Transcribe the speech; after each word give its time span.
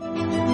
Música 0.00 0.47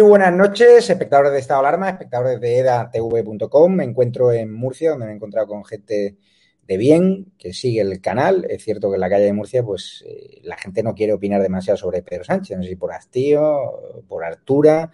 buenas 0.00 0.32
noches, 0.32 0.88
espectadores 0.90 1.32
de 1.32 1.38
Estado 1.38 1.60
Alarma, 1.60 1.90
espectadores 1.90 2.40
de 2.40 2.58
edatv.com. 2.58 3.72
Me 3.72 3.84
encuentro 3.84 4.32
en 4.32 4.52
Murcia, 4.52 4.90
donde 4.90 5.06
me 5.06 5.12
he 5.12 5.14
encontrado 5.14 5.46
con 5.46 5.64
gente 5.64 6.16
de 6.66 6.76
bien 6.76 7.32
que 7.38 7.52
sigue 7.52 7.80
el 7.80 8.00
canal. 8.00 8.46
Es 8.48 8.64
cierto 8.64 8.90
que 8.90 8.96
en 8.96 9.00
la 9.00 9.10
calle 9.10 9.24
de 9.24 9.32
Murcia, 9.32 9.62
pues 9.62 10.04
eh, 10.06 10.40
la 10.42 10.56
gente 10.56 10.82
no 10.82 10.94
quiere 10.94 11.12
opinar 11.12 11.42
demasiado 11.42 11.76
sobre 11.76 12.02
Pedro 12.02 12.24
Sánchez, 12.24 12.56
no 12.56 12.62
sé 12.62 12.70
si 12.70 12.76
por 12.76 12.92
hastío, 12.92 14.02
por 14.08 14.24
altura 14.24 14.90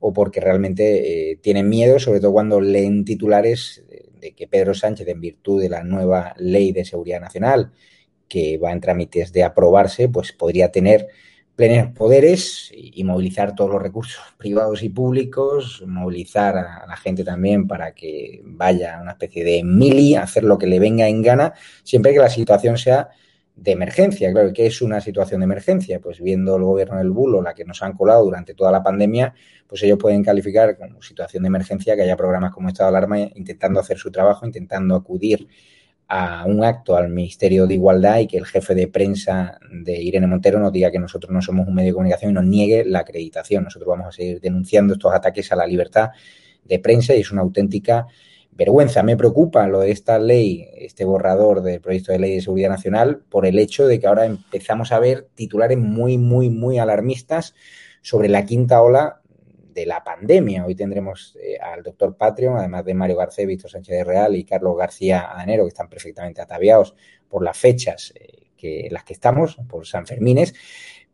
o 0.00 0.12
porque 0.12 0.40
realmente 0.40 1.32
eh, 1.32 1.36
tienen 1.36 1.68
miedo, 1.68 1.98
sobre 1.98 2.20
todo 2.20 2.32
cuando 2.32 2.60
leen 2.60 3.04
titulares 3.04 3.82
de 4.20 4.32
que 4.32 4.46
Pedro 4.46 4.74
Sánchez, 4.74 5.08
en 5.08 5.20
virtud 5.20 5.60
de 5.60 5.68
la 5.68 5.82
nueva 5.82 6.34
ley 6.38 6.72
de 6.72 6.84
seguridad 6.84 7.20
nacional 7.20 7.72
que 8.28 8.58
va 8.58 8.72
en 8.72 8.80
trámites 8.80 9.32
de 9.32 9.42
aprobarse, 9.42 10.08
pues 10.08 10.32
podría 10.32 10.70
tener 10.70 11.08
plenos 11.58 11.90
poderes 11.92 12.70
y, 12.72 13.02
movilizar 13.02 13.52
todos 13.52 13.72
los 13.72 13.82
recursos 13.82 14.22
privados 14.36 14.84
y 14.84 14.90
públicos, 14.90 15.82
movilizar 15.84 16.56
a 16.56 16.86
la 16.86 16.96
gente 16.96 17.24
también 17.24 17.66
para 17.66 17.94
que 17.94 18.40
vaya 18.44 18.96
a 18.96 19.02
una 19.02 19.10
especie 19.10 19.42
de 19.42 19.64
mili, 19.64 20.14
hacer 20.14 20.44
lo 20.44 20.56
que 20.56 20.68
le 20.68 20.78
venga 20.78 21.08
en 21.08 21.20
gana, 21.20 21.52
siempre 21.82 22.12
que 22.12 22.20
la 22.20 22.30
situación 22.30 22.78
sea 22.78 23.08
de 23.56 23.72
emergencia. 23.72 24.30
Claro, 24.30 24.52
¿qué 24.52 24.66
es 24.66 24.80
una 24.82 25.00
situación 25.00 25.40
de 25.40 25.46
emergencia? 25.46 25.98
Pues 25.98 26.20
viendo 26.20 26.54
el 26.54 26.62
gobierno 26.62 26.98
del 26.98 27.10
bulo, 27.10 27.42
la 27.42 27.54
que 27.54 27.64
nos 27.64 27.82
han 27.82 27.94
colado 27.94 28.24
durante 28.24 28.54
toda 28.54 28.70
la 28.70 28.84
pandemia, 28.84 29.34
pues 29.66 29.82
ellos 29.82 29.98
pueden 29.98 30.22
calificar 30.22 30.78
como 30.78 31.02
situación 31.02 31.42
de 31.42 31.48
emergencia 31.48 31.96
que 31.96 32.02
haya 32.02 32.16
programas 32.16 32.52
como 32.52 32.68
Estado 32.68 32.92
de 32.92 32.98
Alarma 32.98 33.18
intentando 33.34 33.80
hacer 33.80 33.98
su 33.98 34.12
trabajo, 34.12 34.46
intentando 34.46 34.94
acudir 34.94 35.48
a 36.08 36.46
un 36.46 36.64
acto 36.64 36.96
al 36.96 37.10
Ministerio 37.10 37.66
de 37.66 37.74
Igualdad 37.74 38.20
y 38.20 38.26
que 38.26 38.38
el 38.38 38.46
jefe 38.46 38.74
de 38.74 38.88
prensa 38.88 39.58
de 39.70 40.02
Irene 40.02 40.26
Montero 40.26 40.58
nos 40.58 40.72
diga 40.72 40.90
que 40.90 40.98
nosotros 40.98 41.30
no 41.30 41.42
somos 41.42 41.68
un 41.68 41.74
medio 41.74 41.88
de 41.88 41.94
comunicación 41.94 42.30
y 42.30 42.34
nos 42.34 42.46
niegue 42.46 42.84
la 42.86 43.00
acreditación. 43.00 43.64
Nosotros 43.64 43.88
vamos 43.88 44.06
a 44.08 44.12
seguir 44.12 44.40
denunciando 44.40 44.94
estos 44.94 45.12
ataques 45.12 45.52
a 45.52 45.56
la 45.56 45.66
libertad 45.66 46.10
de 46.64 46.78
prensa 46.78 47.14
y 47.14 47.20
es 47.20 47.30
una 47.30 47.42
auténtica 47.42 48.06
vergüenza. 48.52 49.02
Me 49.02 49.18
preocupa 49.18 49.66
lo 49.68 49.80
de 49.80 49.90
esta 49.90 50.18
ley, 50.18 50.66
este 50.76 51.04
borrador 51.04 51.62
del 51.62 51.82
proyecto 51.82 52.12
de 52.12 52.18
ley 52.18 52.34
de 52.36 52.40
seguridad 52.40 52.70
nacional, 52.70 53.20
por 53.28 53.44
el 53.44 53.58
hecho 53.58 53.86
de 53.86 54.00
que 54.00 54.06
ahora 54.06 54.24
empezamos 54.24 54.92
a 54.92 54.98
ver 55.00 55.28
titulares 55.34 55.76
muy, 55.76 56.16
muy, 56.16 56.48
muy 56.48 56.78
alarmistas 56.78 57.54
sobre 58.00 58.28
la 58.28 58.46
quinta 58.46 58.80
ola 58.80 59.20
de 59.78 59.86
la 59.86 60.02
pandemia. 60.02 60.66
Hoy 60.66 60.74
tendremos 60.74 61.36
eh, 61.40 61.56
al 61.58 61.82
doctor 61.82 62.16
Patreon, 62.16 62.58
además 62.58 62.84
de 62.84 62.94
Mario 62.94 63.16
García, 63.16 63.46
Víctor 63.46 63.70
Sánchez 63.70 63.98
de 63.98 64.04
Real 64.04 64.34
y 64.34 64.44
Carlos 64.44 64.76
García 64.76 65.30
Adanero, 65.30 65.64
que 65.64 65.68
están 65.68 65.88
perfectamente 65.88 66.40
ataviados 66.40 66.94
por 67.28 67.44
las 67.44 67.56
fechas 67.56 68.12
eh, 68.16 68.48
que, 68.56 68.86
en 68.86 68.92
las 68.92 69.04
que 69.04 69.12
estamos, 69.12 69.56
por 69.68 69.86
San 69.86 70.06
Fermines. 70.06 70.54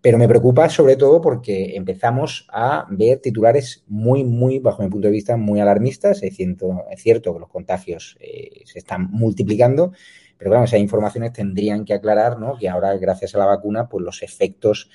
Pero 0.00 0.18
me 0.18 0.28
preocupa 0.28 0.68
sobre 0.68 0.96
todo 0.96 1.20
porque 1.20 1.76
empezamos 1.76 2.46
a 2.50 2.86
ver 2.90 3.20
titulares 3.20 3.84
muy, 3.86 4.24
muy, 4.24 4.58
bajo 4.58 4.82
mi 4.82 4.88
punto 4.88 5.08
de 5.08 5.12
vista, 5.12 5.36
muy 5.36 5.60
alarmistas. 5.60 6.22
Es 6.22 6.36
cierto, 6.36 6.84
es 6.90 7.02
cierto 7.02 7.32
que 7.32 7.40
los 7.40 7.48
contagios 7.48 8.16
eh, 8.20 8.62
se 8.64 8.78
están 8.78 9.10
multiplicando, 9.10 9.92
pero 10.36 10.50
bueno, 10.50 10.64
esas 10.64 10.80
informaciones 10.80 11.32
tendrían 11.32 11.84
que 11.84 11.94
aclarar 11.94 12.38
¿no? 12.38 12.56
que 12.58 12.68
ahora, 12.68 12.96
gracias 12.96 13.34
a 13.34 13.38
la 13.38 13.46
vacuna, 13.46 13.88
pues 13.88 14.04
los 14.04 14.22
efectos 14.22 14.90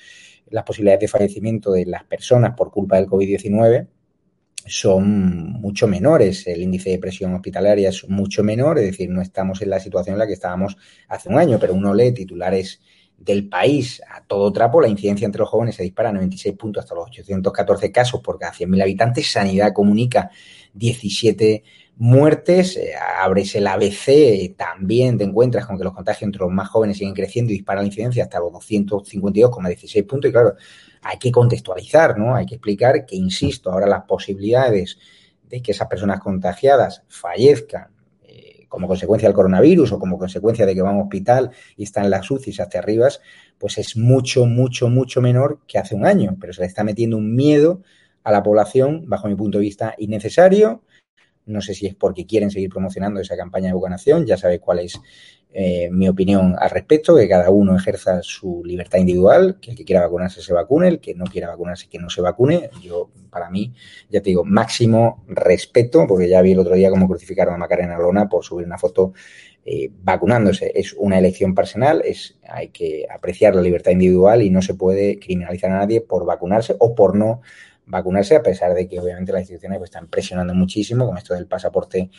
las 0.50 0.64
posibilidades 0.64 1.00
de 1.00 1.08
fallecimiento 1.08 1.72
de 1.72 1.86
las 1.86 2.04
personas 2.04 2.54
por 2.56 2.70
culpa 2.70 2.96
del 2.96 3.06
COVID-19 3.06 3.86
son 4.66 5.52
mucho 5.52 5.86
menores. 5.86 6.46
El 6.46 6.62
índice 6.62 6.90
de 6.90 6.98
presión 6.98 7.34
hospitalaria 7.34 7.88
es 7.88 8.08
mucho 8.08 8.42
menor, 8.42 8.78
es 8.78 8.84
decir, 8.84 9.08
no 9.08 9.22
estamos 9.22 9.62
en 9.62 9.70
la 9.70 9.80
situación 9.80 10.14
en 10.14 10.18
la 10.18 10.26
que 10.26 10.34
estábamos 10.34 10.76
hace 11.08 11.28
un 11.28 11.38
año, 11.38 11.58
pero 11.58 11.74
uno 11.74 11.94
lee 11.94 12.12
titulares 12.12 12.80
del 13.16 13.48
país 13.48 14.02
a 14.08 14.24
todo 14.24 14.50
trapo, 14.50 14.80
la 14.80 14.88
incidencia 14.88 15.26
entre 15.26 15.40
los 15.40 15.48
jóvenes 15.48 15.76
se 15.76 15.82
dispara 15.82 16.08
a 16.08 16.12
96 16.12 16.56
puntos 16.56 16.82
hasta 16.82 16.94
los 16.94 17.08
814 17.08 17.92
casos 17.92 18.20
por 18.22 18.38
cada 18.38 18.52
100.000 18.52 18.82
habitantes. 18.82 19.30
Sanidad 19.30 19.72
comunica 19.74 20.30
17 20.72 21.62
muertes, 22.00 22.78
eh, 22.78 22.94
abres 23.18 23.54
el 23.54 23.66
ABC, 23.66 24.56
también 24.56 25.18
te 25.18 25.24
encuentras 25.24 25.66
con 25.66 25.76
que 25.76 25.84
los 25.84 25.92
contagios 25.92 26.22
entre 26.22 26.40
los 26.40 26.50
más 26.50 26.70
jóvenes 26.70 26.96
siguen 26.96 27.12
creciendo 27.12 27.52
y 27.52 27.56
dispara 27.56 27.82
la 27.82 27.86
incidencia 27.86 28.24
hasta 28.24 28.40
los 28.40 28.52
252,16 28.52 30.06
puntos. 30.06 30.30
Y 30.30 30.32
claro, 30.32 30.54
hay 31.02 31.18
que 31.18 31.30
contextualizar, 31.30 32.18
¿no? 32.18 32.34
Hay 32.34 32.46
que 32.46 32.54
explicar 32.54 33.04
que, 33.04 33.16
insisto, 33.16 33.70
ahora 33.70 33.86
las 33.86 34.04
posibilidades 34.04 34.98
de 35.46 35.60
que 35.60 35.72
esas 35.72 35.88
personas 35.88 36.20
contagiadas 36.20 37.02
fallezcan 37.08 37.88
eh, 38.26 38.64
como 38.66 38.88
consecuencia 38.88 39.28
del 39.28 39.36
coronavirus 39.36 39.92
o 39.92 39.98
como 39.98 40.18
consecuencia 40.18 40.64
de 40.64 40.74
que 40.74 40.80
van 40.80 40.94
a 40.94 40.96
un 40.96 41.02
hospital 41.02 41.50
y 41.76 41.82
están 41.82 42.08
las 42.08 42.30
UCIs 42.30 42.60
hacia 42.60 42.80
arriba, 42.80 43.08
pues 43.58 43.76
es 43.76 43.98
mucho, 43.98 44.46
mucho, 44.46 44.88
mucho 44.88 45.20
menor 45.20 45.60
que 45.66 45.76
hace 45.76 45.94
un 45.94 46.06
año. 46.06 46.34
Pero 46.40 46.54
se 46.54 46.62
le 46.62 46.66
está 46.66 46.82
metiendo 46.82 47.18
un 47.18 47.34
miedo 47.34 47.82
a 48.24 48.32
la 48.32 48.42
población, 48.42 49.04
bajo 49.06 49.28
mi 49.28 49.34
punto 49.34 49.58
de 49.58 49.64
vista, 49.64 49.94
innecesario 49.98 50.82
no 51.50 51.60
sé 51.60 51.74
si 51.74 51.86
es 51.86 51.94
porque 51.94 52.26
quieren 52.26 52.50
seguir 52.50 52.70
promocionando 52.70 53.20
esa 53.20 53.36
campaña 53.36 53.68
de 53.68 53.74
vacunación. 53.74 54.26
Ya 54.26 54.36
sabéis 54.36 54.60
cuál 54.60 54.80
es 54.80 55.00
eh, 55.52 55.88
mi 55.90 56.08
opinión 56.08 56.54
al 56.58 56.70
respecto, 56.70 57.16
que 57.16 57.28
cada 57.28 57.50
uno 57.50 57.76
ejerza 57.76 58.22
su 58.22 58.62
libertad 58.64 58.98
individual, 58.98 59.58
que 59.60 59.72
el 59.72 59.76
que 59.76 59.84
quiera 59.84 60.02
vacunarse 60.02 60.42
se 60.42 60.52
vacune, 60.52 60.86
el 60.86 61.00
que 61.00 61.14
no 61.14 61.24
quiera 61.24 61.48
vacunarse 61.48 61.88
que 61.88 61.98
no 61.98 62.08
se 62.08 62.22
vacune. 62.22 62.70
Yo, 62.82 63.10
para 63.30 63.50
mí, 63.50 63.74
ya 64.08 64.20
te 64.20 64.30
digo, 64.30 64.44
máximo 64.44 65.24
respeto, 65.26 66.06
porque 66.06 66.28
ya 66.28 66.40
vi 66.40 66.52
el 66.52 66.60
otro 66.60 66.74
día 66.74 66.90
cómo 66.90 67.08
crucificaron 67.08 67.54
a 67.54 67.58
Macarena 67.58 67.98
Lona 67.98 68.28
por 68.28 68.44
subir 68.44 68.64
una 68.64 68.78
foto 68.78 69.12
eh, 69.64 69.90
vacunándose. 70.02 70.70
Es 70.74 70.94
una 70.94 71.18
elección 71.18 71.54
personal, 71.54 72.00
es, 72.04 72.38
hay 72.48 72.68
que 72.68 73.06
apreciar 73.10 73.56
la 73.56 73.62
libertad 73.62 73.90
individual 73.90 74.42
y 74.42 74.50
no 74.50 74.62
se 74.62 74.74
puede 74.74 75.18
criminalizar 75.18 75.72
a 75.72 75.78
nadie 75.78 76.00
por 76.00 76.24
vacunarse 76.24 76.76
o 76.78 76.94
por 76.94 77.16
no 77.16 77.40
vacunarse, 77.90 78.36
a 78.36 78.42
pesar 78.42 78.74
de 78.74 78.88
que 78.88 79.00
obviamente 79.00 79.32
las 79.32 79.42
instituciones 79.42 79.78
pues, 79.78 79.90
están 79.90 80.08
presionando 80.08 80.54
muchísimo 80.54 81.06
con 81.06 81.18
esto 81.18 81.34
del 81.34 81.46
pasaporte 81.46 82.10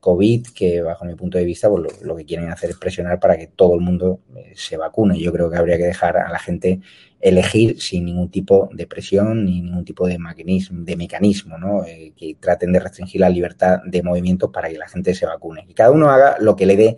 COVID, 0.00 0.48
que 0.54 0.82
bajo 0.82 1.04
mi 1.04 1.14
punto 1.14 1.36
de 1.36 1.44
vista 1.44 1.68
pues, 1.68 2.00
lo, 2.02 2.16
que 2.16 2.24
quieren 2.24 2.48
hacer 2.50 2.70
es 2.70 2.76
presionar 2.76 3.18
para 3.18 3.36
que 3.36 3.48
todo 3.48 3.74
el 3.74 3.80
mundo 3.80 4.20
eh, 4.36 4.52
se 4.54 4.76
vacune. 4.76 5.18
Yo 5.18 5.32
creo 5.32 5.50
que 5.50 5.56
habría 5.56 5.76
que 5.76 5.86
dejar 5.86 6.16
a 6.16 6.30
la 6.30 6.38
gente 6.38 6.80
elegir 7.20 7.80
sin 7.80 8.04
ningún 8.04 8.30
tipo 8.30 8.68
de 8.72 8.86
presión 8.86 9.44
ni 9.44 9.62
ningún 9.62 9.84
tipo 9.84 10.06
de 10.06 10.18
mecanismo, 10.18 10.84
de 10.84 10.96
mecanismo 10.96 11.58
¿no? 11.58 11.84
Eh, 11.84 12.12
que 12.16 12.36
traten 12.38 12.72
de 12.72 12.80
restringir 12.80 13.20
la 13.20 13.30
libertad 13.30 13.80
de 13.84 14.02
movimiento 14.02 14.52
para 14.52 14.68
que 14.68 14.78
la 14.78 14.88
gente 14.88 15.14
se 15.14 15.26
vacune. 15.26 15.64
Y 15.68 15.74
cada 15.74 15.90
uno 15.90 16.10
haga 16.10 16.36
lo 16.38 16.54
que 16.54 16.66
le 16.66 16.76
dé 16.76 16.96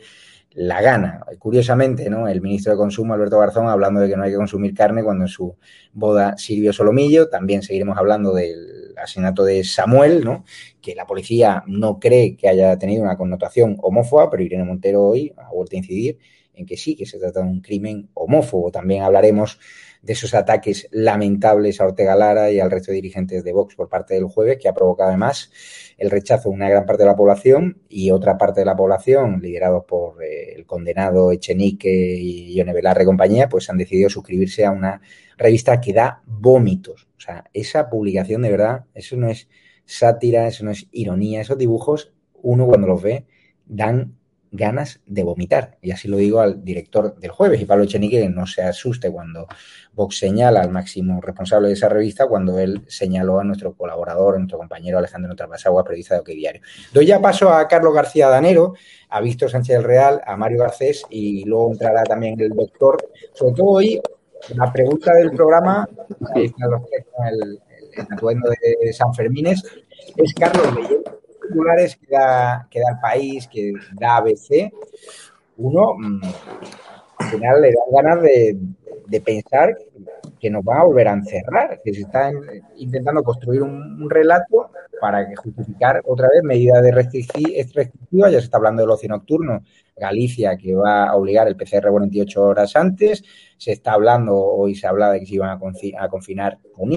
la 0.58 0.82
gana. 0.82 1.24
Curiosamente, 1.38 2.10
¿no? 2.10 2.26
El 2.26 2.40
ministro 2.40 2.72
de 2.72 2.78
Consumo, 2.78 3.14
Alberto 3.14 3.38
Garzón, 3.38 3.68
hablando 3.68 4.00
de 4.00 4.08
que 4.08 4.16
no 4.16 4.24
hay 4.24 4.32
que 4.32 4.36
consumir 4.36 4.74
carne 4.74 5.04
cuando 5.04 5.24
en 5.24 5.28
su 5.28 5.56
boda 5.92 6.36
sirvió 6.36 6.72
solomillo. 6.72 7.28
También 7.28 7.62
seguiremos 7.62 7.96
hablando 7.96 8.34
del 8.34 8.92
asesinato 9.00 9.44
de 9.44 9.62
Samuel, 9.62 10.24
¿no? 10.24 10.44
Que 10.80 10.96
la 10.96 11.06
policía 11.06 11.62
no 11.68 12.00
cree 12.00 12.36
que 12.36 12.48
haya 12.48 12.76
tenido 12.76 13.04
una 13.04 13.16
connotación 13.16 13.76
homófoba, 13.80 14.30
pero 14.30 14.42
Irene 14.42 14.64
Montero 14.64 15.04
hoy 15.04 15.32
ha 15.36 15.48
vuelto 15.50 15.76
a 15.76 15.78
incidir 15.78 16.18
en 16.54 16.66
que 16.66 16.76
sí, 16.76 16.96
que 16.96 17.06
se 17.06 17.20
trata 17.20 17.40
de 17.40 17.46
un 17.46 17.60
crimen 17.60 18.10
homófobo. 18.14 18.72
También 18.72 19.04
hablaremos 19.04 19.60
de 20.08 20.14
esos 20.14 20.32
ataques 20.32 20.88
lamentables 20.90 21.82
a 21.82 21.84
Ortega 21.84 22.16
Lara 22.16 22.50
y 22.50 22.60
al 22.60 22.70
resto 22.70 22.92
de 22.92 22.96
dirigentes 22.96 23.44
de 23.44 23.52
Vox 23.52 23.74
por 23.74 23.90
parte 23.90 24.14
del 24.14 24.24
jueves, 24.24 24.56
que 24.58 24.66
ha 24.66 24.72
provocado 24.72 25.10
además 25.10 25.50
el 25.98 26.10
rechazo 26.10 26.48
de 26.48 26.54
una 26.54 26.70
gran 26.70 26.86
parte 26.86 27.02
de 27.02 27.10
la 27.10 27.14
población 27.14 27.82
y 27.90 28.10
otra 28.10 28.38
parte 28.38 28.60
de 28.60 28.64
la 28.64 28.74
población, 28.74 29.40
liderados 29.42 29.84
por 29.84 30.24
eh, 30.24 30.54
el 30.56 30.64
condenado 30.64 31.30
Echenique 31.30 31.90
y 31.90 32.54
Yone 32.54 32.72
Velarre 32.72 33.02
y 33.02 33.06
compañía, 33.06 33.50
pues 33.50 33.68
han 33.68 33.76
decidido 33.76 34.08
suscribirse 34.08 34.64
a 34.64 34.70
una 34.70 35.02
revista 35.36 35.78
que 35.78 35.92
da 35.92 36.22
vómitos. 36.24 37.06
O 37.18 37.20
sea, 37.20 37.44
esa 37.52 37.90
publicación 37.90 38.40
de 38.40 38.50
verdad, 38.50 38.86
eso 38.94 39.14
no 39.18 39.28
es 39.28 39.50
sátira, 39.84 40.48
eso 40.48 40.64
no 40.64 40.70
es 40.70 40.86
ironía, 40.90 41.42
esos 41.42 41.58
dibujos, 41.58 42.14
uno 42.32 42.66
cuando 42.66 42.86
los 42.86 43.02
ve, 43.02 43.26
dan 43.66 44.18
ganas 44.50 45.00
de 45.06 45.22
vomitar. 45.22 45.78
Y 45.82 45.90
así 45.90 46.08
lo 46.08 46.16
digo 46.16 46.40
al 46.40 46.64
director 46.64 47.18
del 47.18 47.30
jueves 47.30 47.60
y 47.60 47.64
Pablo 47.64 47.84
Echenique 47.84 48.20
que 48.20 48.28
no 48.28 48.46
se 48.46 48.62
asuste 48.62 49.10
cuando 49.10 49.46
Vox 49.98 50.16
señala 50.16 50.60
al 50.60 50.70
máximo 50.70 51.20
responsable 51.20 51.66
de 51.66 51.74
esa 51.74 51.88
revista, 51.88 52.28
cuando 52.28 52.56
él 52.60 52.82
señaló 52.86 53.40
a 53.40 53.44
nuestro 53.44 53.74
colaborador, 53.74 54.36
a 54.36 54.38
nuestro 54.38 54.56
compañero 54.56 54.96
Alejandro 54.96 55.34
Trapasagua, 55.34 55.82
periodista 55.82 56.14
de 56.14 56.20
OK 56.20 56.28
Diario. 56.28 56.62
Doy 56.92 57.06
ya 57.06 57.20
paso 57.20 57.50
a 57.50 57.66
Carlos 57.66 57.92
García 57.92 58.28
Danero, 58.28 58.74
a 59.08 59.20
Víctor 59.20 59.50
Sánchez 59.50 59.74
del 59.74 59.84
Real, 59.84 60.22
a 60.24 60.36
Mario 60.36 60.60
Garcés 60.60 61.02
y 61.10 61.44
luego 61.44 61.72
entrará 61.72 62.04
también 62.04 62.40
el 62.40 62.50
doctor. 62.50 63.10
Sobre 63.34 63.54
todo 63.54 63.66
hoy, 63.66 64.00
la 64.54 64.72
pregunta 64.72 65.12
del 65.14 65.32
programa, 65.32 65.88
el, 66.36 66.54
el, 67.32 67.60
de 68.84 68.92
San 68.92 69.12
Fermines, 69.12 69.64
es 70.16 70.32
Carlos 70.34 70.76
leyendo 70.76 71.18
titulares 71.42 71.96
que 71.96 72.06
que 72.06 72.80
da 72.80 72.90
el 72.92 73.00
país, 73.02 73.48
que 73.48 73.72
da 73.94 74.18
ABC, 74.18 74.72
uno 75.56 75.94
mm, 75.98 76.20
al 77.18 77.26
final 77.30 77.62
le 77.62 77.72
da 77.72 78.00
ganas 78.00 78.22
de, 78.22 78.56
pensar 79.24 79.76
que 80.38 80.50
nos 80.50 80.64
van 80.64 80.78
a 80.78 80.84
volver 80.84 81.08
a 81.08 81.12
encerrar, 81.12 81.80
que 81.82 81.92
se 81.92 82.02
está 82.02 82.30
intentando 82.76 83.22
construir 83.22 83.62
un, 83.62 84.08
relato 84.08 84.70
para 85.00 85.26
justificar 85.36 86.00
otra 86.04 86.28
vez 86.28 86.42
medidas 86.42 86.82
de 86.82 86.92
restrictivas, 86.92 88.32
ya 88.32 88.38
se 88.38 88.44
está 88.44 88.58
hablando 88.58 88.82
del 88.82 88.90
ocio 88.90 89.08
nocturno, 89.08 89.62
Galicia 89.96 90.56
que 90.56 90.74
va 90.74 91.08
a 91.08 91.16
obligar 91.16 91.48
el 91.48 91.56
PCR 91.56 91.90
48 91.90 92.42
horas 92.42 92.76
antes, 92.76 93.24
se 93.56 93.72
está 93.72 93.94
hablando, 93.94 94.36
hoy 94.36 94.74
se 94.74 94.86
habla 94.86 95.10
de 95.10 95.20
que 95.20 95.26
se 95.26 95.34
iban 95.34 95.50
a, 95.50 95.58
a 96.04 96.08
confinar 96.08 96.58
con 96.72 96.92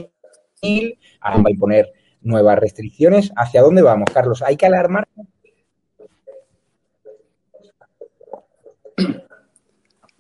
IL, 0.62 1.00
va 1.24 1.44
a 1.48 1.52
imponer 1.52 1.92
nuevas 2.22 2.60
restricciones. 2.60 3.32
¿Hacia 3.36 3.62
dónde 3.62 3.82
vamos, 3.82 4.10
Carlos? 4.14 4.42
¿Hay 4.44 4.56
que 4.56 4.68
alarmar? 4.68 5.08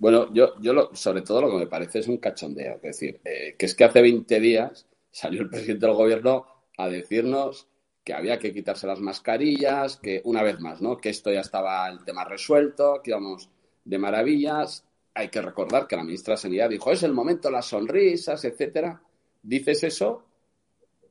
Bueno, 0.01 0.33
yo, 0.33 0.59
yo 0.59 0.89
sobre 0.93 1.21
todo 1.21 1.41
lo 1.41 1.51
que 1.51 1.57
me 1.57 1.67
parece 1.67 1.99
es 1.99 2.07
un 2.07 2.17
cachondeo. 2.17 2.77
Es 2.77 2.81
decir, 2.81 3.21
eh, 3.23 3.53
que 3.55 3.67
es 3.67 3.75
que 3.75 3.83
hace 3.83 4.01
20 4.01 4.39
días 4.39 4.87
salió 5.11 5.43
el 5.43 5.49
presidente 5.49 5.85
del 5.85 5.93
gobierno 5.93 6.47
a 6.79 6.89
decirnos 6.89 7.67
que 8.03 8.15
había 8.15 8.39
que 8.39 8.51
quitarse 8.51 8.87
las 8.87 8.99
mascarillas, 8.99 9.97
que 9.97 10.19
una 10.23 10.41
vez 10.41 10.59
más, 10.59 10.81
¿no? 10.81 10.97
Que 10.97 11.09
esto 11.09 11.31
ya 11.31 11.41
estaba 11.41 11.87
el 11.87 12.03
tema 12.03 12.25
resuelto, 12.25 13.01
que 13.03 13.11
íbamos 13.11 13.51
de 13.85 13.99
maravillas. 13.99 14.83
Hay 15.13 15.27
que 15.29 15.39
recordar 15.39 15.85
que 15.87 15.97
la 15.97 16.03
ministra 16.03 16.33
de 16.33 16.41
Sanidad 16.41 16.69
dijo, 16.71 16.91
es 16.91 17.03
el 17.03 17.13
momento, 17.13 17.51
las 17.51 17.67
sonrisas, 17.67 18.43
etcétera. 18.43 18.99
Dices 19.43 19.83
eso 19.83 20.23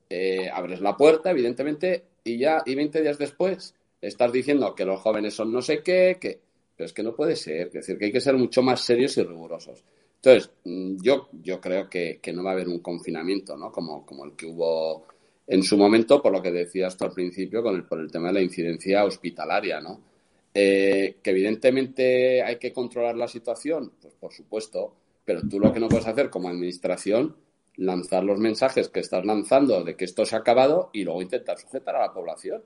eh, 0.09 0.49
abres 0.53 0.81
la 0.81 0.97
puerta, 0.97 1.31
evidentemente, 1.31 2.03
y 2.25 2.37
ya, 2.39 2.61
y 2.65 2.75
20 2.75 3.01
días 3.01 3.17
después, 3.17 3.73
estás 4.01 4.33
diciendo 4.33 4.75
que 4.75 4.83
los 4.83 4.99
jóvenes 4.99 5.33
son 5.33 5.53
no 5.53 5.61
sé 5.61 5.81
qué, 5.81 6.17
que, 6.19 6.41
pero 6.81 6.87
es 6.87 6.93
que 6.93 7.03
no 7.03 7.13
puede 7.15 7.35
ser, 7.35 7.67
es 7.67 7.73
decir, 7.73 7.95
que 7.99 8.05
hay 8.05 8.11
que 8.11 8.19
ser 8.19 8.35
mucho 8.35 8.63
más 8.63 8.81
serios 8.81 9.15
y 9.17 9.21
rigurosos. 9.21 9.83
Entonces, 10.15 10.49
mm, 10.63 10.95
yo, 11.03 11.29
yo 11.43 11.61
creo 11.61 11.87
que, 11.87 12.19
no 12.33 12.43
va 12.43 12.49
a 12.49 12.53
haber 12.53 12.67
un 12.67 12.79
confinamiento, 12.79 13.55
¿no? 13.55 13.71
Como, 13.71 14.03
como 14.03 14.25
el 14.25 14.31
que 14.35 14.47
hubo 14.47 15.05
en 15.45 15.61
su 15.61 15.77
momento, 15.77 16.23
por 16.23 16.31
lo 16.31 16.41
que 16.41 16.49
decías 16.51 16.97
tú 16.97 17.05
al 17.05 17.11
principio, 17.11 17.61
con 17.61 17.75
el, 17.75 17.83
por 17.83 17.99
el 17.99 18.11
tema 18.11 18.29
de 18.29 18.33
la 18.33 18.41
incidencia 18.41 19.05
hospitalaria, 19.05 19.79
¿no? 19.79 20.01
Eh, 20.55 21.17
que 21.21 21.29
evidentemente 21.29 22.41
hay 22.41 22.57
que 22.57 22.73
controlar 22.73 23.15
la 23.15 23.27
situación, 23.27 23.91
pues 24.01 24.15
por 24.15 24.33
supuesto, 24.33 24.95
pero 25.23 25.41
tú 25.47 25.59
lo 25.59 25.71
que 25.71 25.79
no 25.79 25.87
puedes 25.87 26.07
hacer 26.07 26.31
como 26.31 26.49
administración 26.49 27.35
lanzar 27.75 28.23
los 28.23 28.39
mensajes 28.39 28.89
que 28.89 29.01
estás 29.01 29.23
lanzando 29.23 29.83
de 29.83 29.95
que 29.95 30.05
esto 30.05 30.25
se 30.25 30.35
ha 30.35 30.39
acabado 30.39 30.89
y 30.93 31.03
luego 31.03 31.21
intentar 31.21 31.59
sujetar 31.59 31.95
a 31.95 32.07
la 32.07 32.11
población. 32.11 32.63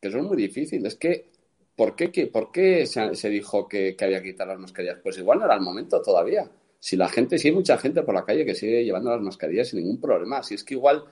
Que 0.00 0.06
eso 0.06 0.18
es 0.18 0.24
muy 0.24 0.36
difícil. 0.36 0.86
Es 0.86 0.94
que, 0.94 1.32
¿por 1.78 1.94
qué, 1.94 2.26
por 2.26 2.50
qué 2.50 2.86
se, 2.86 3.28
dijo 3.30 3.68
que, 3.68 3.94
había 4.00 4.20
que 4.20 4.32
quitar 4.32 4.48
las 4.48 4.58
mascarillas? 4.58 4.98
Pues 5.00 5.16
igual 5.16 5.38
no 5.38 5.44
era 5.44 5.54
el 5.54 5.60
momento 5.60 6.02
todavía. 6.02 6.50
Si 6.76 6.96
la 6.96 7.08
gente, 7.08 7.38
si 7.38 7.48
hay 7.48 7.54
mucha 7.54 7.78
gente 7.78 8.02
por 8.02 8.16
la 8.16 8.24
calle 8.24 8.44
que 8.44 8.56
sigue 8.56 8.84
llevando 8.84 9.12
las 9.12 9.20
mascarillas 9.20 9.68
sin 9.68 9.78
ningún 9.78 10.00
problema, 10.00 10.42
si 10.42 10.54
es 10.56 10.64
que 10.64 10.74
igual 10.74 11.04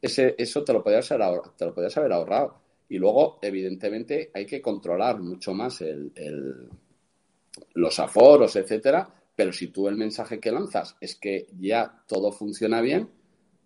ese, 0.00 0.34
eso 0.38 0.64
te 0.64 0.72
lo, 0.72 0.82
podías 0.82 1.12
haber, 1.12 1.40
te 1.58 1.66
lo 1.66 1.74
podías 1.74 1.94
haber 1.98 2.12
ahorrado. 2.12 2.58
Y 2.88 2.96
luego, 2.96 3.38
evidentemente, 3.42 4.30
hay 4.32 4.46
que 4.46 4.62
controlar 4.62 5.20
mucho 5.20 5.52
más 5.52 5.82
el, 5.82 6.10
el, 6.14 6.66
los 7.74 7.98
aforos, 7.98 8.56
etcétera, 8.56 9.06
pero 9.34 9.52
si 9.52 9.68
tú 9.68 9.86
el 9.86 9.96
mensaje 9.96 10.40
que 10.40 10.50
lanzas 10.50 10.96
es 10.98 11.16
que 11.16 11.48
ya 11.60 12.02
todo 12.06 12.32
funciona 12.32 12.80
bien, 12.80 13.10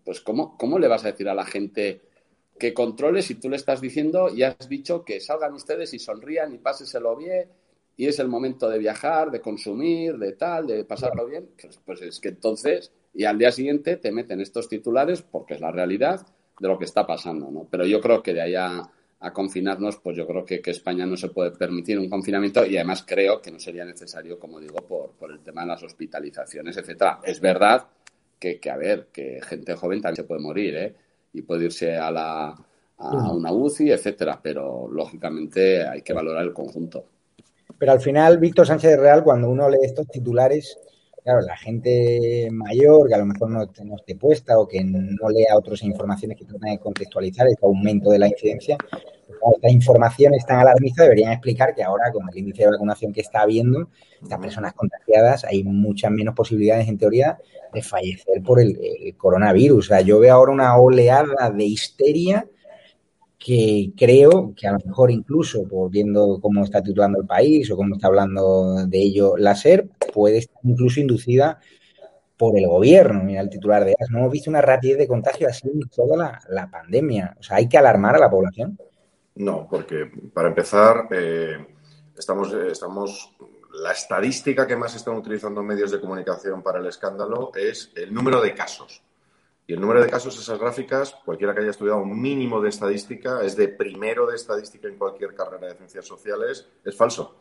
pues 0.03 0.19
¿cómo, 0.19 0.57
cómo 0.57 0.79
le 0.79 0.89
vas 0.89 1.05
a 1.05 1.11
decir 1.11 1.29
a 1.29 1.33
la 1.33 1.45
gente 1.45 2.01
que 2.61 2.75
controle 2.75 3.23
si 3.23 3.33
tú 3.33 3.49
le 3.49 3.55
estás 3.55 3.81
diciendo, 3.81 4.29
ya 4.29 4.55
has 4.59 4.69
dicho 4.69 5.03
que 5.03 5.19
salgan 5.19 5.55
ustedes 5.55 5.95
y 5.95 5.97
sonrían 5.97 6.53
y 6.53 6.59
páseselo 6.59 7.17
bien 7.17 7.49
y 7.97 8.05
es 8.05 8.19
el 8.19 8.27
momento 8.27 8.69
de 8.69 8.77
viajar, 8.77 9.31
de 9.31 9.41
consumir, 9.41 10.19
de 10.19 10.33
tal, 10.33 10.67
de 10.67 10.85
pasarlo 10.85 11.25
bien? 11.25 11.49
Pues, 11.83 12.03
es 12.03 12.19
que 12.19 12.29
entonces, 12.29 12.91
y 13.15 13.23
al 13.23 13.39
día 13.39 13.51
siguiente 13.51 13.97
te 13.97 14.11
meten 14.11 14.41
estos 14.41 14.69
titulares 14.69 15.23
porque 15.23 15.55
es 15.55 15.59
la 15.59 15.71
realidad 15.71 16.23
de 16.59 16.67
lo 16.67 16.77
que 16.77 16.85
está 16.85 17.07
pasando, 17.07 17.49
¿no? 17.49 17.67
Pero 17.67 17.83
yo 17.87 17.99
creo 17.99 18.21
que 18.21 18.35
de 18.35 18.41
allá 18.41 18.83
a 19.19 19.33
confinarnos, 19.33 19.97
pues 19.97 20.15
yo 20.15 20.27
creo 20.27 20.45
que, 20.45 20.61
que, 20.61 20.69
España 20.69 21.07
no 21.07 21.17
se 21.17 21.29
puede 21.29 21.49
permitir 21.49 21.97
un 21.97 22.11
confinamiento 22.11 22.63
y 22.63 22.77
además 22.77 23.03
creo 23.07 23.41
que 23.41 23.49
no 23.49 23.57
sería 23.57 23.85
necesario, 23.85 24.37
como 24.37 24.59
digo, 24.59 24.85
por, 24.87 25.13
por 25.13 25.31
el 25.31 25.39
tema 25.39 25.61
de 25.61 25.69
las 25.69 25.81
hospitalizaciones, 25.81 26.77
etcétera. 26.77 27.21
Es 27.23 27.41
verdad 27.41 27.87
que, 28.37 28.59
que, 28.59 28.69
a 28.69 28.77
ver, 28.77 29.07
que 29.11 29.39
gente 29.41 29.73
joven 29.73 29.99
también 29.99 30.17
se 30.17 30.23
puede 30.25 30.41
morir, 30.41 30.75
¿eh? 30.75 30.95
Y 31.33 31.41
puede 31.43 31.65
irse 31.65 31.95
a, 31.95 32.11
la, 32.11 32.55
a 32.97 33.31
una 33.31 33.51
UCI, 33.51 33.91
etcétera, 33.91 34.39
pero 34.41 34.87
lógicamente 34.89 35.87
hay 35.87 36.01
que 36.01 36.13
valorar 36.13 36.43
el 36.43 36.53
conjunto. 36.53 37.05
Pero 37.77 37.93
al 37.93 37.99
final, 37.99 38.37
Víctor 38.37 38.67
Sánchez 38.67 38.99
Real, 38.99 39.23
cuando 39.23 39.49
uno 39.49 39.69
lee 39.69 39.79
estos 39.81 40.07
titulares, 40.07 40.77
claro, 41.23 41.41
la 41.41 41.57
gente 41.57 42.47
mayor 42.51 43.07
que 43.07 43.15
a 43.15 43.19
lo 43.19 43.25
mejor 43.25 43.49
no, 43.49 43.59
no 43.83 43.95
esté 43.95 44.15
puesta 44.15 44.59
o 44.59 44.67
que 44.67 44.83
no 44.83 45.29
lea 45.29 45.57
otras 45.57 45.81
informaciones 45.83 46.37
que 46.37 46.45
tratan 46.45 46.71
de 46.71 46.79
contextualizar 46.79 47.47
este 47.47 47.65
aumento 47.65 48.11
de 48.11 48.19
la 48.19 48.27
incidencia, 48.27 48.77
estas 49.55 49.71
informaciones 49.71 50.45
tan 50.45 50.59
alarmistas 50.59 51.05
deberían 51.05 51.31
explicar 51.31 51.73
que 51.75 51.83
ahora 51.83 52.11
con 52.11 52.27
el 52.29 52.37
índice 52.37 52.63
de 52.63 52.71
vacunación 52.71 53.13
que 53.13 53.21
está 53.21 53.41
habiendo, 53.41 53.89
estas 54.21 54.39
personas 54.39 54.73
contagiadas, 54.73 55.43
hay 55.45 55.63
muchas 55.63 56.11
menos 56.11 56.35
posibilidades 56.35 56.87
en 56.87 56.97
teoría 56.97 57.37
de 57.73 57.81
fallecer 57.81 58.41
por 58.43 58.59
el, 58.59 58.77
coronavirus. 59.17 59.85
O 59.85 59.87
sea, 59.89 60.01
yo 60.01 60.19
veo 60.19 60.35
ahora 60.35 60.51
una 60.51 60.77
oleada 60.77 61.49
de 61.49 61.63
histeria 61.63 62.47
que 63.37 63.91
creo 63.97 64.53
que 64.55 64.67
a 64.67 64.73
lo 64.73 64.79
mejor 64.85 65.09
incluso, 65.09 65.67
por 65.67 65.89
viendo 65.89 66.39
cómo 66.39 66.63
está 66.63 66.83
titulando 66.83 67.19
el 67.19 67.25
país 67.25 67.71
o 67.71 67.75
cómo 67.75 67.95
está 67.95 68.07
hablando 68.07 68.85
de 68.85 68.99
ello 68.99 69.35
la 69.37 69.55
SER, 69.55 69.89
puede 70.13 70.39
estar 70.39 70.59
incluso 70.63 70.99
inducida 70.99 71.59
por 72.37 72.57
el 72.57 72.67
gobierno. 72.67 73.23
Mira 73.23 73.41
el 73.41 73.49
titular 73.49 73.83
de 73.83 73.95
no 74.09 74.19
hemos 74.19 74.31
visto 74.31 74.49
una 74.49 74.61
rapidez 74.61 74.97
de 74.99 75.07
contagio 75.07 75.47
así 75.47 75.67
en 75.67 75.79
toda 75.89 76.17
la, 76.17 76.39
la 76.49 76.69
pandemia. 76.69 77.35
O 77.39 77.43
sea, 77.43 77.57
hay 77.57 77.67
que 77.67 77.77
alarmar 77.77 78.15
a 78.15 78.19
la 78.19 78.29
población. 78.29 78.77
No, 79.35 79.67
porque 79.69 80.11
para 80.33 80.49
empezar, 80.49 81.07
eh, 81.11 81.75
estamos, 82.17 82.53
estamos, 82.53 83.35
la 83.73 83.91
estadística 83.91 84.67
que 84.67 84.75
más 84.75 84.95
están 84.95 85.15
utilizando 85.15 85.63
medios 85.63 85.91
de 85.91 86.01
comunicación 86.01 86.61
para 86.61 86.79
el 86.79 86.87
escándalo 86.87 87.51
es 87.55 87.91
el 87.95 88.13
número 88.13 88.41
de 88.41 88.53
casos. 88.53 89.01
Y 89.67 89.73
el 89.73 89.79
número 89.79 90.01
de 90.01 90.09
casos, 90.09 90.37
esas 90.37 90.59
gráficas, 90.59 91.15
cualquiera 91.23 91.53
que 91.53 91.61
haya 91.61 91.69
estudiado 91.69 91.99
un 91.99 92.21
mínimo 92.21 92.59
de 92.59 92.69
estadística, 92.69 93.41
es 93.41 93.55
de 93.55 93.69
primero 93.69 94.27
de 94.27 94.35
estadística 94.35 94.87
en 94.87 94.97
cualquier 94.97 95.33
carrera 95.33 95.67
de 95.67 95.75
ciencias 95.75 96.05
sociales, 96.05 96.67
es 96.83 96.97
falso. 96.97 97.37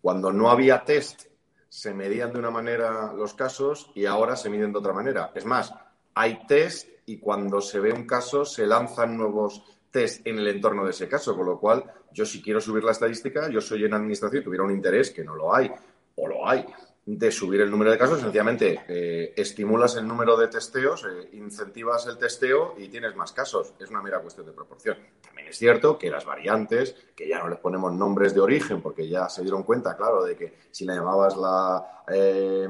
Cuando 0.00 0.32
no 0.32 0.50
había 0.50 0.84
test, 0.84 1.22
se 1.68 1.92
medían 1.92 2.32
de 2.32 2.38
una 2.38 2.52
manera 2.52 3.12
los 3.12 3.34
casos 3.34 3.90
y 3.96 4.06
ahora 4.06 4.36
se 4.36 4.50
miden 4.50 4.72
de 4.72 4.78
otra 4.78 4.92
manera. 4.92 5.32
Es 5.34 5.44
más, 5.44 5.74
hay 6.14 6.46
test 6.46 6.88
y 7.06 7.18
cuando 7.18 7.60
se 7.60 7.80
ve 7.80 7.92
un 7.92 8.06
caso 8.06 8.44
se 8.44 8.66
lanzan 8.66 9.16
nuevos 9.16 9.64
test 9.94 10.26
en 10.26 10.40
el 10.40 10.48
entorno 10.48 10.84
de 10.84 10.90
ese 10.90 11.08
caso, 11.08 11.36
con 11.36 11.46
lo 11.46 11.56
cual 11.56 11.84
yo 12.12 12.26
si 12.26 12.42
quiero 12.42 12.60
subir 12.60 12.82
la 12.82 12.90
estadística, 12.90 13.48
yo 13.48 13.60
soy 13.60 13.84
en 13.84 13.94
administración 13.94 14.42
y 14.42 14.44
tuviera 14.44 14.64
un 14.64 14.72
interés, 14.72 15.12
que 15.12 15.22
no 15.22 15.36
lo 15.36 15.54
hay, 15.54 15.70
o 16.16 16.26
lo 16.26 16.48
hay, 16.48 16.66
de 17.06 17.30
subir 17.30 17.60
el 17.60 17.70
número 17.70 17.92
de 17.92 17.98
casos, 17.98 18.20
sencillamente 18.20 18.80
eh, 18.88 19.32
estimulas 19.36 19.94
el 19.94 20.08
número 20.08 20.36
de 20.36 20.48
testeos, 20.48 21.04
eh, 21.04 21.28
incentivas 21.34 22.06
el 22.08 22.18
testeo 22.18 22.74
y 22.76 22.88
tienes 22.88 23.14
más 23.14 23.30
casos. 23.30 23.74
Es 23.78 23.88
una 23.90 24.02
mera 24.02 24.20
cuestión 24.20 24.46
de 24.46 24.52
proporción. 24.52 24.96
También 25.22 25.48
es 25.48 25.56
cierto 25.56 25.96
que 25.96 26.10
las 26.10 26.24
variantes, 26.24 26.96
que 27.14 27.28
ya 27.28 27.38
no 27.38 27.48
les 27.48 27.58
ponemos 27.60 27.92
nombres 27.92 28.34
de 28.34 28.40
origen, 28.40 28.82
porque 28.82 29.08
ya 29.08 29.28
se 29.28 29.42
dieron 29.42 29.62
cuenta, 29.62 29.96
claro, 29.96 30.24
de 30.24 30.34
que 30.34 30.54
si 30.72 30.84
la 30.84 30.96
llamabas 30.96 31.36
la, 31.36 32.02
eh, 32.08 32.68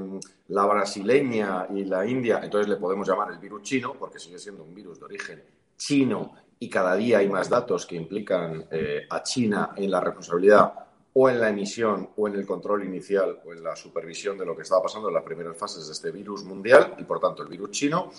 la 0.49 0.66
brasileña 0.66 1.69
y 1.71 1.85
la 1.85 2.04
india, 2.04 2.40
entonces 2.43 2.69
le 2.69 2.76
podemos 2.76 3.09
llamar 3.09 3.33
el 3.33 3.38
virus 3.38 3.62
chino, 3.62 3.95
porque 3.99 4.19
sigue 4.19 4.38
siendo 4.38 4.62
un 4.62 4.75
virus 4.75 4.99
de 4.99 5.04
origen 5.07 5.43
chino 5.76 6.43
y 6.64 6.71
cada 6.71 6.97
día 6.97 7.18
hay 7.18 7.28
más 7.28 7.50
datos 7.50 7.85
que 7.85 7.97
implican 7.97 8.66
a 9.11 9.23
China 9.23 9.73
en 9.76 9.90
la 9.90 10.00
responsabilidad 10.00 10.73
o 11.14 11.28
en 11.28 11.40
la 11.40 11.49
emisión 11.49 12.11
o 12.16 12.28
en 12.28 12.35
el 12.35 12.47
control 12.47 12.85
inicial 12.85 13.40
o 13.44 13.52
en 13.52 13.62
la 13.62 13.76
supervisión 13.76 14.37
de 14.37 14.44
lo 14.44 14.54
que 14.56 14.62
estaba 14.62 14.83
pasando 14.83 15.09
en 15.09 15.14
las 15.14 15.23
primeras 15.23 15.56
fases 15.56 15.87
de 15.87 15.92
este 15.92 16.11
virus 16.11 16.44
mundial 16.44 16.94
y 16.99 17.04
por 17.04 17.21
tanto 17.21 17.42
el 17.42 17.49
virus 17.49 17.71
chino. 17.71 18.11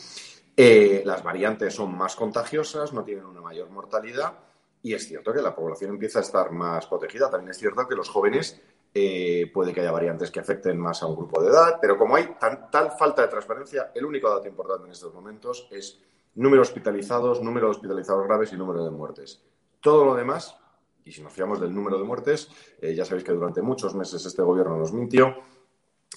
Eh, 0.56 1.04
las 1.06 1.22
variantes 1.22 1.74
son 1.74 1.96
más 1.98 2.16
contagiosas, 2.16 2.94
no 2.94 3.04
tienen 3.04 3.26
una 3.26 3.42
mayor 3.42 3.70
mortalidad 3.70 4.34
y 4.82 4.94
es 4.94 5.08
cierto 5.08 5.34
que 5.34 5.42
la 5.42 5.54
población 5.54 5.92
empieza 5.92 6.20
a 6.20 6.22
estar 6.22 6.52
más 6.52 6.88
protegida. 6.88 7.30
También 7.30 7.52
es 7.52 7.58
cierto 7.58 7.86
que 7.86 7.96
los 7.96 8.08
jóvenes 8.08 8.62
eh, 8.94 9.52
puede 9.54 9.74
que 9.74 9.82
haya 9.82 9.92
variantes 9.92 10.32
que 10.32 10.40
afecten 10.40 10.80
más 10.80 11.04
a 11.04 11.08
un 11.08 11.18
grupo 11.18 11.42
de 11.42 11.50
edad, 11.50 11.80
pero 11.82 11.98
como 11.98 12.16
hay 12.16 12.30
tal 12.40 12.92
falta 12.98 13.24
de 13.24 13.28
transparencia, 13.28 13.92
el 13.94 14.06
único 14.06 14.30
dato 14.30 14.48
importante 14.48 14.86
en 14.86 14.92
estos 14.92 15.14
momentos 15.14 15.68
es 15.70 16.00
número 16.36 16.62
de 16.62 16.68
hospitalizados, 16.68 17.42
número 17.42 17.68
de 17.68 17.72
hospitalizados 17.72 18.28
graves 18.28 18.54
y 18.54 18.58
número 18.58 18.84
de 18.84 18.92
muertes. 18.92 19.42
Todo 19.82 20.06
lo 20.06 20.16
demás 20.16 20.58
y 21.06 21.12
si 21.12 21.22
nos 21.22 21.32
fiamos 21.32 21.62
del 21.62 21.74
número 21.74 22.00
de 22.00 22.04
muertes, 22.04 22.50
eh, 22.82 22.96
ya 22.96 23.06
sabéis 23.06 23.24
que 23.24 23.32
durante 23.32 23.62
muchos 23.62 23.94
meses 23.94 24.26
este 24.26 24.42
gobierno 24.42 24.76
nos 24.76 24.92
mintió. 24.92 25.36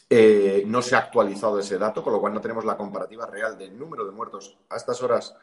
Eh, 0.08 0.64
no 0.66 0.80
se 0.80 0.96
ha 0.96 1.00
actualizado 1.00 1.58
ese 1.58 1.76
dato, 1.76 2.02
con 2.02 2.14
lo 2.14 2.20
cual 2.20 2.32
no 2.32 2.40
tenemos 2.40 2.64
la 2.64 2.76
comparativa 2.76 3.26
real 3.26 3.58
del 3.58 3.78
número 3.78 4.06
de 4.06 4.12
muertos 4.12 4.56
a 4.70 4.76
estas 4.76 5.02
horas, 5.02 5.34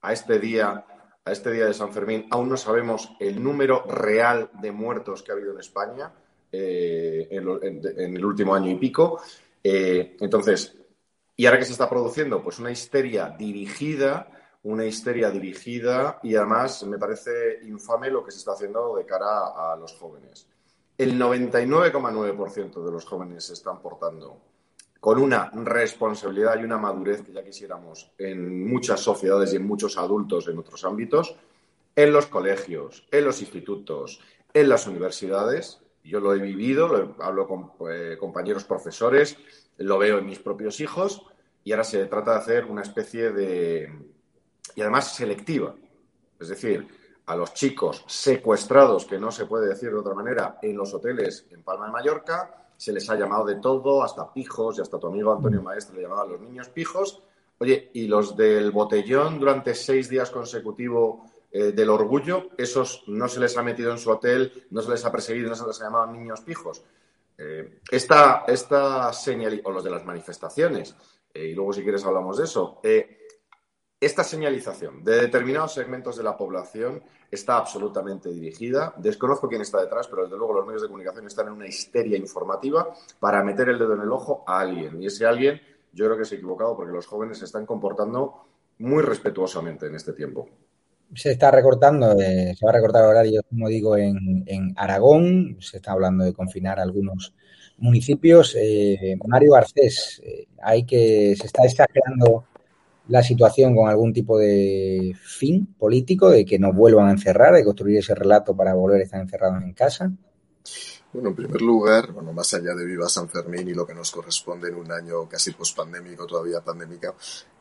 a 0.00 0.12
este 0.12 0.38
día, 0.38 0.84
a 1.24 1.32
este 1.32 1.50
día 1.50 1.66
de 1.66 1.74
San 1.74 1.92
Fermín. 1.92 2.28
Aún 2.30 2.48
no 2.48 2.56
sabemos 2.56 3.10
el 3.18 3.42
número 3.42 3.82
real 3.82 4.50
de 4.60 4.70
muertos 4.70 5.24
que 5.24 5.32
ha 5.32 5.34
habido 5.34 5.52
en 5.52 5.58
España 5.58 6.12
eh, 6.52 7.26
en, 7.32 8.16
el 8.16 8.24
último 8.24 8.54
año 8.54 8.70
y 8.70 8.76
pico. 8.76 9.20
entonces, 9.64 10.76
¿y 11.36 11.46
ahora 11.46 11.58
qué 11.58 11.64
se 11.64 11.72
está 11.72 11.88
produciendo? 11.88 12.42
Pues 12.42 12.58
una 12.58 12.70
histeria 12.70 13.28
dirigida 13.28 14.28
una 14.64 14.86
histeria 14.86 15.30
dirigida 15.30 16.20
y 16.22 16.34
además 16.34 16.84
me 16.84 16.98
parece 16.98 17.60
infame 17.64 18.10
lo 18.10 18.24
que 18.24 18.30
se 18.30 18.38
está 18.38 18.52
haciendo 18.52 18.96
de 18.96 19.04
cara 19.04 19.72
a 19.72 19.76
los 19.76 19.92
jóvenes. 19.94 20.46
El 20.96 21.20
99,9% 21.20 22.82
de 22.82 22.90
los 22.90 23.04
jóvenes 23.04 23.44
se 23.44 23.52
están 23.52 23.80
portando 23.80 24.38
con 25.00 25.18
una 25.18 25.50
responsabilidad 25.52 26.58
y 26.58 26.64
una 26.64 26.78
madurez 26.78 27.22
que 27.22 27.32
ya 27.32 27.44
quisiéramos 27.44 28.10
en 28.16 28.66
muchas 28.66 29.00
sociedades 29.00 29.52
y 29.52 29.56
en 29.56 29.66
muchos 29.66 29.98
adultos 29.98 30.48
en 30.48 30.58
otros 30.58 30.82
ámbitos, 30.84 31.36
en 31.94 32.12
los 32.12 32.26
colegios, 32.26 33.06
en 33.10 33.24
los 33.26 33.42
institutos, 33.42 34.20
en 34.54 34.68
las 34.70 34.86
universidades. 34.86 35.80
Yo 36.02 36.20
lo 36.20 36.34
he 36.34 36.38
vivido, 36.38 37.14
hablo 37.18 37.46
con 37.46 37.72
eh, 37.90 38.16
compañeros 38.18 38.64
profesores, 38.64 39.36
lo 39.78 39.98
veo 39.98 40.18
en 40.18 40.26
mis 40.26 40.38
propios 40.38 40.80
hijos 40.80 41.22
y 41.64 41.72
ahora 41.72 41.84
se 41.84 42.04
trata 42.06 42.32
de 42.32 42.38
hacer 42.38 42.64
una 42.66 42.82
especie 42.82 43.30
de, 43.30 43.90
y 44.74 44.80
además 44.82 45.14
selectiva. 45.14 45.74
Es 46.38 46.48
decir, 46.48 46.86
a 47.26 47.36
los 47.36 47.54
chicos 47.54 48.04
secuestrados, 48.06 49.06
que 49.06 49.18
no 49.18 49.30
se 49.30 49.46
puede 49.46 49.68
decir 49.68 49.90
de 49.90 49.98
otra 49.98 50.14
manera, 50.14 50.58
en 50.60 50.76
los 50.76 50.92
hoteles 50.92 51.46
en 51.50 51.62
Palma 51.62 51.86
de 51.86 51.92
Mallorca, 51.92 52.64
se 52.76 52.92
les 52.92 53.08
ha 53.08 53.16
llamado 53.16 53.46
de 53.46 53.56
todo, 53.56 54.02
hasta 54.02 54.32
pijos, 54.32 54.78
y 54.78 54.82
hasta 54.82 54.98
tu 54.98 55.06
amigo 55.06 55.32
Antonio 55.32 55.62
Maestre 55.62 55.96
le 55.96 56.02
llamaba 56.02 56.22
a 56.22 56.26
los 56.26 56.40
niños 56.40 56.68
pijos. 56.68 57.22
Oye, 57.58 57.90
y 57.94 58.08
los 58.08 58.36
del 58.36 58.72
botellón 58.72 59.38
durante 59.38 59.74
seis 59.74 60.08
días 60.08 60.30
consecutivos 60.30 61.30
eh, 61.50 61.72
del 61.72 61.88
orgullo, 61.88 62.48
esos 62.58 63.04
no 63.06 63.28
se 63.28 63.40
les 63.40 63.56
ha 63.56 63.62
metido 63.62 63.92
en 63.92 63.98
su 63.98 64.10
hotel, 64.10 64.66
no 64.70 64.82
se 64.82 64.90
les 64.90 65.04
ha 65.04 65.12
perseguido, 65.12 65.48
no 65.48 65.54
se 65.54 65.66
les 65.66 65.80
ha 65.80 65.84
llamado 65.84 66.08
niños 66.08 66.40
pijos. 66.40 66.82
Eh, 67.36 67.80
esta, 67.90 68.44
esta 68.46 69.12
señal, 69.12 69.60
o 69.64 69.70
los 69.70 69.84
de 69.84 69.90
las 69.90 70.04
manifestaciones, 70.04 70.94
eh, 71.32 71.46
y 71.46 71.54
luego 71.54 71.72
si 71.72 71.82
quieres 71.82 72.04
hablamos 72.04 72.38
de 72.38 72.44
eso, 72.44 72.80
esta 74.00 74.22
señalización 74.22 75.02
de 75.02 75.22
determinados 75.22 75.74
segmentos 75.74 76.16
de 76.16 76.22
la 76.22 76.36
población 76.36 77.02
está 77.30 77.56
absolutamente 77.56 78.30
dirigida. 78.30 78.94
Desconozco 78.96 79.48
quién 79.48 79.62
está 79.62 79.80
detrás, 79.80 80.08
pero 80.08 80.24
desde 80.24 80.36
luego 80.36 80.54
los 80.54 80.66
medios 80.66 80.82
de 80.82 80.88
comunicación 80.88 81.26
están 81.26 81.48
en 81.48 81.54
una 81.54 81.66
histeria 81.66 82.16
informativa 82.16 82.94
para 83.18 83.42
meter 83.42 83.68
el 83.68 83.78
dedo 83.78 83.94
en 83.94 84.02
el 84.02 84.12
ojo 84.12 84.44
a 84.46 84.60
alguien. 84.60 85.02
Y 85.02 85.06
ese 85.06 85.26
alguien 85.26 85.60
yo 85.92 86.06
creo 86.06 86.16
que 86.16 86.22
ha 86.22 86.36
equivocado 86.36 86.76
porque 86.76 86.92
los 86.92 87.06
jóvenes 87.06 87.38
se 87.38 87.44
están 87.44 87.66
comportando 87.66 88.46
muy 88.78 89.02
respetuosamente 89.02 89.86
en 89.86 89.94
este 89.94 90.12
tiempo. 90.12 90.48
Se 91.14 91.32
está 91.32 91.50
recortando, 91.50 92.18
eh, 92.20 92.54
se 92.58 92.64
va 92.64 92.70
a 92.70 92.74
recortar 92.74 93.04
horario, 93.04 93.42
como 93.48 93.68
digo, 93.68 93.96
en, 93.96 94.74
Aragón. 94.76 95.56
Se 95.60 95.76
está 95.78 95.92
hablando 95.92 96.24
de 96.24 96.32
confinar 96.32 96.80
algunos 96.80 97.34
municipios. 97.78 98.56
Eh, 98.58 99.16
Mario 99.26 99.52
Garcés, 99.52 100.22
eh, 100.24 100.46
hay 100.62 100.84
que 100.84 101.36
se 101.38 101.46
está 101.46 101.64
exagerando 101.64 102.44
la 103.08 103.22
situación 103.22 103.76
con 103.76 103.88
algún 103.88 104.12
tipo 104.12 104.38
de 104.38 105.14
fin 105.22 105.66
político, 105.78 106.30
de 106.30 106.44
que 106.44 106.58
nos 106.58 106.74
vuelvan 106.74 107.08
a 107.08 107.12
encerrar, 107.12 107.54
de 107.54 107.64
construir 107.64 107.98
ese 107.98 108.14
relato 108.14 108.56
para 108.56 108.74
volver 108.74 109.00
a 109.00 109.04
estar 109.04 109.20
encerrados 109.20 109.62
en 109.62 109.72
casa? 109.72 110.10
Bueno, 111.12 111.28
en 111.28 111.36
primer 111.36 111.62
lugar, 111.62 112.12
bueno, 112.12 112.32
más 112.32 112.52
allá 112.54 112.74
de 112.74 112.84
Viva 112.84 113.08
San 113.08 113.28
Fermín 113.28 113.68
y 113.68 113.74
lo 113.74 113.86
que 113.86 113.94
nos 113.94 114.10
corresponde 114.10 114.68
en 114.68 114.76
un 114.76 114.90
año 114.90 115.28
casi 115.28 115.52
pospandémico, 115.52 116.26
todavía 116.26 116.60
pandémica, 116.60 117.14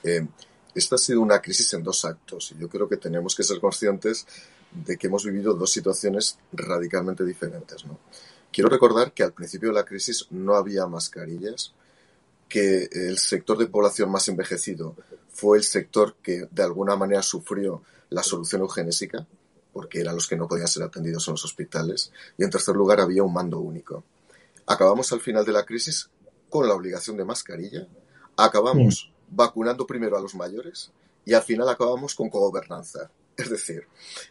eh, 0.04 0.26
esta 0.76 0.96
ha 0.96 0.98
sido 0.98 1.22
una 1.22 1.42
crisis 1.42 1.74
en 1.74 1.84
dos 1.84 2.06
actos 2.06 2.54
y 2.56 2.60
yo 2.60 2.70
creo 2.70 2.88
que 2.88 2.98
tenemos 2.98 3.36
que 3.36 3.44
ser 3.44 3.60
conscientes 3.60 4.26
de 4.72 4.98
que 4.98 5.08
hemos 5.08 5.24
vivido 5.26 5.54
dos 5.54 5.72
situaciones 5.72 6.40
radicalmente 6.52 7.24
diferentes. 7.24 7.86
¿no? 7.86 8.00
Quiero 8.52 8.70
recordar 8.70 9.14
que 9.14 9.24
al 9.24 9.34
principio 9.34 9.70
de 9.70 9.76
la 9.76 9.86
crisis 9.86 10.28
no 10.32 10.56
había 10.56 10.86
mascarillas, 10.88 11.74
que 12.48 12.88
el 12.92 13.18
sector 13.18 13.58
de 13.58 13.68
población 13.68 14.12
más 14.12 14.28
envejecido 14.28 14.96
fue 15.32 15.58
el 15.58 15.64
sector 15.64 16.16
que 16.22 16.48
de 16.52 16.64
alguna 16.64 16.96
manera 16.96 17.24
sufrió 17.24 17.82
la 18.10 18.22
solución 18.22 18.62
eugenésica, 18.62 19.26
porque 19.72 20.02
eran 20.02 20.16
los 20.16 20.28
que 20.28 20.38
no 20.38 20.48
podían 20.48 20.68
ser 20.68 20.84
atendidos 20.84 21.28
en 21.28 21.34
los 21.34 21.46
hospitales, 21.46 22.12
y 22.38 22.44
en 22.44 22.52
tercer 22.52 22.76
lugar 22.76 23.02
había 23.02 23.24
un 23.24 23.34
mando 23.34 23.60
único. 23.60 24.04
Acabamos 24.68 25.12
al 25.12 25.20
final 25.20 25.44
de 25.46 25.52
la 25.52 25.66
crisis 25.66 26.10
con 26.50 26.68
la 26.68 26.76
obligación 26.76 27.18
de 27.18 27.26
mascarilla, 27.26 27.88
acabamos 28.38 29.10
mm. 29.10 29.13
Vacunando 29.36 29.86
primero 29.86 30.18
a 30.18 30.22
los 30.22 30.36
mayores 30.36 30.92
y 31.26 31.34
al 31.34 31.44
final 31.44 31.70
acabamos 31.70 32.16
con 32.16 32.30
cogobernanza. 32.30 33.10
Es 33.36 33.50
decir, 33.50 33.88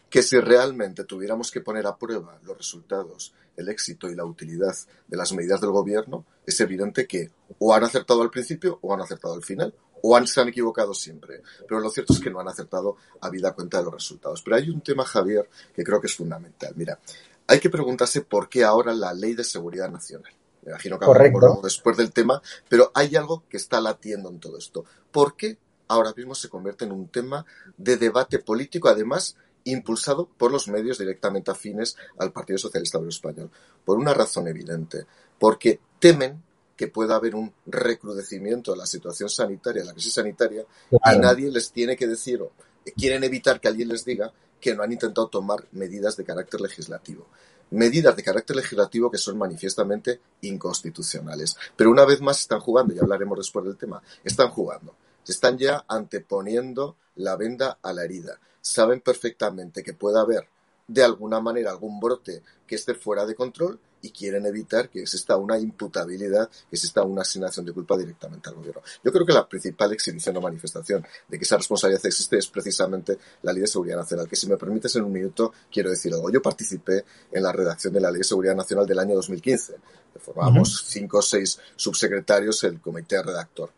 que 0.09 0.23
si 0.23 0.39
realmente 0.39 1.05
tuviéramos 1.05 1.51
que 1.51 1.61
poner 1.61 1.87
a 1.87 1.97
prueba 1.97 2.39
los 2.45 2.57
resultados, 2.57 3.35
el 3.57 3.69
éxito 3.69 4.09
y 4.09 4.15
la 4.15 4.25
utilidad 4.25 4.75
de 5.09 5.17
las 5.17 5.33
medidas 5.33 5.61
del 5.61 5.71
gobierno, 5.71 6.25
es 6.47 6.61
evidente 6.61 7.07
que 7.07 7.31
o 7.59 7.75
han 7.75 7.83
acertado 7.83 8.23
al 8.23 8.31
principio 8.31 8.79
o 8.81 8.95
han 8.95 9.01
acertado 9.01 9.35
al 9.35 9.43
final, 9.43 9.75
o 10.03 10.17
han, 10.17 10.27
se 10.27 10.41
han 10.41 10.49
equivocado 10.49 10.95
siempre. 10.95 11.43
Pero 11.67 11.81
lo 11.81 11.91
cierto 11.91 12.13
es 12.13 12.21
que 12.21 12.31
no 12.31 12.41
han 12.41 12.49
acertado 12.49 12.97
a 13.21 13.31
vida 13.31 13.53
cuenta 13.53 13.79
de 13.79 13.85
los 13.85 13.95
resultados. 13.95 14.43
Pero 14.43 14.57
hay 14.57 14.71
un 14.71 14.81
tema, 14.81 15.05
Javier, 15.05 15.49
que 15.75 15.85
creo 15.85 16.01
que 16.01 16.07
es 16.07 16.17
fundamental. 16.17 16.73
Mira, 16.77 16.99
hay 17.47 17.61
que 17.61 17.71
preguntarse 17.71 18.23
por 18.23 18.49
qué 18.49 18.65
ahora 18.65 18.95
la 18.95 19.13
ley 19.15 19.35
de 19.35 19.45
seguridad 19.45 19.91
nacional. 19.91 20.33
Me 20.63 20.71
imagino 20.71 20.99
que 20.99 21.05
hablaremos 21.05 21.63
después 21.63 21.97
del 21.97 22.13
tema, 22.13 22.41
pero 22.69 22.91
hay 22.95 23.17
algo 23.17 23.45
que 23.49 23.57
está 23.57 23.81
latiendo 23.81 24.29
en 24.29 24.39
todo 24.39 24.59
esto. 24.59 24.85
¿Por 25.11 25.37
qué 25.37 25.59
ahora 25.89 26.13
mismo 26.17 26.35
se 26.35 26.49
convierte 26.49 26.85
en 26.85 26.93
un 26.93 27.09
tema 27.09 27.45
de 27.77 27.97
debate 27.97 28.39
político, 28.39 28.89
además 28.89 29.37
impulsado 29.65 30.27
por 30.27 30.51
los 30.51 30.69
medios 30.69 30.99
directamente 30.99 31.51
afines 31.51 31.97
al 32.19 32.33
Partido 32.33 32.59
Socialista 32.59 32.99
Obrero 32.99 33.11
Español. 33.11 33.51
Por 33.85 33.99
una 33.99 34.15
razón 34.15 34.49
evidente, 34.49 35.07
porque 35.39 35.81
temen 35.99 36.43
que 36.77 36.89
pueda 36.89 37.17
haber 37.17 37.35
un 37.35 37.53
recrudecimiento 37.67 38.73
de 38.73 38.79
la 38.79 38.87
situación 38.87 39.29
sanitaria, 39.29 39.85
la 39.85 39.93
crisis 39.93 40.15
sanitaria, 40.15 40.65
y 40.91 41.19
nadie 41.19 41.51
les 41.51 41.71
tiene 41.71 41.97
que 41.97 42.07
decir, 42.07 42.43
o 42.43 42.53
quieren 42.97 43.23
evitar 43.23 43.61
que 43.61 43.69
alguien 43.69 43.89
les 43.89 44.05
diga 44.05 44.33
que 44.61 44.75
no 44.75 44.83
han 44.83 44.93
intentado 44.93 45.29
tomar 45.29 45.67
medidas 45.73 46.17
de 46.17 46.25
carácter 46.25 46.61
legislativo. 46.61 47.27
Medidas 47.73 48.15
de 48.15 48.23
carácter 48.23 48.57
legislativo 48.57 49.11
que 49.11 49.19
son 49.19 49.39
manifiestamente 49.39 50.21
inconstitucionales. 50.43 51.57
Pero 51.75 51.91
una 51.91 52.05
vez 52.05 52.21
más 52.21 52.41
están 52.41 52.61
jugando, 52.61 52.95
y 52.95 52.99
hablaremos 52.99 53.39
después 53.39 53.65
del 53.65 53.77
tema, 53.77 54.03
están 54.23 54.51
jugando 54.51 54.95
Se 55.25 55.33
están 55.33 55.57
ya 55.59 55.85
anteponiendo 55.89 56.97
la 57.17 57.37
venda 57.37 57.79
a 57.83 57.93
la 57.93 58.05
herida. 58.05 58.39
Saben 58.61 59.01
perfectamente 59.01 59.83
que 59.83 59.95
puede 59.95 60.19
haber 60.19 60.49
de 60.87 61.03
alguna 61.03 61.41
manera 61.41 61.71
algún 61.71 61.99
brote 62.01 62.43
que 62.67 62.75
esté 62.75 62.95
fuera 62.95 63.25
de 63.25 63.35
control 63.35 63.79
y 64.03 64.11
quieren 64.11 64.45
evitar 64.47 64.91
que 64.91 65.01
exista 65.01 65.37
una 65.37 65.59
imputabilidad, 65.59 66.49
que 66.49 66.77
exista 66.77 67.03
una 67.03 67.23
asignación 67.23 67.65
de 67.65 67.73
culpa 67.73 67.97
directamente 67.97 68.49
al 68.49 68.57
gobierno. 68.57 68.83
Yo 69.03 69.13
creo 69.13 69.25
que 69.25 69.33
la 69.33 69.49
principal 69.49 69.93
exhibición 69.93 70.37
o 70.37 70.41
manifestación 70.41 71.07
de 71.29 71.39
que 71.39 71.45
esa 71.45 71.57
responsabilidad 71.57 72.05
existe 72.05 72.37
es 72.37 72.49
precisamente 72.49 73.19
la 73.43 73.53
Ley 73.53 73.63
de 73.63 73.69
Seguridad 73.69 73.97
Nacional, 73.97 74.29
que 74.29 74.37
si 74.37 74.49
me 74.49 74.57
permites 74.57 74.95
en 74.97 75.05
un 75.05 75.13
minuto 75.13 75.53
quiero 75.71 75.91
decir 75.91 76.13
algo. 76.13 76.31
Yo 76.31 76.43
participé 76.43 77.05
en 77.31 77.43
la 77.43 77.53
redacción 77.53 77.93
de 77.93 78.01
la 78.01 78.11
Ley 78.11 78.19
de 78.19 78.25
Seguridad 78.25 78.57
Nacional 78.57 78.87
del 78.87 78.99
año 78.99 79.15
2015. 79.15 79.77
Formábamos 80.21 80.85
cinco 80.87 81.19
o 81.19 81.23
seis 81.23 81.59
subsecretarios 81.77 82.65
el 82.65 82.81
comité 82.81 83.23
redactor 83.23 83.71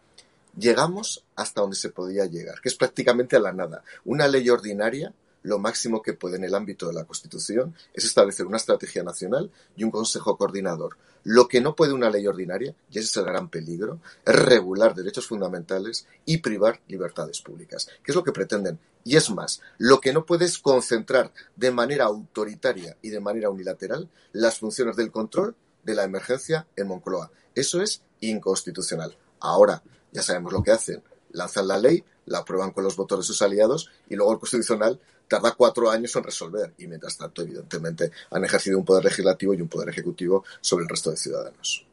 llegamos 0.56 1.24
hasta 1.36 1.60
donde 1.60 1.76
se 1.76 1.90
podía 1.90 2.26
llegar, 2.26 2.60
que 2.60 2.68
es 2.68 2.76
prácticamente 2.76 3.36
a 3.36 3.40
la 3.40 3.52
nada. 3.52 3.82
Una 4.04 4.28
ley 4.28 4.48
ordinaria 4.50 5.12
lo 5.44 5.58
máximo 5.58 6.02
que 6.02 6.14
puede 6.14 6.36
en 6.36 6.44
el 6.44 6.54
ámbito 6.54 6.88
de 6.88 6.94
la 6.94 7.04
Constitución 7.04 7.74
es 7.92 8.04
establecer 8.04 8.46
una 8.46 8.56
estrategia 8.56 9.02
nacional 9.04 9.50
y 9.76 9.84
un 9.84 9.90
consejo 9.90 10.36
coordinador. 10.36 10.96
Lo 11.22 11.48
que 11.48 11.60
no 11.60 11.76
puede 11.76 11.92
una 11.92 12.10
ley 12.10 12.26
ordinaria, 12.26 12.74
y 12.90 12.98
ese 12.98 13.08
es 13.08 13.16
el 13.18 13.24
gran 13.26 13.50
peligro, 13.50 14.00
es 14.24 14.34
regular 14.34 14.94
derechos 14.94 15.26
fundamentales 15.26 16.06
y 16.24 16.38
privar 16.38 16.80
libertades 16.88 17.42
públicas, 17.42 17.88
que 18.02 18.12
es 18.12 18.16
lo 18.16 18.24
que 18.24 18.32
pretenden. 18.32 18.78
Y 19.04 19.16
es 19.16 19.30
más, 19.30 19.60
lo 19.76 20.00
que 20.00 20.14
no 20.14 20.24
puede 20.24 20.46
es 20.46 20.58
concentrar 20.58 21.30
de 21.56 21.70
manera 21.70 22.06
autoritaria 22.06 22.96
y 23.02 23.10
de 23.10 23.20
manera 23.20 23.50
unilateral 23.50 24.08
las 24.32 24.58
funciones 24.58 24.96
del 24.96 25.12
control 25.12 25.54
de 25.82 25.94
la 25.94 26.04
emergencia 26.04 26.66
en 26.74 26.88
Moncloa. 26.88 27.30
Eso 27.54 27.82
es 27.82 28.00
inconstitucional. 28.20 29.14
Ahora, 29.40 29.82
ya 30.10 30.22
sabemos 30.22 30.54
lo 30.54 30.62
que 30.62 30.72
hacen. 30.72 31.02
Lanzan 31.32 31.68
la 31.68 31.78
ley, 31.78 32.02
la 32.26 32.38
aprueban 32.38 32.70
con 32.70 32.84
los 32.84 32.96
votos 32.96 33.18
de 33.18 33.24
sus 33.24 33.42
aliados 33.42 33.90
y 34.08 34.14
luego 34.14 34.32
el 34.32 34.38
Constitucional 34.38 35.00
tarda 35.28 35.54
cuatro 35.56 35.90
años 35.90 36.14
en 36.16 36.24
resolver 36.24 36.72
y 36.78 36.86
mientras 36.86 37.16
tanto, 37.16 37.42
evidentemente, 37.42 38.10
han 38.30 38.44
ejercido 38.44 38.78
un 38.78 38.84
poder 38.84 39.04
legislativo 39.04 39.54
y 39.54 39.60
un 39.60 39.68
poder 39.68 39.88
ejecutivo 39.88 40.44
sobre 40.60 40.84
el 40.84 40.88
resto 40.88 41.10
de 41.10 41.16
ciudadanos. 41.16 41.86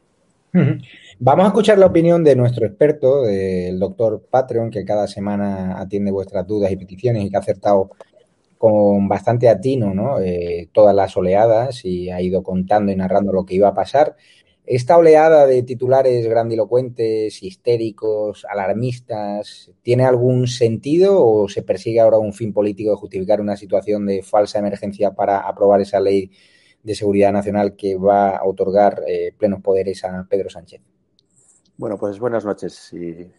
Vamos 1.18 1.44
a 1.44 1.48
escuchar 1.48 1.78
la 1.78 1.86
opinión 1.86 2.22
de 2.22 2.36
nuestro 2.36 2.66
experto, 2.66 3.22
del 3.22 3.78
doctor 3.78 4.22
Patreon, 4.30 4.70
que 4.70 4.84
cada 4.84 5.06
semana 5.06 5.80
atiende 5.80 6.10
vuestras 6.10 6.46
dudas 6.46 6.70
y 6.70 6.76
peticiones 6.76 7.24
y 7.24 7.30
que 7.30 7.36
ha 7.36 7.40
acertado 7.40 7.90
con 8.58 9.08
bastante 9.08 9.48
atino 9.48 9.92
¿no? 9.92 10.20
Eh, 10.20 10.68
todas 10.72 10.94
las 10.94 11.16
oleadas 11.16 11.84
y 11.84 12.10
ha 12.10 12.20
ido 12.20 12.44
contando 12.44 12.92
y 12.92 12.96
narrando 12.96 13.32
lo 13.32 13.44
que 13.44 13.54
iba 13.54 13.68
a 13.68 13.74
pasar. 13.74 14.14
Esta 14.74 14.96
oleada 14.96 15.46
de 15.46 15.62
titulares 15.64 16.26
grandilocuentes, 16.26 17.42
histéricos, 17.42 18.46
alarmistas, 18.48 19.70
¿tiene 19.82 20.06
algún 20.06 20.46
sentido 20.46 21.22
o 21.22 21.46
se 21.46 21.60
persigue 21.60 22.00
ahora 22.00 22.16
un 22.16 22.32
fin 22.32 22.54
político 22.54 22.88
de 22.88 22.96
justificar 22.96 23.42
una 23.42 23.54
situación 23.54 24.06
de 24.06 24.22
falsa 24.22 24.60
emergencia 24.60 25.10
para 25.10 25.40
aprobar 25.40 25.82
esa 25.82 26.00
ley 26.00 26.30
de 26.82 26.94
seguridad 26.94 27.32
nacional 27.32 27.76
que 27.76 27.98
va 27.98 28.30
a 28.30 28.46
otorgar 28.46 29.02
eh, 29.06 29.34
plenos 29.36 29.60
poderes 29.60 30.02
a 30.04 30.26
Pedro 30.26 30.48
Sánchez? 30.48 30.80
Bueno, 31.76 31.98
pues 31.98 32.18
buenas 32.18 32.46
noches. 32.46 32.94
Y, 32.94 33.30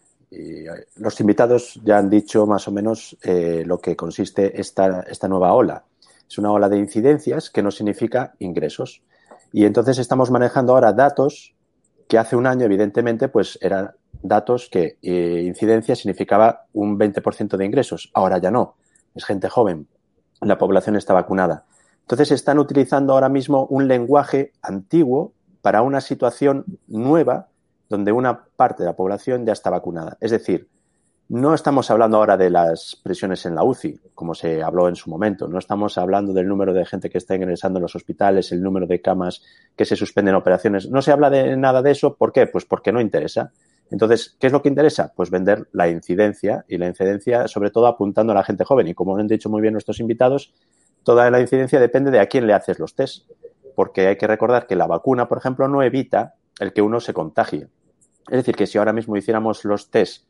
los 0.94 1.18
invitados 1.18 1.80
ya 1.82 1.98
han 1.98 2.10
dicho 2.10 2.46
más 2.46 2.68
o 2.68 2.70
menos 2.70 3.18
eh, 3.24 3.64
lo 3.66 3.78
que 3.78 3.96
consiste 3.96 4.60
esta 4.60 5.28
nueva 5.28 5.52
ola. 5.52 5.84
Es 6.28 6.38
una 6.38 6.52
ola 6.52 6.68
de 6.68 6.78
incidencias 6.78 7.50
que 7.50 7.62
no 7.62 7.72
significa 7.72 8.36
ingresos. 8.38 9.02
Y 9.56 9.66
entonces 9.66 9.98
estamos 9.98 10.32
manejando 10.32 10.72
ahora 10.72 10.92
datos 10.92 11.54
que 12.08 12.18
hace 12.18 12.34
un 12.34 12.48
año, 12.48 12.64
evidentemente, 12.64 13.28
pues 13.28 13.56
eran 13.62 13.92
datos 14.20 14.68
que 14.68 14.98
eh, 15.00 15.44
incidencia 15.46 15.94
significaba 15.94 16.66
un 16.72 16.98
20% 16.98 17.56
de 17.56 17.64
ingresos. 17.64 18.10
Ahora 18.14 18.38
ya 18.38 18.50
no. 18.50 18.74
Es 19.14 19.24
gente 19.24 19.48
joven. 19.48 19.86
La 20.40 20.58
población 20.58 20.96
está 20.96 21.14
vacunada. 21.14 21.66
Entonces 22.00 22.32
están 22.32 22.58
utilizando 22.58 23.12
ahora 23.12 23.28
mismo 23.28 23.66
un 23.66 23.86
lenguaje 23.86 24.50
antiguo 24.60 25.34
para 25.62 25.82
una 25.82 26.00
situación 26.00 26.64
nueva 26.88 27.46
donde 27.88 28.10
una 28.10 28.46
parte 28.56 28.82
de 28.82 28.88
la 28.88 28.96
población 28.96 29.46
ya 29.46 29.52
está 29.52 29.70
vacunada. 29.70 30.16
Es 30.20 30.32
decir, 30.32 30.68
no 31.28 31.54
estamos 31.54 31.90
hablando 31.90 32.18
ahora 32.18 32.36
de 32.36 32.50
las 32.50 33.00
presiones 33.02 33.46
en 33.46 33.54
la 33.54 33.64
UCI, 33.64 33.98
como 34.14 34.34
se 34.34 34.62
habló 34.62 34.88
en 34.88 34.96
su 34.96 35.08
momento. 35.08 35.48
No 35.48 35.58
estamos 35.58 35.96
hablando 35.96 36.34
del 36.34 36.46
número 36.46 36.74
de 36.74 36.84
gente 36.84 37.08
que 37.08 37.18
está 37.18 37.34
ingresando 37.34 37.78
en 37.78 37.82
los 37.82 37.96
hospitales, 37.96 38.52
el 38.52 38.62
número 38.62 38.86
de 38.86 39.00
camas 39.00 39.42
que 39.74 39.86
se 39.86 39.96
suspenden 39.96 40.34
operaciones. 40.34 40.90
No 40.90 41.00
se 41.00 41.12
habla 41.12 41.30
de 41.30 41.56
nada 41.56 41.80
de 41.80 41.92
eso. 41.92 42.14
¿Por 42.14 42.32
qué? 42.32 42.46
Pues 42.46 42.66
porque 42.66 42.92
no 42.92 43.00
interesa. 43.00 43.52
Entonces, 43.90 44.36
¿qué 44.38 44.48
es 44.48 44.52
lo 44.52 44.60
que 44.60 44.68
interesa? 44.68 45.12
Pues 45.16 45.30
vender 45.30 45.66
la 45.72 45.88
incidencia 45.88 46.64
y 46.68 46.76
la 46.76 46.88
incidencia, 46.88 47.48
sobre 47.48 47.70
todo 47.70 47.86
apuntando 47.86 48.32
a 48.32 48.36
la 48.36 48.44
gente 48.44 48.64
joven. 48.64 48.88
Y 48.88 48.94
como 48.94 49.16
han 49.16 49.26
dicho 49.26 49.48
muy 49.48 49.62
bien 49.62 49.72
nuestros 49.72 50.00
invitados, 50.00 50.52
toda 51.04 51.30
la 51.30 51.40
incidencia 51.40 51.80
depende 51.80 52.10
de 52.10 52.20
a 52.20 52.26
quién 52.26 52.46
le 52.46 52.52
haces 52.52 52.78
los 52.78 52.94
test. 52.94 53.30
Porque 53.74 54.08
hay 54.08 54.16
que 54.16 54.26
recordar 54.26 54.66
que 54.66 54.76
la 54.76 54.86
vacuna, 54.86 55.26
por 55.26 55.38
ejemplo, 55.38 55.68
no 55.68 55.82
evita 55.82 56.34
el 56.60 56.74
que 56.74 56.82
uno 56.82 57.00
se 57.00 57.14
contagie. 57.14 57.68
Es 58.28 58.36
decir, 58.36 58.56
que 58.56 58.66
si 58.66 58.76
ahora 58.76 58.92
mismo 58.92 59.16
hiciéramos 59.16 59.64
los 59.64 59.90
test 59.90 60.26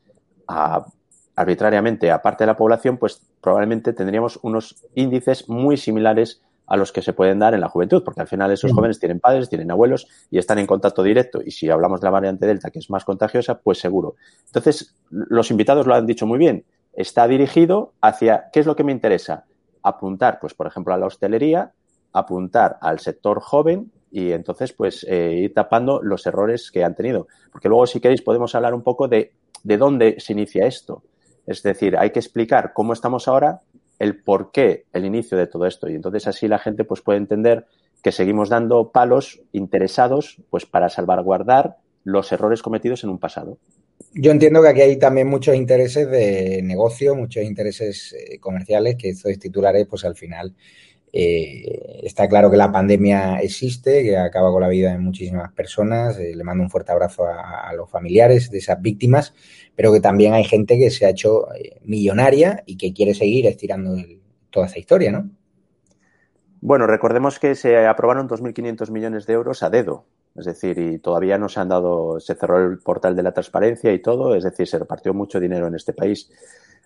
arbitrariamente 0.46 2.10
a 2.10 2.22
parte 2.22 2.44
de 2.44 2.48
la 2.48 2.56
población, 2.56 2.98
pues 2.98 3.20
probablemente 3.40 3.92
tendríamos 3.92 4.38
unos 4.42 4.84
índices 4.94 5.48
muy 5.48 5.76
similares 5.76 6.42
a 6.66 6.76
los 6.76 6.92
que 6.92 7.02
se 7.02 7.12
pueden 7.12 7.38
dar 7.38 7.54
en 7.54 7.60
la 7.60 7.68
juventud, 7.68 8.02
porque 8.02 8.22
al 8.22 8.26
final 8.26 8.50
esos 8.50 8.72
jóvenes 8.72 8.98
tienen 8.98 9.20
padres, 9.20 9.48
tienen 9.48 9.70
abuelos 9.70 10.08
y 10.30 10.38
están 10.38 10.58
en 10.58 10.66
contacto 10.66 11.02
directo. 11.02 11.42
Y 11.44 11.50
si 11.50 11.68
hablamos 11.68 12.00
de 12.00 12.06
la 12.06 12.10
variante 12.10 12.46
Delta, 12.46 12.70
que 12.70 12.78
es 12.78 12.88
más 12.88 13.04
contagiosa, 13.04 13.58
pues 13.58 13.78
seguro. 13.78 14.16
Entonces, 14.46 14.94
los 15.10 15.50
invitados 15.50 15.86
lo 15.86 15.94
han 15.94 16.06
dicho 16.06 16.26
muy 16.26 16.38
bien. 16.38 16.64
Está 16.94 17.28
dirigido 17.28 17.92
hacia, 18.00 18.46
¿qué 18.52 18.60
es 18.60 18.66
lo 18.66 18.76
que 18.76 18.84
me 18.84 18.92
interesa? 18.92 19.44
Apuntar, 19.82 20.38
pues, 20.40 20.54
por 20.54 20.66
ejemplo, 20.66 20.94
a 20.94 20.98
la 20.98 21.06
hostelería, 21.06 21.72
apuntar 22.12 22.78
al 22.80 22.98
sector 23.00 23.40
joven 23.40 23.92
y 24.10 24.32
entonces, 24.32 24.72
pues, 24.72 25.04
eh, 25.08 25.32
ir 25.34 25.52
tapando 25.52 26.00
los 26.02 26.26
errores 26.26 26.70
que 26.70 26.82
han 26.82 26.94
tenido. 26.94 27.26
Porque 27.52 27.68
luego, 27.68 27.86
si 27.86 28.00
queréis, 28.00 28.22
podemos 28.22 28.54
hablar 28.54 28.72
un 28.72 28.82
poco 28.82 29.06
de 29.08 29.32
de 29.64 29.76
dónde 29.76 30.16
se 30.18 30.32
inicia 30.32 30.66
esto. 30.66 31.02
Es 31.46 31.62
decir, 31.62 31.96
hay 31.96 32.10
que 32.10 32.20
explicar 32.20 32.72
cómo 32.72 32.92
estamos 32.92 33.26
ahora, 33.26 33.62
el 33.98 34.22
por 34.22 34.52
qué, 34.52 34.84
el 34.92 35.04
inicio 35.04 35.36
de 35.36 35.46
todo 35.46 35.66
esto. 35.66 35.88
Y 35.88 35.94
entonces 35.94 36.26
así 36.28 36.46
la 36.46 36.58
gente 36.58 36.84
pues, 36.84 37.00
puede 37.00 37.18
entender 37.18 37.66
que 38.02 38.12
seguimos 38.12 38.48
dando 38.48 38.92
palos 38.92 39.40
interesados 39.52 40.36
pues, 40.50 40.66
para 40.66 40.88
salvaguardar 40.88 41.76
los 42.04 42.30
errores 42.32 42.62
cometidos 42.62 43.02
en 43.02 43.10
un 43.10 43.18
pasado. 43.18 43.58
Yo 44.12 44.30
entiendo 44.30 44.62
que 44.62 44.68
aquí 44.68 44.80
hay 44.82 44.98
también 44.98 45.26
muchos 45.26 45.56
intereses 45.56 46.10
de 46.10 46.60
negocio, 46.62 47.14
muchos 47.14 47.42
intereses 47.42 48.12
eh, 48.12 48.38
comerciales, 48.38 48.96
que 48.96 49.10
estos 49.10 49.38
titulares, 49.38 49.86
pues 49.86 50.04
al 50.04 50.14
final 50.14 50.54
eh, 51.16 52.00
está 52.02 52.28
claro 52.28 52.50
que 52.50 52.56
la 52.56 52.72
pandemia 52.72 53.38
existe, 53.38 54.02
que 54.02 54.16
acaba 54.16 54.50
con 54.50 54.60
la 54.60 54.68
vida 54.68 54.90
de 54.90 54.98
muchísimas 54.98 55.52
personas. 55.52 56.18
Eh, 56.18 56.34
le 56.34 56.42
mando 56.42 56.64
un 56.64 56.70
fuerte 56.70 56.90
abrazo 56.90 57.24
a, 57.24 57.72
los 57.72 57.88
familiares 57.88 58.50
de 58.50 58.58
esas 58.58 58.82
víctimas, 58.82 59.32
pero 59.76 59.92
que 59.92 60.00
también 60.00 60.34
hay 60.34 60.42
gente 60.42 60.76
que 60.76 60.90
se 60.90 61.06
ha 61.06 61.10
hecho 61.10 61.54
eh, 61.54 61.78
millonaria 61.84 62.64
y 62.66 62.76
que 62.76 62.92
quiere 62.92 63.14
seguir 63.14 63.46
estirando 63.46 63.94
toda 64.50 64.66
esa 64.66 64.80
historia, 64.80 65.12
¿no? 65.12 65.30
Bueno, 66.60 66.88
recordemos 66.88 67.38
que 67.38 67.54
se 67.54 67.86
aprobaron 67.86 68.28
2.500 68.28 68.90
millones 68.90 69.26
de 69.26 69.34
euros 69.34 69.62
a 69.62 69.70
dedo. 69.70 70.06
Es 70.34 70.46
decir, 70.46 70.76
y 70.78 70.98
todavía 70.98 71.38
no 71.38 71.48
se 71.48 71.60
han 71.60 71.68
dado, 71.68 72.18
se 72.18 72.34
cerró 72.34 72.58
el 72.58 72.78
portal 72.78 73.14
de 73.14 73.22
la 73.22 73.30
transparencia 73.30 73.92
y 73.92 74.02
todo, 74.02 74.34
es 74.34 74.42
decir, 74.42 74.66
se 74.66 74.80
repartió 74.80 75.14
mucho 75.14 75.38
dinero 75.38 75.68
en 75.68 75.76
este 75.76 75.92
país 75.92 76.28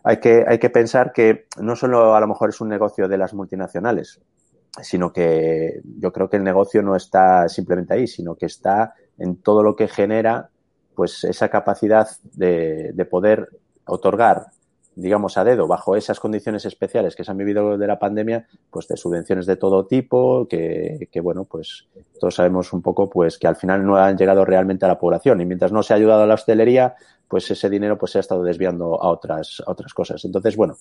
hay 0.04 0.18
que, 0.18 0.44
hay 0.46 0.58
que 0.58 0.70
pensar 0.70 1.12
que 1.12 1.46
no 1.60 1.76
solo 1.76 2.14
a 2.14 2.20
lo 2.20 2.28
mejor 2.28 2.50
es 2.50 2.60
un 2.60 2.68
negocio 2.68 3.08
de 3.08 3.18
las 3.18 3.34
multinacionales, 3.34 4.20
sino 4.80 5.12
que 5.12 5.80
yo 5.98 6.12
creo 6.12 6.28
que 6.28 6.36
el 6.36 6.44
negocio 6.44 6.82
no 6.82 6.94
está 6.94 7.48
simplemente 7.48 7.94
ahí, 7.94 8.06
sino 8.06 8.36
que 8.36 8.46
está 8.46 8.94
en 9.18 9.36
todo 9.42 9.62
lo 9.62 9.74
que 9.74 9.88
genera 9.88 10.50
pues 10.94 11.24
esa 11.24 11.48
capacidad 11.48 12.08
de, 12.32 12.92
de 12.92 13.04
poder 13.04 13.48
otorgar 13.84 14.46
digamos, 14.98 15.38
a 15.38 15.44
dedo, 15.44 15.68
bajo 15.68 15.94
esas 15.94 16.18
condiciones 16.18 16.64
especiales 16.64 17.14
que 17.14 17.22
se 17.22 17.30
han 17.30 17.36
vivido 17.36 17.78
de 17.78 17.86
la 17.86 18.00
pandemia, 18.00 18.48
pues 18.68 18.88
de 18.88 18.96
subvenciones 18.96 19.46
de 19.46 19.54
todo 19.54 19.86
tipo, 19.86 20.48
que, 20.48 21.08
bueno, 21.22 21.44
pues 21.44 21.86
todos 22.18 22.34
sabemos 22.34 22.72
un 22.72 22.82
poco, 22.82 23.08
pues 23.08 23.38
que 23.38 23.46
al 23.46 23.54
final 23.54 23.86
no 23.86 23.96
han 23.96 24.18
llegado 24.18 24.44
realmente 24.44 24.84
a 24.84 24.88
la 24.88 24.98
población. 24.98 25.40
Y 25.40 25.46
mientras 25.46 25.70
no 25.70 25.84
se 25.84 25.92
ha 25.92 25.96
ayudado 25.96 26.24
a 26.24 26.26
la 26.26 26.34
hostelería, 26.34 26.96
pues 27.28 27.48
ese 27.48 27.70
dinero 27.70 27.96
pues 27.96 28.10
se 28.10 28.18
ha 28.18 28.20
estado 28.22 28.42
desviando 28.42 29.00
a 29.00 29.08
otras, 29.08 29.62
a 29.64 29.70
otras 29.70 29.94
cosas. 29.94 30.24
Entonces, 30.24 30.56
bueno, 30.56 30.76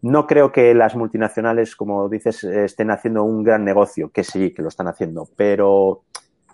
no 0.00 0.26
creo 0.26 0.50
que 0.50 0.74
las 0.74 0.96
multinacionales, 0.96 1.76
como 1.76 2.08
dices, 2.08 2.42
estén 2.42 2.90
haciendo 2.90 3.22
un 3.22 3.44
gran 3.44 3.64
negocio, 3.64 4.10
que 4.10 4.24
sí, 4.24 4.52
que 4.52 4.62
lo 4.62 4.68
están 4.68 4.88
haciendo, 4.88 5.28
pero 5.36 6.02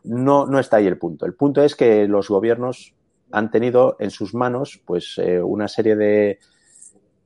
no, 0.05 0.44
no 0.44 0.59
está 0.59 0.77
ahí 0.77 0.87
el 0.87 0.99
punto. 0.99 1.25
El 1.25 1.33
punto 1.33 1.62
es 1.62 1.75
que 1.75 2.07
los 2.07 2.29
gobiernos 2.29 2.94
han 3.31 3.51
tenido 3.51 3.97
en 3.99 4.11
sus 4.11 4.35
manos 4.35 4.83
pues 4.85 5.14
eh, 5.18 5.40
una 5.40 5.68
serie 5.68 5.97
de, 5.97 6.38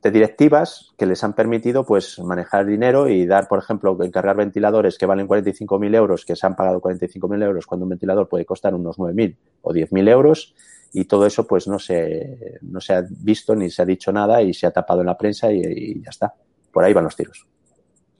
de 0.02 0.10
directivas 0.10 0.92
que 0.98 1.06
les 1.06 1.22
han 1.22 1.32
permitido 1.32 1.86
pues 1.86 2.18
manejar 2.18 2.66
dinero 2.66 3.08
y 3.08 3.24
dar, 3.24 3.46
por 3.46 3.60
ejemplo, 3.60 3.96
encargar 4.02 4.36
ventiladores 4.36 4.98
que 4.98 5.06
valen 5.06 5.28
45.000 5.28 5.94
euros, 5.94 6.24
que 6.24 6.34
se 6.34 6.44
han 6.44 6.56
pagado 6.56 6.80
45.000 6.80 7.44
euros 7.44 7.66
cuando 7.66 7.84
un 7.84 7.90
ventilador 7.90 8.28
puede 8.28 8.44
costar 8.44 8.74
unos 8.74 8.98
9.000 8.98 9.36
o 9.62 9.72
10.000 9.72 10.08
euros 10.08 10.54
y 10.92 11.04
todo 11.04 11.24
eso 11.24 11.46
pues 11.46 11.68
no 11.68 11.78
se, 11.78 12.58
no 12.62 12.80
se 12.80 12.94
ha 12.94 13.04
visto 13.08 13.54
ni 13.54 13.70
se 13.70 13.82
ha 13.82 13.84
dicho 13.84 14.12
nada 14.12 14.42
y 14.42 14.52
se 14.52 14.66
ha 14.66 14.72
tapado 14.72 15.00
en 15.00 15.06
la 15.06 15.16
prensa 15.16 15.52
y, 15.52 16.02
ya 16.02 16.10
está. 16.10 16.34
Por 16.72 16.82
ahí 16.82 16.92
van 16.92 17.04
los 17.04 17.14
tiros. 17.14 17.46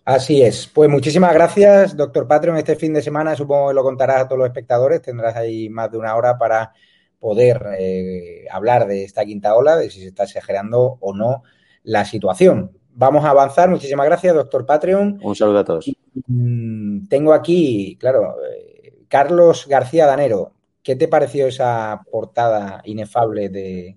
Así 0.05 0.41
es. 0.41 0.69
Pues 0.69 0.89
muchísimas 0.89 1.35
gracias, 1.35 1.97
doctor 1.97 2.29
Patreon. 2.29 2.59
Este 2.59 2.77
fin 2.77 2.93
de 2.93 3.03
semana 3.03 3.35
supongo 3.35 3.69
que 3.69 3.75
lo 3.75 3.83
contarás 3.83 4.23
a 4.23 4.29
todos 4.29 4.39
los 4.39 4.47
espectadores. 4.47 5.03
Tendrás 5.03 5.35
ahí 5.35 5.69
más 5.69 5.91
de 5.91 5.99
una 5.99 6.15
hora 6.15 6.39
para 6.39 6.73
poder 7.19 7.67
eh, 7.79 8.45
hablar 8.51 8.87
de 8.87 9.05
esta 9.05 9.25
quinta 9.25 9.55
ola, 9.55 9.77
de 9.77 9.91
si 9.91 10.01
se 10.01 10.09
está 10.09 10.25
exagerando 10.25 10.99
o 11.01 11.15
no 11.15 11.43
la 11.85 12.05
situación. 12.05 12.73
Vamos 12.95 13.25
a 13.25 13.31
avanzar. 13.31 13.71
Muchísimas 13.71 14.07
gracias, 14.07 14.35
doctor 14.35 14.67
Patreon. 14.67 15.19
Un 15.23 15.35
saludo 15.35 15.59
a 15.59 15.65
todos. 15.65 15.91
Mm, 16.27 17.07
tengo 17.07 17.33
aquí, 17.33 17.97
claro, 17.99 18.37
eh, 18.51 19.05
Carlos 19.09 19.67
García 19.67 20.07
Danero. 20.07 20.53
¿Qué 20.83 20.97
te 20.97 21.09
pareció 21.09 21.47
esa 21.47 22.03
portada 22.11 22.83
inefable 22.85 23.49
de, 23.49 23.97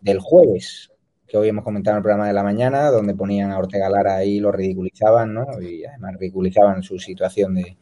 del 0.00 0.18
jueves? 0.18 0.90
Que 1.26 1.36
hoy 1.36 1.48
hemos 1.48 1.64
comentado 1.64 1.94
en 1.94 1.98
el 1.98 2.02
programa 2.02 2.26
de 2.26 2.32
la 2.32 2.42
mañana, 2.42 2.90
donde 2.90 3.14
ponían 3.14 3.50
a 3.50 3.58
Ortega 3.58 3.90
Lara 3.90 4.16
ahí, 4.16 4.40
lo 4.40 4.50
ridiculizaban, 4.50 5.34
¿no? 5.34 5.46
Y 5.60 5.84
además 5.84 6.14
ridiculizaban 6.18 6.82
su 6.82 6.98
situación 6.98 7.54
de, 7.54 7.76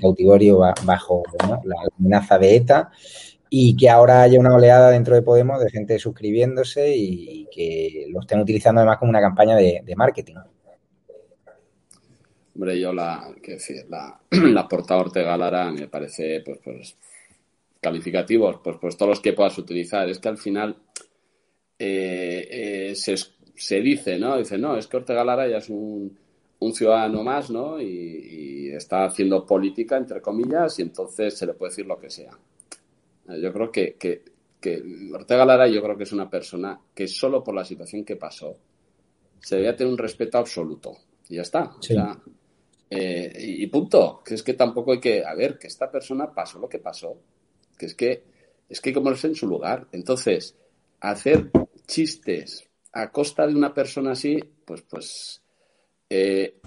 cautiverio 0.00 0.58
bajo 0.84 1.22
la 1.64 1.76
amenaza 1.98 2.38
de 2.38 2.56
ETA 2.56 2.90
y 3.50 3.76
que 3.76 3.88
ahora 3.88 4.22
haya 4.22 4.38
una 4.38 4.54
oleada 4.54 4.90
dentro 4.90 5.14
de 5.14 5.22
Podemos 5.22 5.60
de 5.62 5.70
gente 5.70 5.98
suscribiéndose 5.98 6.94
y, 6.94 7.46
que 7.50 8.06
lo 8.10 8.20
estén 8.20 8.40
utilizando 8.40 8.80
además 8.80 8.98
como 8.98 9.10
una 9.10 9.20
campaña 9.20 9.56
de, 9.56 9.82
marketing. 9.96 10.36
Hombre, 12.54 12.78
yo 12.80 12.92
la, 12.92 13.34
que 13.42 13.52
decir, 13.52 13.86
la, 14.30 14.68
portada 14.68 15.00
Ortega 15.00 15.36
Lara 15.36 15.70
me 15.70 15.88
parece, 15.88 16.42
pues, 16.44 16.58
pues, 16.62 16.96
calificativos, 17.80 18.60
pues, 18.62 18.76
pues 18.80 18.96
todos 18.96 19.10
los 19.10 19.20
que 19.20 19.32
puedas 19.32 19.56
utilizar. 19.58 20.08
Es 20.08 20.18
que 20.18 20.28
al 20.28 20.38
final 20.38 20.76
eh, 21.78 22.48
eh, 22.50 22.94
se, 22.94 23.16
se, 23.54 23.80
dice, 23.80 24.18
¿no? 24.18 24.36
Dice, 24.36 24.58
no, 24.58 24.76
es 24.76 24.86
que 24.86 24.96
Ortega 24.96 25.24
Lara 25.24 25.48
ya 25.48 25.58
es 25.58 25.70
un, 25.70 26.18
un 26.58 26.74
ciudadano 26.74 27.22
más, 27.22 27.50
¿no? 27.50 27.80
y 27.80 28.70
está 28.70 29.04
haciendo 29.04 29.46
política, 29.46 29.96
entre 29.96 30.20
comillas, 30.20 30.78
y 30.78 30.82
entonces 30.82 31.36
se 31.36 31.46
le 31.46 31.54
puede 31.54 31.70
decir 31.70 31.86
lo 31.86 31.98
que 31.98 32.10
sea. 32.10 32.36
Yo 33.36 33.52
creo 33.52 33.70
que, 33.70 33.96
que, 33.96 34.24
Ortega 35.12 35.44
Lara 35.44 35.68
yo 35.68 35.82
creo 35.82 35.96
que 35.96 36.04
es 36.04 36.12
una 36.12 36.28
persona 36.28 36.80
que 36.94 37.06
solo 37.06 37.44
por 37.44 37.54
la 37.54 37.64
situación 37.64 38.04
que 38.04 38.16
pasó 38.16 38.56
se 39.40 39.56
debía 39.56 39.76
tener 39.76 39.92
un 39.92 39.98
respeto 39.98 40.38
absoluto. 40.38 40.96
Y 41.28 41.36
ya 41.36 41.42
está. 41.42 41.70
Eh, 42.90 43.32
y, 43.38 43.66
punto. 43.66 44.22
Que 44.24 44.34
es 44.34 44.42
que 44.42 44.54
tampoco 44.54 44.92
hay 44.92 45.00
que, 45.00 45.24
a 45.24 45.34
ver, 45.34 45.58
que 45.58 45.68
esta 45.68 45.90
persona 45.90 46.32
pasó 46.32 46.58
lo 46.58 46.68
que 46.68 46.78
pasó. 46.78 47.20
Que 47.78 47.86
es 47.86 47.94
que 47.94 48.24
es 48.68 48.80
que 48.80 48.90
hay 48.90 48.94
que 48.94 49.00
ponerse 49.00 49.28
en 49.28 49.34
su 49.34 49.46
lugar. 49.46 49.86
Entonces, 49.92 50.56
hacer 51.00 51.50
chistes 51.86 52.68
a 52.92 53.10
costa 53.10 53.46
de 53.46 53.54
una 53.54 53.72
persona 53.72 54.12
así, 54.12 54.38
pues, 54.64 54.82
pues, 54.82 55.42
eh, 56.10 56.60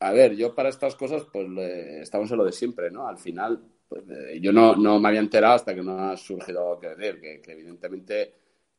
a 0.00 0.12
ver, 0.12 0.34
yo 0.34 0.54
para 0.54 0.70
estas 0.70 0.96
cosas, 0.96 1.26
pues 1.32 1.46
estamos 2.02 2.30
en 2.30 2.38
lo 2.38 2.44
de 2.44 2.52
siempre, 2.52 2.90
¿no? 2.90 3.06
Al 3.06 3.18
final, 3.18 3.62
pues, 3.90 4.04
eh, 4.08 4.38
yo 4.40 4.52
no, 4.52 4.76
no, 4.76 5.00
me 5.00 5.08
había 5.08 5.18
enterado 5.18 5.54
hasta 5.54 5.74
que 5.74 5.82
no 5.82 5.98
ha 5.98 6.16
surgido 6.16 6.78
que 6.78 6.94
decir, 6.94 7.20
que, 7.20 7.52
evidentemente 7.52 8.34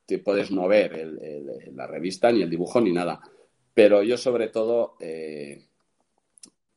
te 0.05 0.19
puedes 0.19 0.51
no 0.51 0.69
ver 0.69 1.19
la 1.73 1.85
revista, 1.85 2.31
ni 2.31 2.41
el 2.41 2.49
dibujo, 2.49 2.79
ni 2.79 2.93
nada. 2.93 3.19
Pero 3.73 4.03
yo 4.03 4.17
sobre 4.17 4.47
todo, 4.47 4.95
eh, 5.01 5.65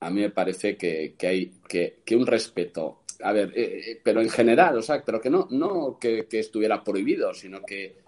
a 0.01 0.11
mí 0.11 0.21
me 0.21 0.31
parece 0.31 0.77
que, 0.77 1.15
hay 1.21 1.53
que, 1.69 2.17
un 2.17 2.27
respeto. 2.27 3.03
A 3.23 3.33
ver, 3.33 3.53
eh, 3.55 4.01
pero 4.03 4.21
en 4.21 4.31
general, 4.31 4.79
o 4.79 4.83
sea, 4.83 5.05
pero 5.05 5.21
que 5.21 5.31
no, 5.31 5.47
no 5.51 5.99
que, 6.01 6.27
estuviera 6.33 6.83
prohibido, 6.83 7.33
sino 7.35 7.63
que, 7.63 7.99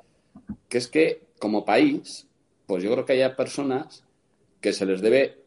que 0.68 0.78
es 0.78 0.88
que 0.88 1.22
como 1.38 1.64
país, 1.64 2.26
pues 2.66 2.82
yo 2.82 2.90
creo 2.90 3.04
que 3.04 3.12
haya 3.12 3.36
personas 3.36 4.04
que 4.60 4.72
se 4.72 4.86
les 4.86 5.00
debe, 5.00 5.38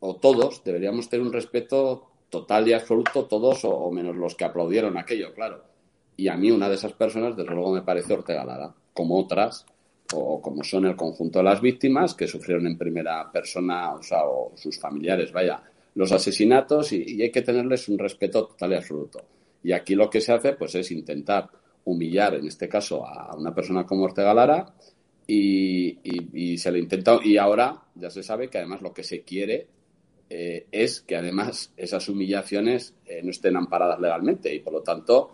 o 0.00 0.16
todos, 0.16 0.64
deberíamos 0.64 1.10
tener 1.10 1.26
un 1.26 1.34
respeto 1.34 2.11
total 2.32 2.66
y 2.66 2.72
absoluto 2.72 3.26
todos 3.26 3.62
o, 3.66 3.90
menos 3.90 4.16
los 4.16 4.34
que 4.34 4.46
aplaudieron 4.46 4.96
aquello, 4.96 5.34
claro. 5.34 5.62
Y 6.16 6.28
a 6.28 6.36
mí 6.36 6.50
una 6.50 6.66
de 6.66 6.76
esas 6.76 6.94
personas, 6.94 7.36
desde 7.36 7.54
luego, 7.54 7.72
me 7.72 7.82
parece 7.82 8.14
Ortega 8.14 8.42
Lara, 8.42 8.74
como 8.94 9.18
otras, 9.18 9.66
o 10.14 10.40
como 10.40 10.64
son 10.64 10.86
el 10.86 10.96
conjunto 10.96 11.40
de 11.40 11.44
las 11.44 11.60
víctimas 11.60 12.14
que 12.14 12.26
sufrieron 12.26 12.66
en 12.66 12.78
primera 12.78 13.30
persona, 13.30 13.92
o 13.92 14.02
sea, 14.02 14.24
o 14.24 14.52
sus 14.56 14.80
familiares, 14.80 15.30
vaya, 15.30 15.62
los 15.94 16.10
asesinatos 16.10 16.94
y, 16.94 17.20
hay 17.20 17.30
que 17.30 17.42
tenerles 17.42 17.86
un 17.90 17.98
respeto 17.98 18.46
total 18.46 18.72
y 18.72 18.76
absoluto. 18.76 19.22
Y 19.62 19.72
aquí 19.72 19.94
lo 19.94 20.08
que 20.08 20.22
se 20.22 20.32
hace, 20.32 20.54
pues, 20.54 20.74
es 20.74 20.90
intentar 20.90 21.50
humillar, 21.84 22.36
en 22.36 22.46
este 22.46 22.66
caso, 22.66 23.06
a 23.06 23.36
una 23.36 23.54
persona 23.54 23.84
como 23.84 24.04
Ortega 24.04 24.32
Lara 24.32 24.72
y, 25.26 25.98
y 26.32 26.56
se 26.56 26.72
le 26.72 26.78
intenta, 26.78 27.18
y 27.22 27.36
ahora 27.36 27.82
ya 27.94 28.08
se 28.08 28.22
sabe 28.22 28.48
que 28.48 28.56
además 28.56 28.80
lo 28.80 28.94
que 28.94 29.02
se 29.02 29.20
quiere 29.20 29.66
eh, 30.34 30.66
es 30.72 31.02
que 31.02 31.14
además 31.14 31.74
esas 31.76 32.08
humillaciones 32.08 32.94
eh, 33.04 33.20
no 33.22 33.28
estén 33.28 33.54
amparadas 33.54 34.00
legalmente 34.00 34.54
y 34.54 34.60
por 34.60 34.72
lo 34.72 34.82
tanto 34.82 35.30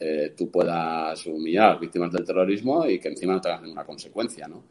eh, 0.00 0.34
tú 0.36 0.50
puedas 0.50 1.24
humillar 1.26 1.66
a 1.66 1.70
las 1.74 1.80
víctimas 1.80 2.10
del 2.10 2.24
terrorismo 2.24 2.84
y 2.84 2.98
que 2.98 3.10
encima 3.10 3.34
no 3.34 3.40
tengas 3.40 3.62
ninguna 3.62 3.84
consecuencia, 3.84 4.48
¿no? 4.48 4.64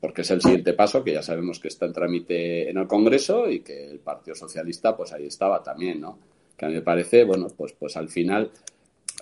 porque 0.00 0.22
es 0.22 0.30
el 0.32 0.40
siguiente 0.40 0.72
paso 0.72 1.04
que 1.04 1.12
ya 1.12 1.22
sabemos 1.22 1.60
que 1.60 1.68
está 1.68 1.86
en 1.86 1.92
trámite 1.92 2.68
en 2.68 2.76
el 2.76 2.88
Congreso 2.88 3.48
y 3.48 3.60
que 3.60 3.88
el 3.88 4.00
Partido 4.00 4.34
Socialista 4.34 4.96
pues 4.96 5.12
ahí 5.12 5.26
estaba 5.26 5.62
también, 5.62 6.00
¿no? 6.00 6.18
Que 6.56 6.64
a 6.64 6.68
mí 6.68 6.74
me 6.74 6.82
parece, 6.82 7.22
bueno, 7.22 7.46
pues, 7.56 7.72
pues 7.74 7.96
al 7.96 8.08
final, 8.08 8.50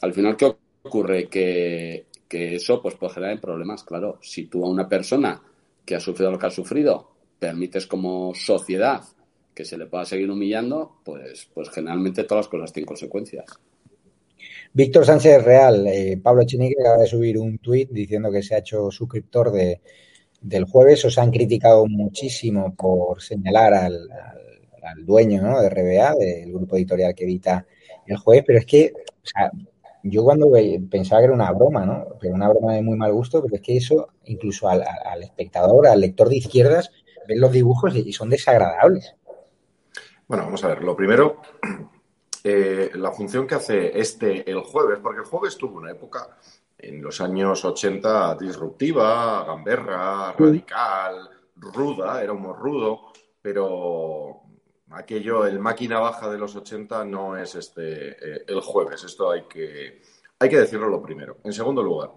al 0.01 0.15
final, 0.15 0.35
¿qué 0.39 0.57
ocurre? 0.85 1.29
Que, 1.29 2.07
que 2.27 2.55
eso 2.55 2.81
pues 2.81 2.95
puede 2.95 3.13
generar 3.13 3.39
problemas, 3.43 3.85
claro. 3.85 4.19
Si 4.23 4.47
tú 4.47 4.65
a 4.65 4.71
una 4.71 4.89
persona 4.89 5.43
que 5.85 5.97
ha 5.97 6.01
sufrido 6.01 6.31
lo 6.31 6.39
que 6.39 6.47
ha 6.47 6.51
sufrido 6.51 7.11
permites 7.39 7.87
como 7.87 8.33
sociedad 8.35 9.03
que 9.55 9.65
se 9.65 9.77
le 9.77 9.87
pueda 9.87 10.05
seguir 10.05 10.31
humillando, 10.31 10.97
pues, 11.05 11.49
pues 11.53 11.71
generalmente 11.71 12.25
todas 12.25 12.47
las 12.47 12.49
cosas 12.49 12.73
tienen 12.73 12.87
consecuencias. 12.87 13.45
Víctor 14.73 15.05
Sánchez 15.05 15.45
Real, 15.45 15.87
eh, 15.87 16.19
Pablo 16.23 16.45
Chinique 16.45 16.81
acaba 16.81 17.03
de 17.03 17.07
subir 17.07 17.39
un 17.39 17.59
tuit 17.59 17.91
diciendo 17.91 18.31
que 18.31 18.43
se 18.43 18.55
ha 18.55 18.59
hecho 18.59 18.91
suscriptor 18.91 19.53
de, 19.53 19.81
del 20.41 20.65
jueves. 20.65 21.05
Os 21.05 21.19
han 21.19 21.31
criticado 21.31 21.87
muchísimo 21.87 22.75
por 22.75 23.23
señalar 23.23 23.75
al, 23.75 24.09
dueño 25.05 25.61
de 25.61 25.71
RBA, 25.71 26.15
del 26.17 26.53
grupo 26.53 26.77
editorial 26.77 27.15
que 27.15 27.25
edita 27.25 27.65
el 28.07 28.17
jueves, 28.17 28.45
pero 28.47 28.59
es 28.59 28.67
que 28.67 28.93
o 28.97 29.27
sea, 29.27 29.51
yo 30.03 30.25
cuando 30.25 30.51
pensaba 30.91 31.21
que 31.21 31.27
era 31.27 31.35
una 31.35 31.53
broma, 31.53 31.87
¿no? 31.87 32.17
Pero 32.21 32.35
una 32.35 32.49
broma 32.49 32.75
de 32.75 32.83
muy 32.83 32.97
mal 32.97 33.13
gusto, 33.13 33.43
pero 33.43 33.55
es 33.55 33.63
que 33.63 33.77
eso, 33.77 34.09
incluso 34.25 34.69
al, 34.69 34.83
al 34.83 35.23
espectador, 35.23 35.87
al 35.87 36.01
lector 36.01 36.29
de 36.29 36.39
izquierdas, 36.39 36.91
ven 37.29 37.41
los 37.41 37.53
dibujos 37.53 37.95
y 37.95 38.13
son 38.13 38.29
desagradables. 38.31 39.15
Bueno, 40.33 40.47
vamos 40.47 40.65
a 40.65 40.69
ver. 40.69 40.83
Lo 40.83 40.97
primero, 40.97 41.43
eh, 42.45 42.91
la 42.95 43.13
función 43.13 43.47
que 43.47 43.55
hace 43.55 44.01
este 44.01 44.51
el 44.51 44.61
jueves, 44.61 44.99
porque 45.03 45.21
el 45.21 45.27
jueves 45.27 45.59
tuvo 45.59 45.77
una 45.77 45.91
época 45.91 46.39
en 46.79 47.03
los 47.03 47.21
años 47.21 47.63
80 47.63 48.37
disruptiva, 48.37 49.45
gamberra, 49.45 50.33
radical, 50.33 51.29
ruda, 51.57 52.23
era 52.23 52.33
humor 52.33 52.59
rudo, 52.59 53.13
pero 53.43 54.41
aquello, 54.93 55.45
el 55.45 55.59
máquina 55.59 55.99
baja 55.99 56.31
de 56.31 56.39
los 56.39 56.57
80 56.57 57.05
no 57.05 57.37
es 57.37 57.55
este 57.55 58.13
eh, 58.13 58.45
el 58.49 58.63
jueves. 58.63 59.05
Esto 59.05 59.33
hay 59.33 59.43
que, 59.43 60.01
hay 60.39 60.49
que 60.49 60.61
decirlo 60.61 60.89
lo 60.89 61.03
primero. 61.03 61.41
En 61.45 61.53
segundo 61.53 61.83
lugar, 61.83 62.11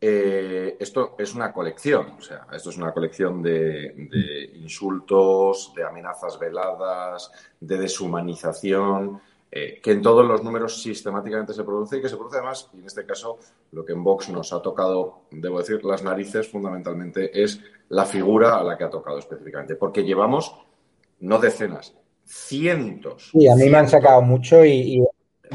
eh, 0.00 0.76
esto 0.78 1.16
es 1.18 1.34
una 1.34 1.52
colección, 1.52 2.12
o 2.18 2.20
sea, 2.20 2.46
esto 2.52 2.70
es 2.70 2.76
una 2.76 2.92
colección 2.92 3.42
de, 3.42 4.52
insultos, 4.54 5.72
de 5.74 5.82
amenazas 5.82 6.38
veladas, 6.38 7.32
de 7.60 7.78
deshumanización, 7.78 9.20
eh, 9.50 9.80
que 9.82 9.92
en 9.92 10.02
todos 10.02 10.24
los 10.24 10.44
números 10.44 10.80
sistemáticamente 10.80 11.52
se 11.52 11.64
produce 11.64 11.96
y 11.96 12.02
que 12.02 12.08
se 12.08 12.16
produce 12.16 12.36
además, 12.36 12.70
y 12.74 12.78
en 12.78 12.86
este 12.86 13.04
caso 13.04 13.38
lo 13.72 13.84
que 13.84 13.92
en 13.92 14.04
Vox 14.04 14.28
nos 14.28 14.52
ha 14.52 14.62
tocado, 14.62 15.22
debo 15.32 15.58
decir, 15.58 15.84
las 15.84 16.04
narices 16.04 16.48
fundamentalmente 16.48 17.42
es 17.42 17.60
la 17.88 18.04
figura 18.04 18.56
a 18.58 18.62
la 18.62 18.78
que 18.78 18.84
ha 18.84 18.90
tocado 18.90 19.18
específicamente, 19.18 19.74
porque 19.74 20.04
llevamos 20.04 20.54
no 21.20 21.38
decenas, 21.38 21.94
cientos. 22.24 23.30
Sí, 23.32 23.48
a 23.48 23.56
mí 23.56 23.68
me 23.68 23.78
han 23.78 23.88
sacado 23.88 24.22
mucho 24.22 24.64
y 24.64 24.98
y 24.98 25.02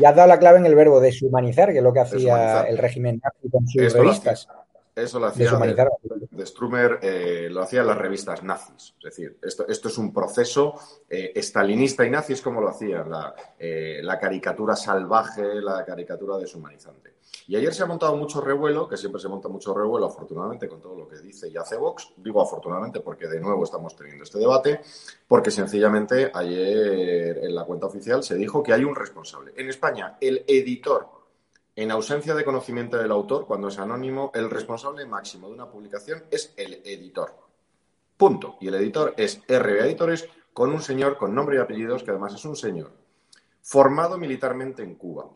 has 0.03 0.15
dado 0.15 0.27
la 0.27 0.39
clave 0.39 0.60
en 0.60 0.65
el 0.65 0.75
verbo 0.75 0.99
deshumanizar, 0.99 1.71
que 1.71 1.77
es 1.77 1.84
lo 1.84 1.93
que 1.93 1.99
hacía 1.99 2.63
el 2.63 2.77
régimen 2.77 3.21
nazi 3.23 3.49
con 3.49 3.67
sus 3.67 3.93
revistas. 3.93 4.47
Eso 4.95 5.19
lo 5.19 5.27
hacía 5.27 5.51
de, 5.51 6.45
Strumer, 6.45 6.99
eh, 7.01 7.47
lo 7.49 7.62
hacía 7.62 7.82
en 7.82 7.88
las 7.88 7.97
revistas 7.97 8.43
nazis. 8.43 8.93
Es 8.97 9.03
decir, 9.03 9.38
esto, 9.41 9.67
esto 9.67 9.88
es 9.88 9.97
un 9.97 10.13
proceso 10.13 10.75
eh, 11.10 11.32
estalinista 11.36 12.06
y 12.06 12.12
nazi, 12.12 12.34
es 12.34 12.41
como 12.41 12.62
lo 12.62 12.69
hacía 12.69 13.03
la, 13.03 13.34
eh, 13.58 14.01
la 14.03 14.19
caricatura 14.19 14.75
salvaje, 14.75 15.62
la 15.62 15.84
caricatura 15.84 16.38
deshumanizante. 16.38 17.13
Y 17.47 17.56
ayer 17.56 17.73
se 17.73 17.84
ha 17.84 17.88
montado 17.88 18.15
mucho 18.15 18.39
revuelo, 18.39 18.88
que 18.88 18.95
siempre 18.95 19.19
se 19.19 19.27
monta 19.27 19.49
mucho 19.49 19.73
revuelo, 19.73 20.06
afortunadamente, 20.06 20.69
con 20.69 20.79
todo 20.79 20.95
lo 20.95 21.08
que 21.08 21.17
dice 21.17 21.49
y 21.49 21.58
hace 21.58 21.75
Vox. 21.75 22.13
Digo 22.17 22.41
afortunadamente 22.41 23.01
porque 23.01 23.27
de 23.27 23.39
nuevo 23.39 23.63
estamos 23.63 23.95
teniendo 23.95 24.23
este 24.23 24.39
debate, 24.39 24.79
porque 25.27 25.51
sencillamente 25.51 26.32
ayer 26.34 27.39
en 27.39 27.56
la 27.56 27.65
cuenta 27.65 27.88
oficial 27.88 28.23
se 28.23 28.36
dijo 28.36 28.63
que 28.63 28.73
hay 28.73 28.84
un 28.84 28.95
responsable. 28.95 29.53
En 29.58 29.69
España, 29.69 30.17
el 30.21 30.45
editor 30.47 31.22
En 31.75 31.89
ausencia 31.89 32.36
de 32.36 32.45
conocimiento 32.45 32.97
del 32.97 33.12
autor, 33.12 33.47
cuando 33.47 33.67
es 33.67 33.79
anónimo, 33.79 34.31
el 34.36 34.49
responsable 34.49 35.05
máximo 35.05 35.47
de 35.47 35.53
una 35.55 35.69
publicación 35.69 36.23
es 36.29 36.53
el 36.55 36.81
editor. 36.86 37.33
Punto. 38.15 38.57
Y 38.62 38.67
el 38.67 38.75
editor 38.75 39.15
es 39.17 39.41
RBA 39.47 39.86
Editores 39.86 40.29
con 40.53 40.71
un 40.71 40.81
señor 40.81 41.17
con 41.17 41.33
nombre 41.33 41.57
y 41.57 41.59
apellidos, 41.59 42.03
que 42.03 42.12
además 42.12 42.36
es 42.36 42.45
un 42.45 42.55
señor 42.55 42.91
formado 43.63 44.17
militarmente 44.17 44.83
en 44.83 44.95
Cuba. 44.95 45.29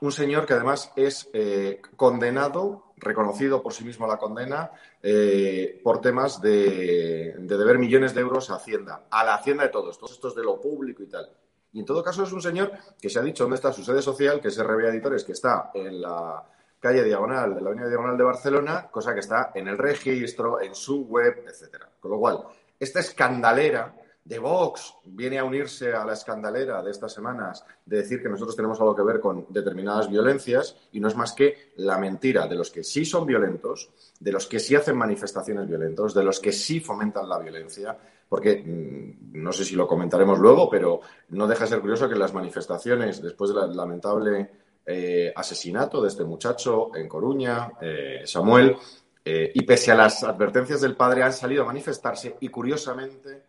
Un 0.00 0.12
señor 0.12 0.46
que 0.46 0.54
además 0.54 0.92
es 0.96 1.30
eh, 1.32 1.80
condenado, 1.96 2.92
reconocido 2.96 3.62
por 3.62 3.72
sí 3.72 3.84
mismo 3.84 4.06
la 4.06 4.18
condena, 4.18 4.72
eh, 5.02 5.80
por 5.82 6.00
temas 6.00 6.40
de, 6.40 7.34
de, 7.38 7.56
deber 7.56 7.78
millones 7.78 8.14
de 8.14 8.20
euros 8.20 8.50
a 8.50 8.56
Hacienda, 8.56 9.06
a 9.10 9.24
la 9.24 9.34
Hacienda 9.34 9.62
de 9.62 9.68
todos, 9.68 9.96
todos 9.96 10.12
estos 10.12 10.34
de 10.34 10.42
lo 10.42 10.60
público 10.60 11.02
y 11.02 11.06
tal. 11.06 11.30
Y 11.76 11.80
en 11.80 11.84
todo 11.84 12.02
caso 12.02 12.22
es 12.22 12.32
un 12.32 12.40
señor 12.40 12.72
que 12.98 13.10
se 13.10 13.18
ha 13.18 13.22
dicho 13.22 13.44
dónde 13.44 13.56
está 13.56 13.70
su 13.70 13.84
sede 13.84 14.00
social, 14.00 14.40
que 14.40 14.48
es 14.48 14.58
RBA 14.58 14.88
Editores, 14.88 15.24
que 15.24 15.32
está 15.32 15.72
en 15.74 16.00
la 16.00 16.42
calle 16.80 17.04
Diagonal, 17.04 17.54
de 17.54 17.60
la 17.60 17.68
avenida 17.68 17.88
Diagonal 17.88 18.16
de 18.16 18.24
Barcelona, 18.24 18.88
cosa 18.90 19.12
que 19.12 19.20
está 19.20 19.52
en 19.54 19.68
el 19.68 19.76
registro, 19.76 20.58
en 20.58 20.74
su 20.74 21.04
web, 21.04 21.44
etcétera. 21.46 21.86
Con 22.00 22.12
lo 22.12 22.18
cual, 22.18 22.44
esta 22.80 23.00
escandalera 23.00 23.94
de 24.24 24.38
Vox 24.38 24.94
viene 25.04 25.38
a 25.38 25.44
unirse 25.44 25.92
a 25.92 26.02
la 26.06 26.14
escandalera 26.14 26.82
de 26.82 26.92
estas 26.92 27.12
semanas 27.12 27.62
de 27.84 27.98
decir 27.98 28.22
que 28.22 28.30
nosotros 28.30 28.56
tenemos 28.56 28.80
algo 28.80 28.96
que 28.96 29.02
ver 29.02 29.20
con 29.20 29.44
determinadas 29.50 30.08
violencias 30.08 30.76
y 30.92 31.00
no 31.00 31.08
es 31.08 31.14
más 31.14 31.34
que 31.34 31.74
la 31.76 31.98
mentira 31.98 32.48
de 32.48 32.56
los 32.56 32.70
que 32.70 32.84
sí 32.84 33.04
son 33.04 33.26
violentos, 33.26 33.90
de 34.18 34.32
los 34.32 34.46
que 34.46 34.60
sí 34.60 34.74
hacen 34.74 34.96
manifestaciones 34.96 35.68
violentas, 35.68 36.14
de 36.14 36.24
los 36.24 36.40
que 36.40 36.52
sí 36.52 36.80
fomentan 36.80 37.28
la 37.28 37.38
violencia, 37.38 37.98
porque 38.28 38.62
mm, 38.64 39.42
no 39.42 39.52
sé 39.52 39.64
si 39.64 39.74
lo 39.74 39.86
comentaremos 39.86 40.38
luego, 40.38 40.68
pero 40.68 41.00
no 41.30 41.46
deja 41.46 41.64
de 41.64 41.70
ser 41.70 41.80
curioso 41.80 42.08
que 42.08 42.16
las 42.16 42.34
manifestaciones 42.34 43.22
después 43.22 43.54
del 43.54 43.76
lamentable 43.76 44.50
eh, 44.84 45.32
asesinato 45.34 46.00
de 46.00 46.08
este 46.08 46.24
muchacho 46.24 46.94
en 46.94 47.08
Coruña, 47.08 47.72
eh, 47.80 48.22
Samuel, 48.24 48.76
eh, 49.24 49.50
y 49.52 49.62
pese 49.64 49.90
a 49.90 49.96
las 49.96 50.22
advertencias 50.22 50.80
del 50.80 50.94
padre 50.96 51.24
han 51.24 51.32
salido 51.32 51.64
a 51.64 51.66
manifestarse 51.66 52.36
y 52.40 52.48
curiosamente 52.48 53.42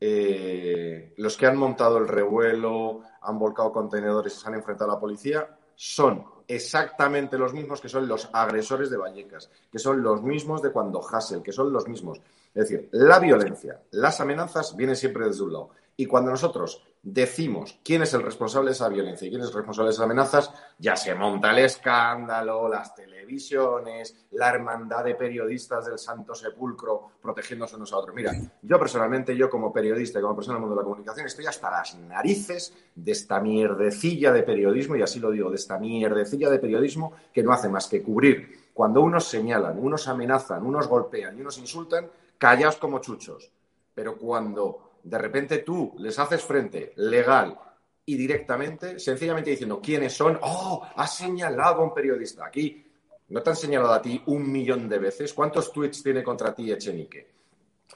eh, 0.00 1.12
los 1.18 1.36
que 1.36 1.46
han 1.46 1.56
montado 1.56 1.98
el 1.98 2.08
revuelo, 2.08 3.02
han 3.20 3.38
volcado 3.38 3.70
contenedores 3.70 4.34
y 4.34 4.40
se 4.40 4.48
han 4.48 4.54
enfrentado 4.54 4.90
a 4.90 4.94
la 4.94 5.00
policía, 5.00 5.46
son 5.76 6.24
exactamente 6.48 7.36
los 7.36 7.52
mismos 7.52 7.80
que 7.80 7.88
son 7.88 8.08
los 8.08 8.28
agresores 8.32 8.90
de 8.90 8.96
Vallecas, 8.96 9.50
que 9.70 9.78
son 9.78 10.02
los 10.02 10.22
mismos 10.22 10.62
de 10.62 10.72
cuando 10.72 11.00
Hassel, 11.06 11.42
que 11.42 11.52
son 11.52 11.72
los 11.72 11.86
mismos. 11.86 12.20
Es 12.54 12.68
decir, 12.68 12.88
la 12.92 13.18
violencia, 13.18 13.80
las 13.92 14.20
amenazas 14.20 14.76
vienen 14.76 14.96
siempre 14.96 15.26
desde 15.26 15.42
un 15.44 15.52
lado. 15.52 15.70
Y 15.96 16.06
cuando 16.06 16.30
nosotros 16.30 16.82
decimos 17.02 17.78
quién 17.84 18.02
es 18.02 18.12
el 18.12 18.22
responsable 18.22 18.70
de 18.70 18.72
esa 18.72 18.88
violencia 18.88 19.26
y 19.26 19.30
quién 19.30 19.42
es 19.42 19.48
el 19.48 19.54
responsable 19.54 19.88
de 19.88 19.92
esas 19.92 20.04
amenazas, 20.04 20.50
ya 20.78 20.96
se 20.96 21.14
monta 21.14 21.50
el 21.50 21.58
escándalo, 21.58 22.68
las 22.68 22.94
televisiones, 22.94 24.26
la 24.32 24.50
hermandad 24.50 25.04
de 25.04 25.14
periodistas 25.14 25.86
del 25.86 25.98
Santo 25.98 26.34
Sepulcro 26.34 27.12
protegiéndose 27.22 27.76
unos 27.76 27.92
a 27.92 27.98
otros. 27.98 28.14
Mira, 28.16 28.32
yo 28.62 28.78
personalmente, 28.78 29.36
yo 29.36 29.48
como 29.48 29.72
periodista 29.72 30.18
y 30.18 30.22
como 30.22 30.34
persona 30.34 30.56
del 30.56 30.62
mundo 30.62 30.74
de 30.74 30.80
la 30.80 30.84
comunicación, 30.84 31.26
estoy 31.26 31.46
hasta 31.46 31.70
las 31.70 31.96
narices 31.96 32.74
de 32.94 33.12
esta 33.12 33.40
mierdecilla 33.40 34.32
de 34.32 34.42
periodismo, 34.42 34.96
y 34.96 35.02
así 35.02 35.20
lo 35.20 35.30
digo, 35.30 35.50
de 35.50 35.56
esta 35.56 35.78
mierdecilla 35.78 36.50
de 36.50 36.58
periodismo 36.58 37.12
que 37.32 37.42
no 37.42 37.52
hace 37.52 37.68
más 37.68 37.86
que 37.86 38.02
cubrir 38.02 38.70
cuando 38.72 39.02
unos 39.02 39.24
señalan, 39.24 39.78
unos 39.78 40.08
amenazan, 40.08 40.64
unos 40.64 40.88
golpean 40.88 41.36
y 41.36 41.42
unos 41.42 41.58
insultan, 41.58 42.08
callaos 42.40 42.76
como 42.76 42.98
chuchos. 43.00 43.52
Pero 43.94 44.16
cuando 44.16 44.94
de 45.04 45.18
repente 45.18 45.58
tú 45.58 45.94
les 45.98 46.18
haces 46.18 46.42
frente 46.42 46.92
legal 46.96 47.56
y 48.04 48.16
directamente, 48.16 48.98
sencillamente 48.98 49.50
diciendo 49.50 49.80
quiénes 49.80 50.14
son, 50.14 50.38
oh, 50.42 50.82
has 50.96 51.16
señalado 51.16 51.82
a 51.82 51.84
un 51.84 51.94
periodista. 51.94 52.46
Aquí 52.46 52.84
no 53.28 53.42
te 53.42 53.50
han 53.50 53.56
señalado 53.56 53.92
a 53.92 54.02
ti 54.02 54.20
un 54.26 54.50
millón 54.50 54.88
de 54.88 54.98
veces. 54.98 55.34
¿Cuántos 55.34 55.70
tweets 55.72 56.02
tiene 56.02 56.24
contra 56.24 56.54
ti 56.54 56.72
Echenique? 56.72 57.30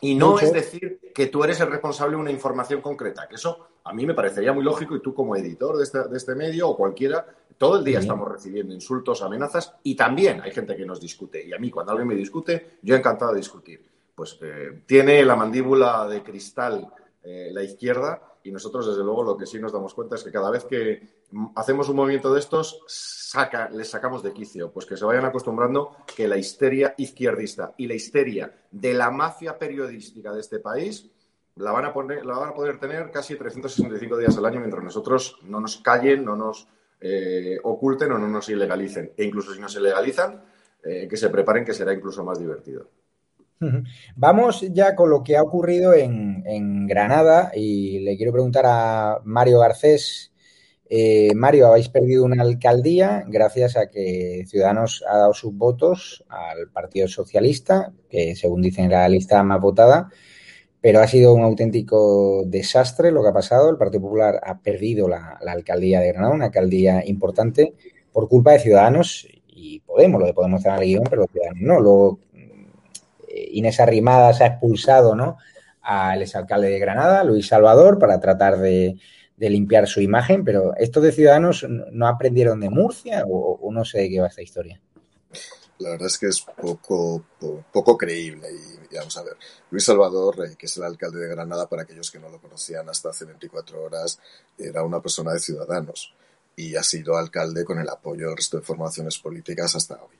Y 0.03 0.15
no 0.15 0.39
es 0.39 0.53
decir 0.53 1.01
que 1.15 1.29
tú 1.29 1.43
eres 1.43 1.61
el 1.61 1.71
responsable 1.71 2.17
de 2.17 2.23
una 2.23 2.31
información 2.31 2.83
concreta, 2.83 3.27
que 3.27 3.37
eso 3.37 3.69
a 3.85 3.95
mí 3.95 4.05
me 4.05 4.13
parecería 4.13 4.53
muy 4.53 4.65
lógico 4.65 4.95
y 4.97 5.01
tú 5.01 5.15
como 5.15 5.37
editor 5.37 5.77
de 5.79 5.85
este, 5.85 6.09
de 6.09 6.17
este 6.17 6.35
medio 6.35 6.69
o 6.69 6.77
cualquiera, 6.77 7.25
todo 7.57 7.79
el 7.79 7.85
día 7.85 8.01
estamos 8.01 8.29
recibiendo 8.29 8.75
insultos, 8.75 9.23
amenazas 9.23 9.77
y 9.85 9.95
también 9.95 10.43
hay 10.43 10.51
gente 10.51 10.77
que 10.77 10.85
nos 10.85 11.01
discute. 11.01 11.47
Y 11.47 11.53
a 11.55 11.59
mí 11.59 11.71
cuando 11.71 11.93
alguien 11.93 12.09
me 12.09 12.17
discute, 12.17 12.79
yo 12.83 12.97
encantado 12.97 13.33
de 13.33 13.39
discutir 13.39 13.94
pues 14.15 14.39
eh, 14.43 14.83
tiene 14.87 15.25
la 15.25 15.37
mandíbula 15.37 16.07
de 16.07 16.23
cristal 16.23 16.93
eh, 17.23 17.51
la 17.53 17.63
izquierda 17.63 18.21
y 18.43 18.53
nosotros 18.53 18.87
desde 18.87 19.03
luego 19.03 19.23
lo 19.23 19.37
que 19.37 19.47
sí 19.47 19.59
nos 19.59 19.73
damos 19.73 19.95
cuenta 19.95 20.17
es 20.17 20.23
que 20.23 20.31
cada 20.31 20.51
vez 20.51 20.65
que 20.67 21.25
hacemos 21.57 21.89
un 21.89 21.97
movimiento 21.97 22.33
de 22.33 22.41
estos 22.41 22.83
saca, 22.87 23.71
les 23.71 23.89
sacamos 23.89 24.23
de 24.23 24.35
quicio, 24.35 24.71
pues 24.71 24.85
que 24.85 24.97
se 24.97 25.07
vayan 25.07 25.25
acostumbrando 25.25 25.97
que 26.15 26.29
la 26.29 26.37
histeria 26.37 26.95
izquierdista 26.99 27.73
y 27.79 27.87
la 27.87 27.95
histeria 27.95 28.55
de 28.71 28.93
la 28.93 29.11
mafia 29.11 29.59
periodística 29.59 30.33
de 30.33 30.41
este 30.41 30.61
país 30.61 31.11
la 31.57 31.73
van 31.73 31.87
a, 31.87 31.93
poner, 31.95 32.27
la 32.27 32.39
van 32.39 32.51
a 32.51 32.55
poder 32.55 32.79
tener 32.79 33.11
casi 33.11 33.37
365 33.37 34.19
días 34.19 34.37
al 34.37 34.45
año 34.45 34.61
mientras 34.61 34.85
nosotros 34.85 35.39
no 35.45 35.61
nos 35.61 35.79
callen, 35.79 36.25
no 36.25 36.37
nos 36.37 36.69
eh, 37.01 37.59
oculten 37.63 38.13
o 38.13 38.19
no 38.19 38.29
nos 38.29 38.49
ilegalicen. 38.51 39.13
E 39.17 39.25
incluso 39.25 39.55
si 39.55 39.61
nos 39.61 39.75
ilegalizan, 39.77 40.45
que 40.83 41.17
se 41.17 41.31
preparen 41.31 41.65
que 41.65 41.73
será 41.73 41.95
incluso 41.95 42.23
más 42.23 42.39
divertido. 42.39 42.91
Vamos 44.17 44.61
ya 44.73 44.95
con 44.95 45.11
lo 45.11 45.23
que 45.23 45.37
ha 45.37 45.43
ocurrido 45.43 45.95
en, 45.95 46.87
Granada 46.87 47.53
y 47.55 48.01
le 48.01 48.17
quiero 48.17 48.33
preguntar 48.33 48.65
a 48.67 49.21
Mario 49.25 49.61
Garcés. 49.61 50.33
Eh, 50.89 51.33
Mario, 51.35 51.67
habéis 51.67 51.89
perdido 51.89 52.25
una 52.25 52.43
alcaldía 52.43 53.25
gracias 53.27 53.77
a 53.77 53.89
que 53.89 54.45
Ciudadanos 54.47 55.03
ha 55.09 55.17
dado 55.17 55.35
sus 55.35 55.55
votos 55.55 56.25
al 56.29 56.69
Partido 56.71 57.09
Socialista, 57.09 57.93
que 58.09 58.37
según 58.37 58.61
dicen 58.61 58.87
era 58.87 59.01
la 59.01 59.09
lista 59.09 59.43
más 59.43 59.61
votada, 59.61 60.11
pero 60.81 61.01
ha 61.01 61.07
sido 61.07 61.33
un 61.33 61.43
auténtico 61.43 62.45
desastre 62.47 63.11
lo 63.11 63.23
que 63.23 63.31
ha 63.31 63.33
pasado. 63.33 63.71
El 63.71 63.79
Partido 63.79 64.03
Popular 64.03 64.39
ha 64.45 64.59
perdido 64.59 65.09
la, 65.09 65.39
alcaldía 65.47 66.01
de 66.01 66.09
Granada, 66.09 66.35
una 66.35 66.45
alcaldía 66.47 67.03
importante, 67.07 67.75
por 68.13 68.29
culpa 68.29 68.53
de 68.53 68.59
Ciudadanos 68.59 69.27
y 69.49 69.81
Podemos. 69.81 70.21
Lo 70.21 70.27
de 70.27 70.35
Podemos 70.35 70.65
en 70.67 70.73
el 70.73 70.81
guion, 70.81 71.05
pero 71.09 71.23
los 71.23 71.31
Ciudadanos 71.31 71.83
no. 71.83 72.19
Inés 73.35 73.81
Arrimadas 73.81 74.41
ha 74.41 74.47
expulsado 74.47 75.15
¿no? 75.15 75.39
al 75.85 76.23
exalcalde 76.23 76.71
de 76.71 76.79
Granada, 76.79 77.25
Luis 77.25 77.49
Salvador, 77.49 77.99
para 77.99 78.21
tratar 78.21 78.59
de, 78.59 78.99
limpiar 79.37 79.87
su 79.87 80.01
imagen, 80.01 80.43
pero 80.43 80.75
estos 80.77 81.03
de 81.03 81.13
Ciudadanos 81.13 81.67
no 81.69 82.09
aprendieron 82.09 82.61
de 82.61 82.71
Murcia 82.71 83.25
o, 83.29 83.71
no 83.71 83.85
sé 83.85 83.99
de 83.99 84.11
qué 84.11 84.21
va 84.21 84.29
esta 84.29 84.41
historia. 84.41 84.81
La 85.79 85.91
verdad 85.91 86.07
es 86.07 86.19
que 86.19 86.29
es 86.29 86.41
poco, 86.41 87.25
poco, 87.71 87.99
creíble. 87.99 88.49
Y, 88.51 88.97
vamos 88.97 89.17
a 89.19 89.23
ver, 89.23 89.35
Luis 89.71 89.85
Salvador, 89.85 90.47
eh, 90.47 90.55
que 90.57 90.67
es 90.67 90.77
el 90.79 90.85
alcalde 90.85 91.19
de 91.19 91.29
Granada, 91.29 91.69
para 91.69 91.83
aquellos 91.83 92.11
que 92.11 92.21
no 92.21 92.31
lo 92.31 92.41
conocían 92.41 92.89
hasta 92.89 93.11
hace 93.11 93.27
24 93.27 93.83
horas, 93.83 94.19
era 94.57 94.83
una 94.83 95.03
persona 95.03 95.33
de 95.33 95.41
Ciudadanos 95.41 96.15
y 96.57 96.77
ha 96.77 96.83
sido 96.83 97.17
alcalde 97.17 97.65
con 97.65 97.79
el 97.81 97.89
apoyo 97.89 98.29
del 98.29 98.37
resto 98.37 98.57
de 98.57 98.63
formaciones 98.63 99.19
políticas 99.19 99.75
hasta 99.75 99.97
hoy. 99.97 100.17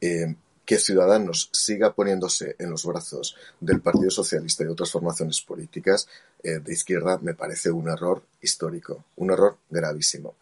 Eh, 0.00 0.34
que 0.66 0.78
Ciudadanos 0.78 1.48
siga 1.52 1.94
poniéndose 1.94 2.56
en 2.58 2.70
los 2.70 2.84
brazos 2.84 3.36
del 3.60 3.80
Partido 3.80 4.10
Socialista 4.10 4.64
y 4.64 4.66
otras 4.66 4.90
formaciones 4.90 5.40
políticas 5.40 6.08
eh, 6.42 6.58
de 6.58 6.72
izquierda 6.72 7.18
me 7.22 7.34
parece 7.34 7.70
un 7.70 7.88
error 7.88 8.22
histórico, 8.42 9.04
un 9.14 9.30
error 9.30 9.56
gravísimo. 9.70 10.34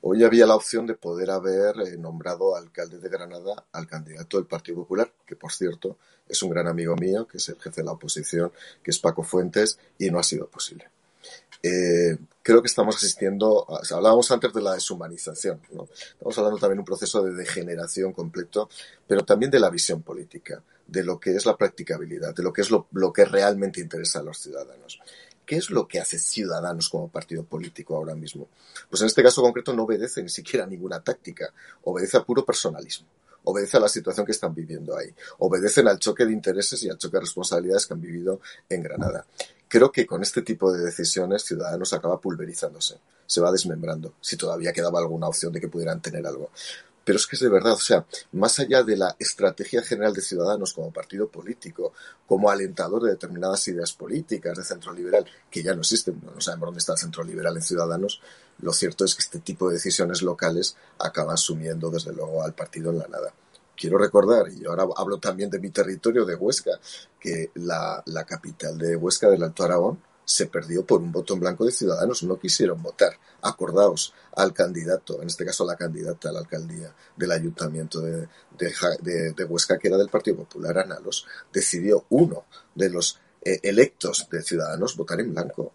Hoy 0.00 0.22
había 0.22 0.46
la 0.46 0.54
opción 0.54 0.86
de 0.86 0.94
poder 0.94 1.30
haber 1.30 1.74
eh, 1.80 1.96
nombrado 1.98 2.54
alcalde 2.54 2.98
de 2.98 3.08
Granada 3.08 3.64
al 3.72 3.88
candidato 3.88 4.36
del 4.36 4.46
Partido 4.46 4.78
Popular, 4.78 5.10
que 5.26 5.34
por 5.34 5.50
cierto 5.50 5.98
es 6.28 6.40
un 6.42 6.50
gran 6.50 6.68
amigo 6.68 6.94
mío, 6.94 7.26
que 7.26 7.38
es 7.38 7.48
el 7.48 7.60
jefe 7.60 7.80
de 7.80 7.86
la 7.86 7.92
oposición, 7.92 8.52
que 8.82 8.92
es 8.92 8.98
Paco 9.00 9.24
Fuentes, 9.24 9.78
y 9.98 10.08
no 10.08 10.20
ha 10.20 10.22
sido 10.22 10.46
posible. 10.46 10.88
Eh, 11.66 12.18
creo 12.42 12.60
que 12.60 12.66
estamos 12.66 12.96
asistiendo, 12.96 13.66
hablábamos 13.90 14.30
antes 14.30 14.52
de 14.52 14.60
la 14.60 14.74
deshumanización, 14.74 15.62
estamos 15.62 16.36
hablando 16.36 16.58
también 16.58 16.76
de 16.76 16.80
un 16.80 16.84
proceso 16.84 17.22
de 17.22 17.32
degeneración 17.32 18.12
completo, 18.12 18.68
pero 19.06 19.24
también 19.24 19.50
de 19.50 19.58
la 19.58 19.70
visión 19.70 20.02
política, 20.02 20.62
de 20.86 21.02
lo 21.02 21.18
que 21.18 21.34
es 21.34 21.46
la 21.46 21.56
practicabilidad, 21.56 22.34
de 22.34 22.42
lo 22.42 22.52
que 22.52 22.60
es 22.60 22.70
lo, 22.70 22.86
que 23.14 23.24
realmente 23.24 23.80
interesa 23.80 24.18
a 24.18 24.22
los 24.22 24.38
ciudadanos. 24.38 25.00
¿Qué 25.46 25.56
es 25.56 25.70
lo 25.70 25.88
que 25.88 26.00
hace 26.00 26.18
Ciudadanos 26.18 26.88
como 26.88 27.08
partido 27.08 27.44
político 27.44 27.96
ahora 27.96 28.14
mismo? 28.14 28.48
Pues 28.88 29.02
en 29.02 29.08
este 29.08 29.22
caso 29.22 29.42
concreto 29.42 29.74
no 29.74 29.84
obedece 29.84 30.22
ni 30.22 30.30
siquiera 30.30 30.64
a 30.64 30.68
ninguna 30.68 31.02
táctica, 31.02 31.52
obedece 31.84 32.18
a 32.18 32.24
puro 32.24 32.44
personalismo 32.44 33.06
obedece 33.46 33.76
a 33.76 33.80
la 33.80 33.90
situación 33.90 34.24
que 34.24 34.32
están 34.32 34.54
viviendo 34.54 34.96
ahí, 34.96 35.14
obedecen 35.38 35.86
al 35.86 35.98
choque 35.98 36.24
de 36.24 36.32
intereses 36.32 36.82
y 36.82 36.88
al 36.88 36.96
choque 36.96 37.18
de 37.18 37.22
responsabilidades 37.22 37.86
que 37.86 37.92
han 37.92 38.00
vivido 38.00 38.40
en 38.70 38.82
Granada 38.82 39.26
creo 39.74 39.90
que 39.90 40.06
con 40.06 40.22
este 40.22 40.42
tipo 40.42 40.72
de 40.72 40.84
decisiones 40.84 41.42
Ciudadanos 41.42 41.92
acaba 41.92 42.20
pulverizándose, 42.20 42.96
se 43.26 43.40
va 43.40 43.50
desmembrando, 43.50 44.14
si 44.20 44.36
todavía 44.36 44.72
quedaba 44.72 45.00
alguna 45.00 45.26
opción 45.26 45.52
de 45.52 45.60
que 45.60 45.66
pudieran 45.66 46.00
tener 46.00 46.24
algo. 46.28 46.50
Pero 47.04 47.18
es 47.18 47.26
que 47.26 47.34
es 47.34 47.42
de 47.42 47.48
verdad, 47.48 47.72
o 47.72 47.80
sea, 47.80 48.06
más 48.30 48.60
allá 48.60 48.84
de 48.84 48.96
la 48.96 49.16
estrategia 49.18 49.82
general 49.82 50.14
de 50.14 50.20
Ciudadanos 50.20 50.74
como 50.74 50.92
partido 50.92 51.26
político, 51.26 51.92
como 52.24 52.50
alentador 52.50 53.02
de 53.02 53.10
determinadas 53.10 53.66
ideas 53.66 53.92
políticas 53.94 54.56
de 54.56 54.62
centro 54.62 54.92
liberal, 54.92 55.26
que 55.50 55.64
ya 55.64 55.74
no 55.74 55.80
existen, 55.80 56.22
no 56.22 56.40
sabemos 56.40 56.68
dónde 56.68 56.78
está 56.78 56.92
el 56.92 56.98
centro 56.98 57.24
liberal 57.24 57.56
en 57.56 57.62
Ciudadanos, 57.62 58.20
lo 58.60 58.72
cierto 58.72 59.04
es 59.04 59.16
que 59.16 59.22
este 59.22 59.40
tipo 59.40 59.66
de 59.66 59.74
decisiones 59.74 60.22
locales 60.22 60.76
acaban 61.00 61.36
sumiendo 61.36 61.90
desde 61.90 62.12
luego 62.12 62.44
al 62.44 62.54
partido 62.54 62.92
en 62.92 63.00
la 63.00 63.08
nada. 63.08 63.34
Quiero 63.76 63.98
recordar, 63.98 64.46
y 64.52 64.64
ahora 64.64 64.86
hablo 64.96 65.18
también 65.18 65.50
de 65.50 65.58
mi 65.58 65.70
territorio 65.70 66.24
de 66.24 66.34
Huesca, 66.34 66.72
que 67.18 67.50
la, 67.54 68.02
capital 68.26 68.78
de 68.78 68.96
Huesca 68.96 69.28
del 69.28 69.42
Alto 69.42 69.64
Aragón 69.64 70.00
se 70.24 70.46
perdió 70.46 70.86
por 70.86 71.00
un 71.00 71.12
voto 71.12 71.34
en 71.34 71.40
blanco 71.40 71.64
de 71.64 71.72
ciudadanos, 71.72 72.22
no 72.22 72.38
quisieron 72.38 72.82
votar. 72.82 73.12
Acordaos 73.42 74.14
al 74.36 74.54
candidato, 74.54 75.20
en 75.20 75.26
este 75.26 75.44
caso 75.44 75.66
la 75.66 75.76
candidata 75.76 76.30
a 76.30 76.32
la 76.32 76.40
alcaldía 76.40 76.94
del 77.16 77.32
ayuntamiento 77.32 78.00
de, 78.00 78.28
de, 78.56 79.44
Huesca, 79.44 79.78
que 79.78 79.88
era 79.88 79.98
del 79.98 80.08
Partido 80.08 80.38
Popular, 80.38 80.78
Analos, 80.78 81.26
decidió 81.52 82.06
uno 82.10 82.44
de 82.74 82.88
los 82.88 83.18
eh, 83.42 83.60
electos 83.62 84.26
de 84.30 84.42
ciudadanos 84.42 84.96
votar 84.96 85.20
en 85.20 85.34
blanco. 85.34 85.72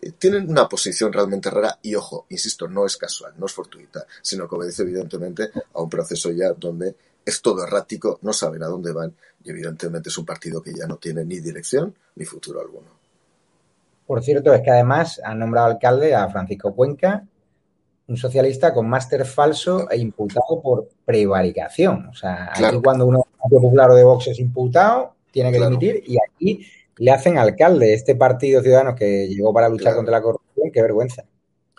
Eh, 0.00 0.12
tienen 0.18 0.50
una 0.50 0.68
posición 0.68 1.12
realmente 1.12 1.50
rara 1.50 1.78
y, 1.82 1.94
ojo, 1.94 2.26
insisto, 2.30 2.66
no 2.66 2.86
es 2.86 2.96
casual, 2.96 3.34
no 3.36 3.46
es 3.46 3.52
fortuita, 3.52 4.06
sino 4.20 4.48
que 4.48 4.56
obedece 4.56 4.82
evidentemente 4.82 5.50
a 5.74 5.82
un 5.82 5.90
proceso 5.90 6.30
ya 6.30 6.52
donde 6.52 6.96
es 7.24 7.40
todo 7.40 7.64
errático, 7.64 8.18
no 8.22 8.32
saben 8.32 8.62
a 8.62 8.66
dónde 8.66 8.92
van 8.92 9.14
y 9.44 9.50
evidentemente 9.50 10.08
es 10.08 10.18
un 10.18 10.26
partido 10.26 10.62
que 10.62 10.74
ya 10.74 10.86
no 10.86 10.96
tiene 10.96 11.24
ni 11.24 11.40
dirección 11.40 11.94
ni 12.16 12.24
futuro 12.24 12.60
alguno. 12.60 12.88
Por 14.06 14.22
cierto, 14.22 14.52
es 14.52 14.62
que 14.62 14.70
además 14.70 15.20
han 15.24 15.38
nombrado 15.38 15.68
alcalde 15.68 16.14
a 16.14 16.28
Francisco 16.28 16.74
Cuenca, 16.74 17.24
un 18.08 18.16
socialista 18.16 18.74
con 18.74 18.88
máster 18.88 19.24
falso 19.24 19.88
e 19.90 19.96
imputado 19.96 20.60
por 20.62 20.88
prevaricación. 21.04 22.08
O 22.08 22.14
sea, 22.14 22.50
aquí 22.52 22.80
cuando 22.82 23.06
uno 23.06 23.26
popular 23.48 23.90
o 23.90 23.94
de 23.94 24.04
Vox 24.04 24.28
es 24.28 24.38
imputado, 24.38 25.14
tiene 25.30 25.52
que 25.52 25.60
dimitir 25.60 26.02
y 26.06 26.16
aquí 26.18 26.66
le 26.96 27.10
hacen 27.10 27.38
alcalde 27.38 27.94
este 27.94 28.16
partido 28.16 28.60
ciudadano 28.60 28.94
que 28.94 29.28
llegó 29.28 29.52
para 29.52 29.68
luchar 29.68 29.94
contra 29.94 30.12
la 30.12 30.22
corrupción. 30.22 30.70
Qué 30.72 30.82
vergüenza. 30.82 31.24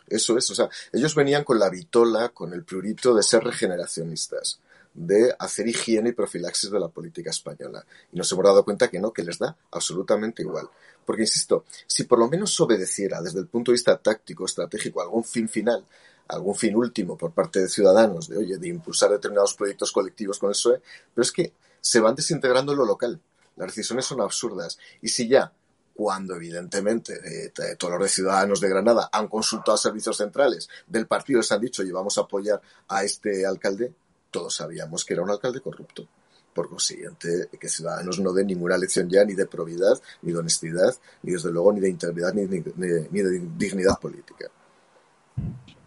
Eso 0.08 0.38
es, 0.38 0.49
o 0.49 0.56
sea, 0.56 0.69
ellos 0.91 1.15
venían 1.15 1.43
con 1.43 1.60
la 1.60 1.69
vitola, 1.69 2.29
con 2.29 2.53
el 2.53 2.63
prurito 2.63 3.13
de 3.13 3.23
ser 3.23 3.43
regeneracionistas 3.43 4.60
de 4.93 5.34
hacer 5.39 5.67
higiene 5.67 6.10
y 6.10 6.13
profilaxis 6.13 6.69
de 6.69 6.79
la 6.79 6.88
política 6.88 7.32
española. 7.32 7.86
Y 8.12 8.17
nos 8.17 8.32
hemos 8.32 8.45
dado 8.45 8.63
cuenta 8.63 8.89
que 8.89 8.99
no, 8.99 9.12
que 9.12 9.23
les 9.23 9.39
da 9.39 9.56
absolutamente 9.71 10.43
igual. 10.43 10.69
Porque, 11.06 11.23
insisto, 11.23 11.65
si 11.88 12.03
por 12.03 12.19
lo 12.19 12.29
menos 12.29 12.60
obedeciera 12.60 13.21
desde 13.21 13.39
el 13.39 13.47
punto 13.47 13.71
de 13.71 13.73
vista 13.73 13.97
táctico, 13.97 14.45
estratégico, 14.45 15.01
algún 15.01 15.23
fin 15.23 15.49
final, 15.49 15.86
algún 16.27 16.56
fin 16.56 16.75
último 16.75 17.17
por 17.17 17.32
parte 17.32 17.60
de 17.60 17.69
ciudadanos, 17.69 18.29
de 18.29 18.38
oye, 18.38 18.58
de 18.58 18.67
impulsar 18.67 19.12
determinados 19.12 19.56
proyectos 19.56 19.91
colectivos 19.91 20.39
con 20.39 20.49
el 20.49 20.53
PSOE, 20.53 20.82
pero 21.13 21.23
es 21.23 21.32
que 21.32 21.53
se 21.82 21.99
van 21.99 22.15
desintegrando 22.15 22.73
lo 22.75 22.86
local. 22.86 23.19
Las 23.56 23.67
decisiones 23.67 24.06
son 24.06 24.21
absurdas. 24.21 24.79
Y 25.01 25.10
si 25.10 25.27
ya, 25.27 25.51
cuando 25.93 26.36
evidentemente 26.36 27.13
eh, 27.13 27.51
todos 27.77 27.99
los 27.99 28.12
ciudadanos 28.12 28.60
de 28.60 28.69
Granada 28.69 29.10
han 29.12 29.27
consultado 29.27 29.75
a 29.75 29.77
servicios 29.77 30.17
centrales 30.17 30.69
del 30.88 31.08
partido, 31.08 31.39
les 31.39 31.51
han 31.51 31.62
dicho, 31.62 31.82
oye, 31.82 31.91
vamos 31.91 32.17
a 32.17 32.21
apoyar 32.21 32.62
a 32.88 33.03
este 33.03 33.45
alcalde, 33.45 33.93
todos 34.33 34.55
sabíamos 34.55 35.05
que 35.05 35.13
era 35.13 35.23
un 35.23 35.29
alcalde 35.29 35.61
corrupto. 35.61 36.05
Por 36.53 36.69
consiguiente, 36.69 37.47
que 37.59 37.69
Ciudadanos 37.69 38.19
no 38.19 38.33
den 38.33 38.47
ninguna 38.47 38.77
lección 38.77 39.09
ya 39.09 39.23
ni 39.23 39.33
de 39.33 39.45
probidad, 39.45 39.93
ni 40.21 40.33
de 40.33 40.39
honestidad, 40.39 40.93
ni 41.23 41.31
desde 41.31 41.51
luego 41.51 41.71
ni 41.71 41.79
de 41.79 41.89
integridad, 41.89 42.33
ni, 42.33 42.45
de 42.45 43.39
dignidad 43.57 43.97
política. 43.99 44.51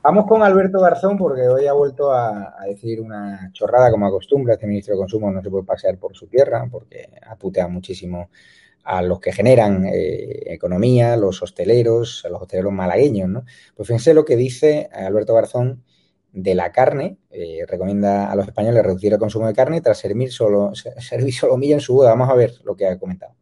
Vamos 0.03 0.27
con 0.27 0.43
Alberto 0.43 0.81
Garzón 0.81 1.19
porque 1.19 1.49
hoy 1.49 1.67
ha 1.67 1.73
vuelto 1.73 2.13
a, 2.13 2.57
decir 2.67 3.01
una 3.01 3.51
chorrada 3.53 3.91
como 3.91 4.07
acostumbra. 4.07 4.55
Este 4.55 4.67
ministro 4.67 4.95
de 4.95 5.01
Consumo 5.01 5.31
no 5.31 5.43
se 5.43 5.51
puede 5.51 5.65
pasear 5.65 5.99
por 5.99 6.17
su 6.17 6.27
tierra 6.27 6.67
porque 6.71 7.11
aputea 7.29 7.69
muchísimo 7.69 8.31
a 8.85 9.03
los 9.03 9.21
que 9.21 9.33
generan 9.33 9.85
eh, 9.87 10.53
economía, 10.53 11.17
los 11.17 11.43
hosteleros, 11.43 12.25
a 12.25 12.29
los 12.29 12.43
hosteleros 12.43 12.73
malagueños, 12.73 13.29
¿no? 13.29 13.45
Pues 13.77 13.89
fíjense 13.89 14.15
lo 14.15 14.25
que 14.25 14.37
dice 14.37 14.89
Alberto 14.93 15.35
Garzón 15.35 15.83
de 16.37 16.55
la 16.55 16.71
carne. 16.71 17.17
Eh, 17.31 17.65
recomienda 17.67 18.31
a 18.31 18.37
los 18.37 18.47
españoles 18.47 18.85
reducir 18.85 19.13
el 19.13 19.19
consumo 19.19 19.47
de 19.47 19.55
carne 19.55 19.81
tras 19.81 19.99
servir 19.99 20.31
solo, 20.31 20.73
servir 20.99 21.35
solo 21.35 21.57
milla 21.57 21.75
en 21.75 21.81
su 21.81 21.95
boda. 21.95 22.11
Vamos 22.11 22.31
a 22.31 22.35
ver 22.35 22.53
lo 22.65 22.77
que 22.77 22.87
ha 22.87 22.99
comentado. 22.99 23.35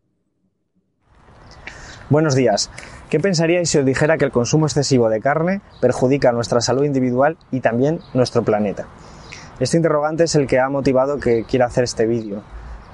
Buenos 2.08 2.34
días. 2.34 2.70
¿Qué 3.10 3.18
pensaríais 3.18 3.68
si 3.68 3.78
os 3.78 3.84
dijera 3.84 4.16
que 4.16 4.24
el 4.24 4.30
consumo 4.30 4.66
excesivo 4.66 5.08
de 5.08 5.20
carne 5.20 5.60
perjudica 5.80 6.32
nuestra 6.32 6.60
salud 6.60 6.84
individual 6.84 7.36
y 7.50 7.60
también 7.60 8.00
nuestro 8.12 8.44
planeta? 8.44 8.86
Este 9.58 9.76
interrogante 9.76 10.24
es 10.24 10.34
el 10.34 10.46
que 10.46 10.60
ha 10.60 10.68
motivado 10.68 11.18
que 11.18 11.44
quiera 11.44 11.66
hacer 11.66 11.84
este 11.84 12.06
vídeo. 12.06 12.42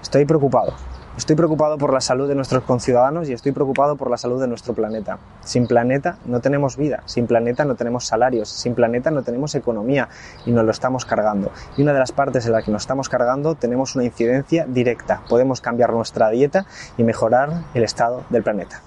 Estoy 0.00 0.24
preocupado. 0.24 0.74
Estoy 1.20 1.37
preocupado 1.37 1.76
por 1.76 1.92
la 1.92 2.00
salud 2.00 2.28
de 2.28 2.35
nuestros 2.35 2.62
conciudadanos 2.64 3.28
y 3.28 3.35
estoy 3.35 3.52
preocupado 3.52 3.96
por 3.96 4.11
la 4.11 4.16
salud 4.16 4.40
de 4.40 4.48
nuestro 4.48 4.72
planeta. 4.72 5.18
Sin 5.44 5.66
planeta 5.66 6.16
no 6.24 6.40
tenemos 6.40 6.78
vida, 6.78 7.02
sin 7.04 7.26
planeta 7.26 7.66
no 7.66 7.74
tenemos 7.74 8.06
salarios, 8.06 8.48
sin 8.48 8.74
planeta 8.74 9.11
no 9.11 9.22
tenemos 9.22 9.54
economía 9.54 10.09
y 10.46 10.50
nos 10.50 10.64
lo 10.64 10.70
estamos 10.70 11.04
cargando. 11.04 11.52
Y 11.76 11.83
una 11.83 11.92
de 11.92 11.98
las 11.98 12.12
partes 12.12 12.46
en 12.46 12.52
la 12.52 12.62
que 12.62 12.70
nos 12.70 12.85
estamos 12.85 13.11
cargando 13.11 13.54
tenemos 13.54 13.96
una 13.96 14.04
incidencia 14.04 14.64
directa. 14.66 15.20
Podemos 15.28 15.61
cambiar 15.61 15.92
nuestra 15.92 16.30
dieta 16.30 16.64
y 16.96 17.04
mejorar 17.04 17.64
el 17.74 17.85
estado 17.85 18.24
del 18.30 18.42
planeta. 18.42 18.80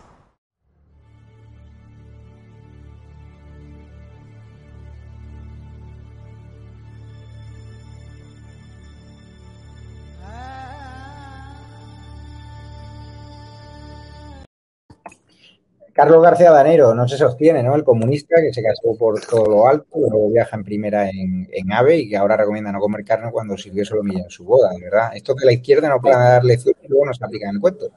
Carlos 15.93 16.23
García 16.23 16.51
Danero 16.51 16.95
no 16.95 17.07
se 17.07 17.17
sostiene, 17.17 17.61
¿no? 17.61 17.75
El 17.75 17.83
comunista 17.83 18.41
que 18.41 18.51
se 18.51 18.63
casó 18.63 18.97
por 18.97 19.21
todo 19.21 19.45
lo 19.45 19.67
alto, 19.67 19.99
luego 19.99 20.31
viaja 20.31 20.57
en 20.57 20.63
primera 20.63 21.07
en, 21.07 21.71
AVE 21.71 21.99
y 21.99 22.09
que 22.09 22.17
ahora 22.17 22.35
recomienda 22.35 22.71
no 22.71 22.79
comer 22.79 23.05
carne 23.05 23.31
cuando 23.31 23.55
sirvió 23.55 23.85
solo 23.85 24.03
milla 24.03 24.23
en 24.23 24.29
su 24.29 24.43
boda, 24.43 24.71
¿verdad? 24.81 25.15
Esto 25.15 25.35
que 25.35 25.45
la 25.45 25.53
izquierda 25.53 25.89
no 25.89 26.01
puede 26.01 26.15
dar 26.15 26.43
lecciones 26.43 26.81
y 26.83 26.87
luego 26.87 27.05
nos 27.05 27.21
aplica 27.21 27.47
en 27.47 27.55
el 27.55 27.61
cuento. 27.61 27.91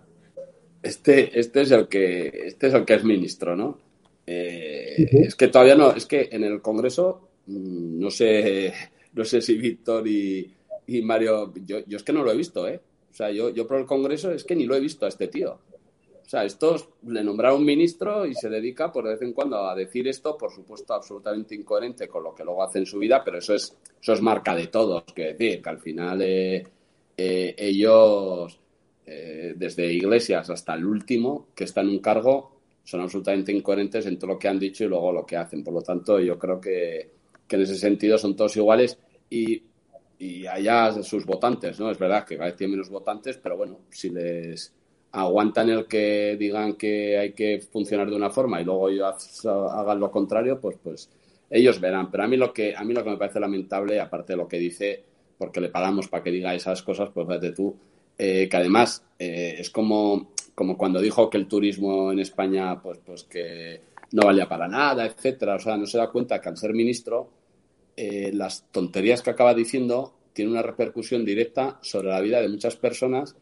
Este, 0.82 1.40
este 1.40 1.62
es 1.62 1.70
el 1.70 1.88
que 1.88 2.28
este 2.46 2.66
es 2.66 2.74
el 2.74 2.84
que 2.84 2.94
es 2.94 3.04
ministro, 3.04 3.56
¿no? 3.56 3.78
Eh, 4.26 5.08
es 5.12 5.34
que 5.34 5.48
todavía 5.48 5.74
no, 5.74 5.92
es 5.92 6.04
que 6.04 6.28
en 6.30 6.44
el 6.44 6.60
Congreso 6.60 7.28
mm, 7.46 7.98
no 7.98 8.10
sé, 8.10 8.74
no 9.14 9.24
sé 9.24 9.40
si 9.40 9.56
Víctor 9.56 10.06
y, 10.06 10.52
Mario, 11.02 11.52
yo, 11.64 11.78
yo, 11.86 11.96
es 11.96 12.02
que 12.02 12.12
no 12.12 12.22
lo 12.22 12.30
he 12.30 12.36
visto, 12.36 12.68
¿eh? 12.68 12.78
O 13.10 13.14
sea, 13.14 13.30
yo, 13.30 13.48
yo 13.48 13.66
por 13.66 13.78
el 13.78 13.86
Congreso 13.86 14.30
es 14.32 14.44
que 14.44 14.54
ni 14.54 14.66
lo 14.66 14.76
he 14.76 14.80
visto 14.80 15.06
a 15.06 15.08
este 15.08 15.28
tío. 15.28 15.58
O 16.26 16.28
sea, 16.28 16.44
estos 16.44 16.88
le 17.06 17.22
nombraron 17.22 17.64
ministro 17.64 18.26
y 18.26 18.34
se 18.34 18.48
dedica 18.48 18.90
por 18.90 19.04
vez 19.04 19.22
en 19.22 19.32
cuando 19.32 19.58
a 19.58 19.76
decir 19.76 20.08
esto, 20.08 20.36
por 20.36 20.50
supuesto, 20.50 20.92
absolutamente 20.92 21.54
incoherente 21.54 22.08
con 22.08 22.24
lo 22.24 22.34
que 22.34 22.42
luego 22.42 22.64
hace 22.64 22.80
en 22.80 22.86
su 22.86 22.98
vida, 22.98 23.22
pero 23.24 23.38
eso 23.38 23.54
es, 23.54 23.76
eso 24.02 24.12
es 24.12 24.20
marca 24.20 24.52
de 24.56 24.66
todos. 24.66 25.04
Que 25.14 25.34
decir, 25.34 25.62
que 25.62 25.68
al 25.68 25.78
final 25.78 26.20
eh, 26.22 26.66
eh, 27.16 27.54
ellos, 27.56 28.58
eh, 29.06 29.54
desde 29.56 29.92
iglesias 29.92 30.50
hasta 30.50 30.74
el 30.74 30.84
último 30.84 31.46
que 31.54 31.62
está 31.62 31.82
en 31.82 31.90
un 31.90 32.00
cargo, 32.00 32.56
son 32.82 33.02
absolutamente 33.02 33.52
incoherentes 33.52 34.04
en 34.06 34.18
todo 34.18 34.32
lo 34.32 34.38
que 34.38 34.48
han 34.48 34.58
dicho 34.58 34.82
y 34.82 34.88
luego 34.88 35.12
lo 35.12 35.24
que 35.24 35.36
hacen. 35.36 35.62
Por 35.62 35.74
lo 35.74 35.82
tanto, 35.82 36.18
yo 36.18 36.36
creo 36.36 36.60
que, 36.60 37.08
que 37.46 37.54
en 37.54 37.62
ese 37.62 37.76
sentido 37.76 38.18
son 38.18 38.34
todos 38.34 38.56
iguales 38.56 38.98
y, 39.30 39.62
y 40.18 40.44
allá 40.46 41.04
sus 41.04 41.24
votantes, 41.24 41.78
¿no? 41.78 41.88
Es 41.88 41.98
verdad 42.00 42.24
que 42.24 42.36
cada 42.36 42.48
vez 42.48 42.56
tienen 42.56 42.72
menos 42.72 42.90
votantes, 42.90 43.38
pero 43.38 43.56
bueno, 43.56 43.78
si 43.90 44.10
les 44.10 44.75
aguantan 45.16 45.70
el 45.70 45.86
que 45.86 46.36
digan 46.38 46.74
que 46.74 47.18
hay 47.18 47.32
que 47.32 47.60
funcionar 47.60 48.08
de 48.10 48.16
una 48.16 48.30
forma 48.30 48.60
y 48.60 48.64
luego 48.64 48.88
ellos 48.90 49.46
hagan 49.46 49.98
lo 49.98 50.10
contrario, 50.10 50.60
pues, 50.60 50.76
pues 50.82 51.10
ellos 51.48 51.80
verán. 51.80 52.10
Pero 52.10 52.24
a 52.24 52.28
mí 52.28 52.36
lo 52.36 52.52
que 52.52 52.76
a 52.76 52.84
mí 52.84 52.92
lo 52.92 53.02
que 53.02 53.10
me 53.10 53.16
parece 53.16 53.40
lamentable, 53.40 53.98
aparte 54.00 54.34
de 54.34 54.36
lo 54.36 54.46
que 54.46 54.58
dice, 54.58 55.02
porque 55.38 55.60
le 55.60 55.70
pagamos 55.70 56.08
para 56.08 56.22
que 56.22 56.30
diga 56.30 56.54
esas 56.54 56.82
cosas, 56.82 57.10
pues 57.14 57.26
fíjate 57.26 57.52
tú, 57.52 57.74
eh, 58.18 58.48
que 58.50 58.56
además 58.56 59.02
eh, 59.18 59.56
es 59.58 59.70
como, 59.70 60.32
como 60.54 60.76
cuando 60.76 61.00
dijo 61.00 61.30
que 61.30 61.38
el 61.38 61.48
turismo 61.48 62.12
en 62.12 62.20
España, 62.20 62.80
pues, 62.82 62.98
pues 63.04 63.24
que 63.24 63.80
no 64.12 64.26
valía 64.26 64.48
para 64.48 64.68
nada, 64.68 65.06
etcétera. 65.06 65.56
O 65.56 65.58
sea, 65.58 65.76
no 65.76 65.86
se 65.86 65.98
da 65.98 66.10
cuenta 66.10 66.40
que 66.40 66.48
al 66.48 66.56
ser 66.58 66.74
ministro, 66.74 67.30
eh, 67.96 68.30
las 68.34 68.66
tonterías 68.70 69.22
que 69.22 69.30
acaba 69.30 69.54
diciendo 69.54 70.12
tienen 70.34 70.52
una 70.52 70.62
repercusión 70.62 71.24
directa 71.24 71.78
sobre 71.80 72.08
la 72.08 72.20
vida 72.20 72.42
de 72.42 72.48
muchas 72.50 72.76
personas 72.76 73.34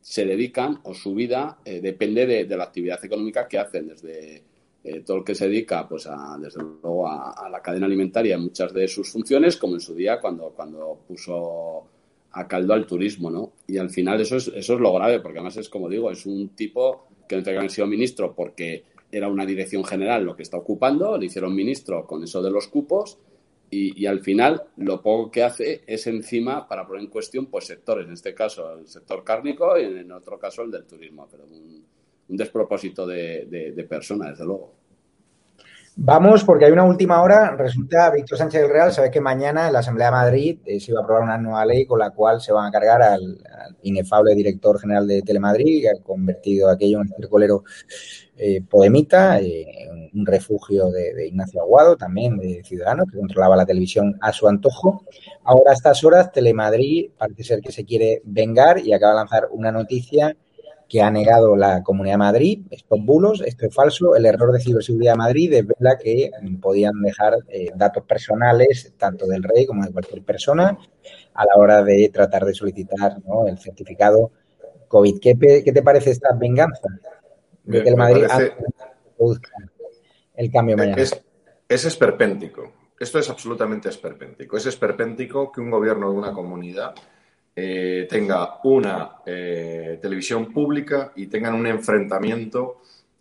se 0.00 0.24
dedican 0.24 0.80
o 0.84 0.94
su 0.94 1.14
vida 1.14 1.58
eh, 1.64 1.80
depende 1.80 2.26
de, 2.26 2.56
la 2.56 2.64
actividad 2.64 3.04
económica 3.04 3.46
que 3.46 3.58
hacen, 3.58 3.88
desde 3.88 4.42
eh, 4.82 5.00
todo 5.04 5.18
el 5.18 5.24
que 5.24 5.34
se 5.34 5.46
dedica 5.46 5.86
pues 5.88 6.06
a, 6.06 6.38
desde 6.40 6.62
luego 6.62 7.06
a, 7.06 7.48
la 7.50 7.60
cadena 7.60 7.86
alimentaria 7.86 8.36
en 8.36 8.42
muchas 8.42 8.72
de 8.72 8.88
sus 8.88 9.10
funciones, 9.10 9.56
como 9.56 9.74
en 9.74 9.80
su 9.80 9.94
día 9.94 10.20
cuando, 10.20 10.50
cuando 10.50 11.00
puso 11.06 11.86
a 12.32 12.46
caldo 12.46 12.74
al 12.74 12.86
turismo, 12.86 13.30
¿no? 13.30 13.52
Y 13.66 13.76
al 13.78 13.90
final 13.90 14.20
eso 14.20 14.36
es, 14.36 14.48
eso 14.48 14.74
es 14.74 14.80
lo 14.80 14.92
grave, 14.94 15.20
porque 15.20 15.38
además 15.38 15.56
es 15.56 15.68
como 15.68 15.88
digo, 15.88 16.10
es 16.10 16.24
un 16.26 16.50
tipo 16.50 17.08
que 17.28 17.36
no 17.36 17.42
tiene 17.42 17.60
que 17.60 17.68
sido 17.68 17.86
ministro 17.86 18.34
porque 18.34 18.84
era 19.12 19.28
una 19.28 19.44
dirección 19.44 19.84
general 19.84 20.24
lo 20.24 20.36
que 20.36 20.44
está 20.44 20.56
ocupando, 20.56 21.18
le 21.18 21.26
hicieron 21.26 21.54
ministro 21.54 22.06
con 22.06 22.22
eso 22.22 22.40
de 22.40 22.50
los 22.50 22.68
cupos 22.68 23.18
y, 23.70 24.06
al 24.06 24.20
final 24.20 24.62
lo 24.78 25.00
poco 25.00 25.30
que 25.30 25.44
hace 25.44 25.82
es 25.86 26.06
encima 26.06 26.66
para 26.66 26.86
poner 26.86 27.04
en 27.04 27.10
cuestión 27.10 27.46
pues 27.46 27.66
sectores, 27.66 28.06
en 28.06 28.14
este 28.14 28.34
caso 28.34 28.74
el 28.74 28.88
sector 28.88 29.22
cárnico 29.22 29.78
y 29.78 29.84
en 29.84 30.10
otro 30.10 30.38
caso 30.38 30.62
el 30.62 30.70
del 30.70 30.86
turismo, 30.86 31.28
pero 31.30 31.44
un, 31.44 31.84
despropósito 32.28 33.06
de, 33.06 33.46
de 33.46 33.84
personas, 33.84 34.30
desde 34.30 34.44
luego. 34.44 34.79
Vamos, 35.96 36.44
porque 36.44 36.64
hay 36.64 36.72
una 36.72 36.84
última 36.84 37.20
hora. 37.20 37.56
Resulta, 37.56 38.10
Víctor 38.10 38.38
Sánchez 38.38 38.62
del 38.62 38.70
Real 38.70 38.92
sabe 38.92 39.10
que 39.10 39.20
mañana 39.20 39.66
en 39.66 39.72
la 39.72 39.80
Asamblea 39.80 40.06
de 40.06 40.12
Madrid 40.12 40.58
eh, 40.64 40.80
se 40.80 40.92
va 40.92 41.00
a 41.00 41.02
aprobar 41.02 41.24
una 41.24 41.36
nueva 41.36 41.66
ley 41.66 41.84
con 41.84 41.98
la 41.98 42.10
cual 42.10 42.40
se 42.40 42.52
van 42.52 42.66
a 42.66 42.70
cargar 42.70 43.02
al, 43.02 43.38
inefable 43.82 44.34
director 44.34 44.80
general 44.80 45.06
de 45.06 45.22
Telemadrid, 45.22 45.82
que 45.82 45.88
ha 45.90 46.02
convertido 46.02 46.70
aquello 46.70 47.00
en 47.00 47.08
un 47.08 47.14
circolero 47.16 47.64
eh, 48.36 48.62
podemita, 48.62 49.40
eh, 49.40 49.90
un 50.14 50.24
refugio 50.24 50.90
de, 50.90 51.26
Ignacio 51.26 51.60
Aguado, 51.60 51.96
también 51.96 52.38
de 52.38 52.62
Ciudadanos, 52.64 53.06
que 53.10 53.18
controlaba 53.18 53.56
la 53.56 53.66
televisión 53.66 54.16
a 54.20 54.32
su 54.32 54.48
antojo. 54.48 55.04
Ahora, 55.44 55.72
a 55.72 55.74
estas 55.74 56.02
horas, 56.04 56.32
Telemadrid 56.32 57.10
parece 57.18 57.44
ser 57.44 57.60
que 57.60 57.72
se 57.72 57.84
quiere 57.84 58.22
vengar 58.24 58.78
y 58.78 58.92
acaba 58.92 59.12
de 59.12 59.18
lanzar 59.18 59.48
una 59.50 59.72
noticia 59.72 60.36
que 60.90 61.00
ha 61.00 61.10
negado 61.10 61.54
la 61.54 61.84
Comunidad 61.84 62.14
de 62.14 62.18
Madrid, 62.18 62.66
estos 62.68 62.98
bulos, 63.00 63.40
esto 63.46 63.64
es 63.64 63.72
falso, 63.72 64.16
el 64.16 64.26
error 64.26 64.52
de 64.52 64.58
ciberseguridad 64.58 65.12
de 65.12 65.18
Madrid 65.18 65.52
es 65.52 65.64
verdad 65.64 65.96
que 66.02 66.32
podían 66.60 67.00
dejar 67.00 67.34
eh, 67.46 67.70
datos 67.76 68.02
personales 68.02 68.92
tanto 68.98 69.28
del 69.28 69.44
rey 69.44 69.66
como 69.66 69.84
de 69.84 69.92
cualquier 69.92 70.24
persona 70.24 70.76
a 71.34 71.44
la 71.44 71.54
hora 71.56 71.84
de 71.84 72.10
tratar 72.12 72.44
de 72.44 72.54
solicitar 72.54 73.18
el 73.46 73.58
certificado 73.58 74.32
COVID. 74.88 75.20
¿Qué, 75.20 75.36
te 75.36 75.82
parece 75.82 76.10
esta 76.10 76.34
venganza 76.34 76.88
de 77.62 77.84
que 77.84 77.88
el 77.88 77.96
Madrid 77.96 78.26
produzca 79.16 79.52
el 80.34 80.50
cambio 80.50 80.76
mañana? 80.76 81.00
Es, 81.00 81.22
es 81.68 81.84
esperpéntico. 81.84 82.72
Esto 82.98 83.20
es 83.20 83.30
absolutamente 83.30 83.88
esperpéntico. 83.88 84.56
Es 84.56 84.66
esperpéntico 84.66 85.52
que 85.52 85.60
un 85.60 85.70
gobierno 85.70 86.10
de 86.10 86.18
una 86.18 86.32
comunidad 86.32 86.94
eh, 87.62 88.06
tenga 88.08 88.58
una 88.64 89.16
eh, 89.26 89.98
televisión 90.00 90.50
pública 90.50 91.12
y 91.14 91.26
tengan 91.26 91.52
un 91.52 91.66
enfrentamiento 91.66 92.80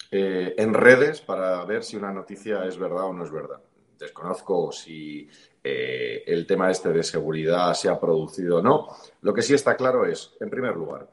eh, 0.09 0.55
en 0.57 0.73
redes 0.73 1.19
para 1.19 1.65
ver 1.65 1.83
si 1.83 1.97
una 1.97 2.13
noticia 2.13 2.63
es 2.63 2.77
verdad 2.77 3.03
o 3.03 3.13
no 3.13 3.25
es 3.25 3.31
verdad. 3.31 3.59
Desconozco 3.97 4.71
si 4.71 5.27
el 5.61 6.47
tema 6.47 6.71
este 6.71 6.93
de 6.93 7.03
seguridad 7.03 7.73
se 7.73 7.89
ha 7.89 7.99
producido 7.99 8.59
o 8.59 8.61
no. 8.61 8.87
Lo 9.21 9.33
que 9.33 9.41
sí 9.41 9.53
está 9.53 9.75
claro 9.75 10.05
es, 10.05 10.31
en 10.39 10.49
primer 10.49 10.73
lugar, 10.77 11.09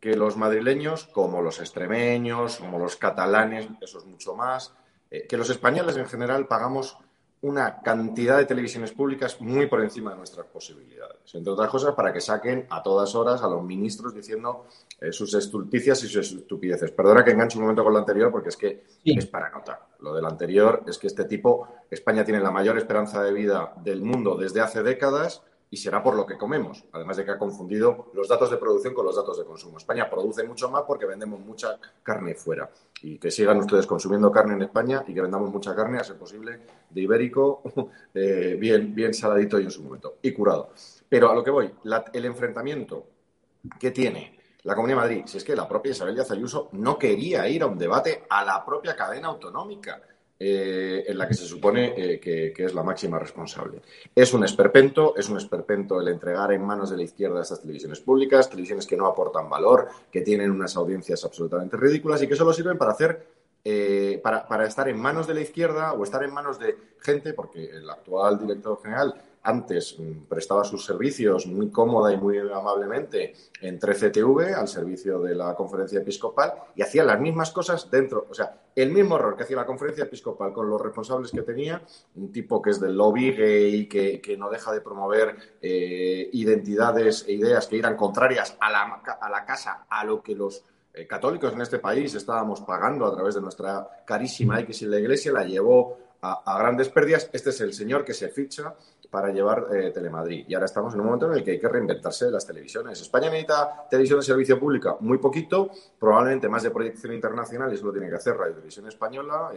que 0.00 0.16
los 0.16 0.38
madrileños, 0.38 1.04
como 1.04 1.42
los 1.42 1.60
extremeños, 1.60 2.56
como 2.56 2.78
los 2.78 2.96
catalanes, 2.96 3.68
eso 3.82 3.98
es 3.98 4.06
mucho 4.06 4.34
más, 4.34 4.74
que 5.28 5.36
los 5.36 5.50
españoles 5.50 5.98
en 5.98 6.06
general 6.06 6.48
pagamos 6.48 6.96
una 7.44 7.82
cantidad 7.82 8.38
de 8.38 8.46
televisiones 8.46 8.92
públicas 8.92 9.38
muy 9.38 9.66
por 9.66 9.82
encima 9.82 10.12
de 10.12 10.16
nuestras 10.16 10.46
posibilidades. 10.46 11.18
Entre 11.34 11.52
otras 11.52 11.68
cosas, 11.68 11.94
para 11.94 12.10
que 12.10 12.20
saquen 12.22 12.66
a 12.70 12.82
todas 12.82 13.14
horas 13.14 13.42
a 13.42 13.48
los 13.48 13.62
ministros 13.62 14.14
diciendo 14.14 14.64
eh, 14.98 15.12
sus 15.12 15.34
estulticias 15.34 16.02
y 16.04 16.08
sus 16.08 16.32
estupideces. 16.32 16.90
Perdona 16.92 17.22
que 17.22 17.32
enganche 17.32 17.58
un 17.58 17.64
momento 17.64 17.84
con 17.84 17.92
lo 17.92 17.98
anterior, 17.98 18.30
porque 18.32 18.48
es 18.48 18.56
que 18.56 18.84
es 19.04 19.26
para 19.26 19.50
notar. 19.50 19.78
Lo 20.00 20.14
del 20.14 20.24
anterior 20.24 20.84
es 20.86 20.96
que 20.96 21.06
este 21.06 21.24
tipo, 21.24 21.68
España 21.90 22.24
tiene 22.24 22.40
la 22.40 22.50
mayor 22.50 22.78
esperanza 22.78 23.22
de 23.22 23.34
vida 23.34 23.74
del 23.84 24.00
mundo 24.00 24.38
desde 24.38 24.62
hace 24.62 24.82
décadas 24.82 25.42
y 25.74 25.76
será 25.76 26.00
por 26.00 26.14
lo 26.14 26.24
que 26.24 26.38
comemos, 26.38 26.84
además 26.92 27.16
de 27.16 27.24
que 27.24 27.32
ha 27.32 27.36
confundido 27.36 28.12
los 28.14 28.28
datos 28.28 28.48
de 28.48 28.58
producción 28.58 28.94
con 28.94 29.04
los 29.04 29.16
datos 29.16 29.36
de 29.38 29.44
consumo. 29.44 29.78
España 29.78 30.08
produce 30.08 30.44
mucho 30.44 30.70
más 30.70 30.84
porque 30.86 31.04
vendemos 31.04 31.40
mucha 31.40 31.80
carne 32.00 32.36
fuera 32.36 32.70
y 33.02 33.18
que 33.18 33.28
sigan 33.28 33.58
ustedes 33.58 33.84
consumiendo 33.84 34.30
carne 34.30 34.54
en 34.54 34.62
España 34.62 35.04
y 35.08 35.12
que 35.12 35.20
vendamos 35.20 35.50
mucha 35.50 35.74
carne, 35.74 35.98
a 35.98 36.04
ser 36.04 36.16
posible, 36.16 36.60
de 36.88 37.00
ibérico, 37.00 37.60
eh, 38.14 38.56
bien, 38.56 38.94
bien 38.94 39.12
saladito 39.12 39.58
y 39.58 39.64
en 39.64 39.72
su 39.72 39.82
momento, 39.82 40.18
y 40.22 40.32
curado. 40.32 40.70
Pero 41.08 41.28
a 41.28 41.34
lo 41.34 41.42
que 41.42 41.50
voy, 41.50 41.72
el 42.12 42.24
enfrentamiento 42.24 43.08
que 43.80 43.90
tiene 43.90 44.38
la 44.62 44.76
Comunidad 44.76 44.98
de 44.98 45.02
Madrid, 45.08 45.22
si 45.26 45.38
es 45.38 45.44
que 45.44 45.56
la 45.56 45.66
propia 45.66 45.90
Isabel 45.90 46.14
Díaz 46.14 46.30
Ayuso 46.30 46.68
no 46.70 46.96
quería 46.96 47.48
ir 47.48 47.64
a 47.64 47.66
un 47.66 47.78
debate 47.78 48.26
a 48.30 48.44
la 48.44 48.64
propia 48.64 48.94
cadena 48.94 49.26
autonómica 49.26 50.00
eh, 50.38 51.04
en 51.06 51.16
la 51.16 51.28
que 51.28 51.34
se 51.34 51.44
supone 51.44 51.94
eh, 51.96 52.20
que, 52.20 52.52
es 52.56 52.74
la 52.74 52.82
máxima 52.82 53.18
responsable. 53.18 53.80
Es 54.14 54.34
un 54.34 54.44
esperpento, 54.44 55.14
es 55.16 55.28
un 55.28 55.36
esperpento 55.36 56.00
el 56.00 56.08
entregar 56.08 56.52
en 56.52 56.64
manos 56.64 56.90
de 56.90 56.96
la 56.96 57.04
izquierda 57.04 57.42
estas 57.42 57.60
televisiones 57.60 58.00
públicas, 58.00 58.50
televisiones 58.50 58.86
que 58.86 58.96
no 58.96 59.06
aportan 59.06 59.48
valor, 59.48 59.88
que 60.10 60.22
tienen 60.22 60.50
unas 60.50 60.76
audiencias 60.76 61.24
absolutamente 61.24 61.76
ridículas 61.76 62.22
y 62.22 62.26
que 62.26 62.36
solo 62.36 62.52
sirven 62.52 62.78
para 62.78 62.92
hacer 62.92 63.26
eh, 63.66 64.20
para, 64.22 64.46
para, 64.46 64.66
estar 64.66 64.88
en 64.88 64.98
manos 64.98 65.26
de 65.26 65.34
la 65.34 65.40
izquierda 65.40 65.94
o 65.94 66.04
estar 66.04 66.22
en 66.22 66.34
manos 66.34 66.58
de 66.58 66.76
gente, 67.00 67.32
porque 67.32 67.64
el 67.64 67.88
actual 67.88 68.38
director 68.38 68.78
general 68.82 69.14
antes 69.44 69.96
mm, 69.98 70.24
prestaba 70.28 70.64
sus 70.64 70.84
servicios 70.84 71.46
muy 71.46 71.70
cómoda 71.70 72.12
y 72.12 72.16
muy 72.16 72.38
amablemente 72.38 73.34
en 73.60 73.78
13TV 73.78 74.54
al 74.54 74.66
servicio 74.66 75.20
de 75.20 75.34
la 75.34 75.54
conferencia 75.54 76.00
episcopal 76.00 76.54
y 76.74 76.82
hacía 76.82 77.04
las 77.04 77.20
mismas 77.20 77.52
cosas 77.52 77.90
dentro, 77.90 78.26
o 78.28 78.34
sea, 78.34 78.58
el 78.74 78.90
mismo 78.90 79.16
error 79.16 79.36
que 79.36 79.44
hacía 79.44 79.56
la 79.56 79.66
conferencia 79.66 80.04
episcopal 80.04 80.52
con 80.52 80.68
los 80.68 80.80
responsables 80.80 81.30
que 81.30 81.42
tenía, 81.42 81.82
un 82.16 82.32
tipo 82.32 82.60
que 82.60 82.70
es 82.70 82.80
del 82.80 82.96
lobby 82.96 83.32
gay, 83.32 83.86
que, 83.86 84.20
que 84.20 84.36
no 84.36 84.50
deja 84.50 84.72
de 84.72 84.80
promover 84.80 85.36
eh, 85.60 86.28
identidades 86.32 87.24
e 87.28 87.34
ideas 87.34 87.68
que 87.68 87.78
eran 87.78 87.96
contrarias 87.96 88.56
a 88.58 88.70
la, 88.70 89.02
a 89.20 89.30
la 89.30 89.44
casa, 89.44 89.86
a 89.88 90.04
lo 90.04 90.22
que 90.22 90.34
los 90.34 90.64
eh, 90.92 91.06
católicos 91.06 91.52
en 91.52 91.60
este 91.60 91.80
país 91.80 92.14
estábamos 92.14 92.60
pagando 92.60 93.04
a 93.04 93.14
través 93.14 93.34
de 93.34 93.40
nuestra 93.40 94.04
carísima 94.06 94.60
X 94.60 94.82
y 94.82 94.86
la 94.86 95.00
Iglesia, 95.00 95.32
la 95.32 95.44
llevó 95.44 95.98
a, 96.24 96.58
grandes 96.58 96.88
pérdidas. 96.88 97.28
Este 97.32 97.50
es 97.50 97.60
el 97.60 97.74
señor 97.74 98.04
que 98.04 98.14
se 98.14 98.28
ficha 98.28 98.74
para 99.14 99.30
llevar 99.30 99.68
eh, 99.72 99.92
Telemadrid. 99.92 100.44
Y 100.48 100.54
ahora 100.54 100.66
estamos 100.66 100.92
en 100.92 100.98
un 100.98 101.06
momento 101.06 101.30
en 101.30 101.34
el 101.34 101.44
que 101.44 101.52
hay 101.52 101.60
que 101.60 101.68
reinventarse 101.68 102.28
las 102.32 102.44
televisiones. 102.44 103.00
España 103.00 103.30
necesita 103.30 103.86
televisión 103.88 104.18
de 104.18 104.26
servicio 104.26 104.58
pública 104.58 104.96
muy 104.98 105.18
poquito, 105.18 105.70
probablemente 106.00 106.48
más 106.48 106.64
de 106.64 106.72
proyección 106.72 107.12
internacional, 107.12 107.70
y 107.70 107.76
eso 107.76 107.86
lo 107.86 107.92
tiene 107.92 108.08
que 108.08 108.16
hacer 108.16 108.36
Radio 108.36 108.54
Televisión 108.54 108.88
Española. 108.88 109.52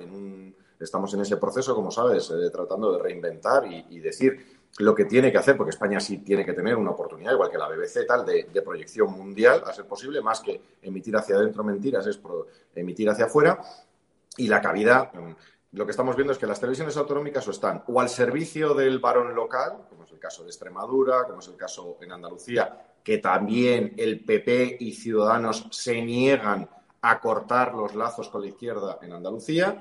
estamos 0.79 1.11
en 1.15 1.21
ese 1.21 1.37
proceso, 1.37 1.73
como 1.73 1.89
sabes, 1.89 2.29
eh, 2.29 2.51
tratando 2.51 2.91
de 2.91 3.01
reinventar 3.01 3.65
y, 3.65 3.99
decir 3.99 4.59
lo 4.77 4.93
que 4.93 5.05
tiene 5.05 5.31
que 5.31 5.39
hacer, 5.39 5.57
porque 5.57 5.71
España 5.71 5.99
sí 5.99 6.19
tiene 6.19 6.45
que 6.45 6.53
tener 6.53 6.75
una 6.75 6.91
oportunidad, 6.91 7.33
igual 7.33 7.49
que 7.49 7.57
la 7.57 7.67
BBC, 7.67 8.05
tal, 8.05 8.27
de, 8.27 8.61
proyección 8.63 9.11
mundial, 9.11 9.63
a 9.65 9.73
ser 9.73 9.85
posible, 9.85 10.21
más 10.21 10.39
que 10.39 10.61
emitir 10.83 11.17
hacia 11.17 11.35
adentro 11.35 11.63
mentiras, 11.63 12.05
es 12.05 12.21
emitir 12.75 13.09
hacia 13.09 13.25
afuera. 13.25 13.59
Y 14.37 14.49
la 14.49 14.61
cabida 14.61 15.11
mm, 15.11 15.56
lo 15.71 15.85
que 15.85 15.91
estamos 15.91 16.15
viendo 16.15 16.33
es 16.33 16.39
que 16.39 16.47
las 16.47 16.59
televisiones 16.59 16.95
autonómicas 16.97 17.47
o 17.47 17.51
están 17.51 17.83
o 17.87 17.99
al 17.99 18.09
servicio 18.09 18.73
del 18.73 18.99
varón 18.99 19.35
local, 19.35 19.85
como 19.89 20.03
es 20.03 20.11
el 20.11 20.19
caso 20.19 20.43
de 20.43 20.49
Extremadura, 20.49 21.25
como 21.25 21.39
es 21.39 21.47
el 21.47 21.57
caso 21.57 21.97
en 22.01 22.11
Andalucía, 22.11 22.85
que 23.03 23.17
también 23.17 23.93
el 23.97 24.23
PP 24.23 24.77
y 24.79 24.93
Ciudadanos 24.93 25.67
se 25.71 26.01
niegan 26.01 26.69
a 27.01 27.19
cortar 27.19 27.73
los 27.73 27.95
lazos 27.95 28.29
con 28.29 28.41
la 28.41 28.47
izquierda 28.47 28.99
en 29.01 29.13
Andalucía, 29.13 29.79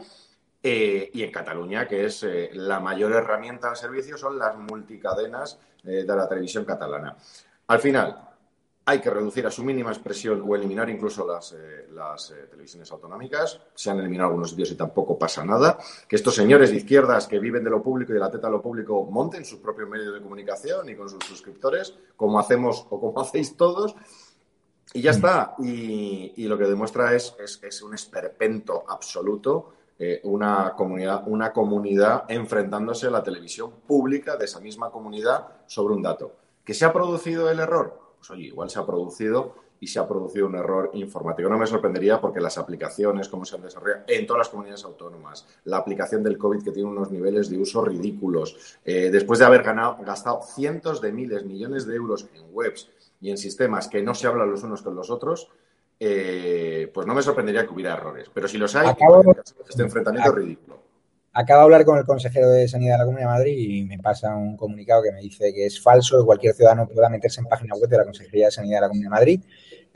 eh, 0.62 1.10
y 1.14 1.22
en 1.22 1.30
Cataluña, 1.30 1.86
que 1.86 2.06
es 2.06 2.24
eh, 2.24 2.50
la 2.52 2.80
mayor 2.80 3.12
herramienta 3.12 3.68
al 3.70 3.76
servicio, 3.76 4.16
son 4.16 4.36
las 4.36 4.56
multicadenas 4.56 5.60
eh, 5.84 6.02
de 6.04 6.16
la 6.16 6.28
televisión 6.28 6.64
catalana. 6.64 7.16
Al 7.68 7.78
final, 7.78 8.25
hay 8.88 9.00
que 9.00 9.10
reducir 9.10 9.44
a 9.44 9.50
su 9.50 9.64
mínima 9.64 9.90
expresión 9.90 10.44
o 10.46 10.54
eliminar 10.54 10.88
incluso 10.88 11.26
las, 11.26 11.52
eh, 11.54 11.88
eh, 11.88 12.46
televisiones 12.48 12.88
autonómicas. 12.92 13.60
Se 13.74 13.90
han 13.90 13.98
eliminado 13.98 14.28
algunos 14.28 14.50
sitios 14.50 14.70
y 14.70 14.76
tampoco 14.76 15.18
pasa 15.18 15.44
nada. 15.44 15.76
Que 16.08 16.14
estos 16.14 16.36
señores 16.36 16.70
de 16.70 16.76
izquierdas 16.76 17.26
que 17.26 17.40
viven 17.40 17.64
de 17.64 17.70
lo 17.70 17.82
público 17.82 18.12
y 18.12 18.14
de 18.14 18.20
la 18.20 18.30
teta 18.30 18.46
de 18.46 18.52
lo 18.52 18.62
público 18.62 19.04
monten 19.10 19.44
sus 19.44 19.58
propios 19.58 19.88
medios 19.88 20.14
de 20.14 20.22
comunicación 20.22 20.88
y 20.88 20.94
con 20.94 21.10
sus 21.10 21.24
suscriptores, 21.24 21.98
como 22.14 22.38
hacemos 22.38 22.86
o 22.88 23.00
como 23.00 23.20
hacéis 23.20 23.56
todos. 23.56 23.96
Y 24.94 25.02
ya 25.02 25.10
está. 25.10 25.56
Y, 25.58 26.46
lo 26.46 26.56
que 26.56 26.66
demuestra 26.66 27.12
es, 27.12 27.34
es, 27.40 27.82
un 27.82 27.92
esperpento 27.92 28.84
absoluto. 28.88 29.72
Eh, 29.98 30.20
una, 30.22 30.74
comunidad, 30.76 31.24
una 31.26 31.52
comunidad 31.52 32.24
enfrentándose 32.28 33.08
a 33.08 33.10
la 33.10 33.22
televisión 33.24 33.72
pública 33.84 34.36
de 34.36 34.44
esa 34.44 34.60
misma 34.60 34.92
comunidad 34.92 35.48
sobre 35.66 35.94
un 35.94 36.02
dato. 36.02 36.36
¿Que 36.64 36.72
se 36.72 36.84
ha 36.84 36.92
producido 36.92 37.50
el 37.50 37.58
error? 37.58 38.05
Pues 38.26 38.38
oye, 38.38 38.48
igual 38.48 38.70
se 38.70 38.78
ha 38.78 38.86
producido 38.86 39.54
y 39.78 39.86
se 39.86 39.98
ha 39.98 40.08
producido 40.08 40.46
un 40.46 40.54
error 40.56 40.90
informático. 40.94 41.48
No 41.48 41.58
me 41.58 41.66
sorprendería 41.66 42.20
porque 42.20 42.40
las 42.40 42.56
aplicaciones, 42.58 43.28
como 43.28 43.44
se 43.44 43.56
han 43.56 43.62
desarrollado 43.62 44.04
en 44.08 44.26
todas 44.26 44.38
las 44.38 44.48
comunidades 44.48 44.84
autónomas, 44.84 45.46
la 45.64 45.76
aplicación 45.76 46.22
del 46.22 46.38
COVID 46.38 46.62
que 46.62 46.72
tiene 46.72 46.88
unos 46.88 47.10
niveles 47.10 47.50
de 47.50 47.58
uso 47.58 47.84
ridículos, 47.84 48.78
eh, 48.84 49.10
después 49.10 49.38
de 49.38 49.44
haber 49.44 49.62
ganado, 49.62 49.98
gastado 50.04 50.40
cientos 50.42 51.00
de 51.00 51.12
miles, 51.12 51.44
millones 51.44 51.86
de 51.86 51.94
euros 51.94 52.26
en 52.34 52.44
webs 52.52 52.88
y 53.20 53.30
en 53.30 53.36
sistemas 53.36 53.88
que 53.88 54.02
no 54.02 54.14
se 54.14 54.26
hablan 54.26 54.50
los 54.50 54.62
unos 54.62 54.82
con 54.82 54.94
los 54.94 55.10
otros, 55.10 55.48
eh, 56.00 56.90
pues 56.92 57.06
no 57.06 57.14
me 57.14 57.22
sorprendería 57.22 57.66
que 57.66 57.74
hubiera 57.74 57.94
errores. 57.94 58.30
Pero 58.32 58.48
si 58.48 58.58
los 58.58 58.74
hay, 58.74 58.88
este 59.68 59.82
enfrentamiento 59.82 60.30
es 60.30 60.34
ridículo. 60.34 60.85
Acabo 61.38 61.58
de 61.58 61.64
hablar 61.64 61.84
con 61.84 61.98
el 61.98 62.06
consejero 62.06 62.48
de 62.48 62.66
Sanidad 62.66 62.94
de 62.94 62.98
la 63.00 63.04
Comunidad 63.04 63.28
de 63.28 63.34
Madrid 63.34 63.58
y 63.58 63.84
me 63.84 63.98
pasa 63.98 64.34
un 64.34 64.56
comunicado 64.56 65.02
que 65.02 65.12
me 65.12 65.20
dice 65.20 65.52
que 65.52 65.66
es 65.66 65.78
falso 65.78 66.18
que 66.18 66.24
cualquier 66.24 66.54
ciudadano 66.54 66.88
pueda 66.88 67.10
meterse 67.10 67.42
en 67.42 67.46
página 67.46 67.74
web 67.74 67.90
de 67.90 67.98
la 67.98 68.04
Consejería 68.04 68.46
de 68.46 68.52
Sanidad 68.52 68.78
de 68.78 68.80
la 68.80 68.88
Comunidad 68.88 69.10
de 69.10 69.14
Madrid 69.16 69.40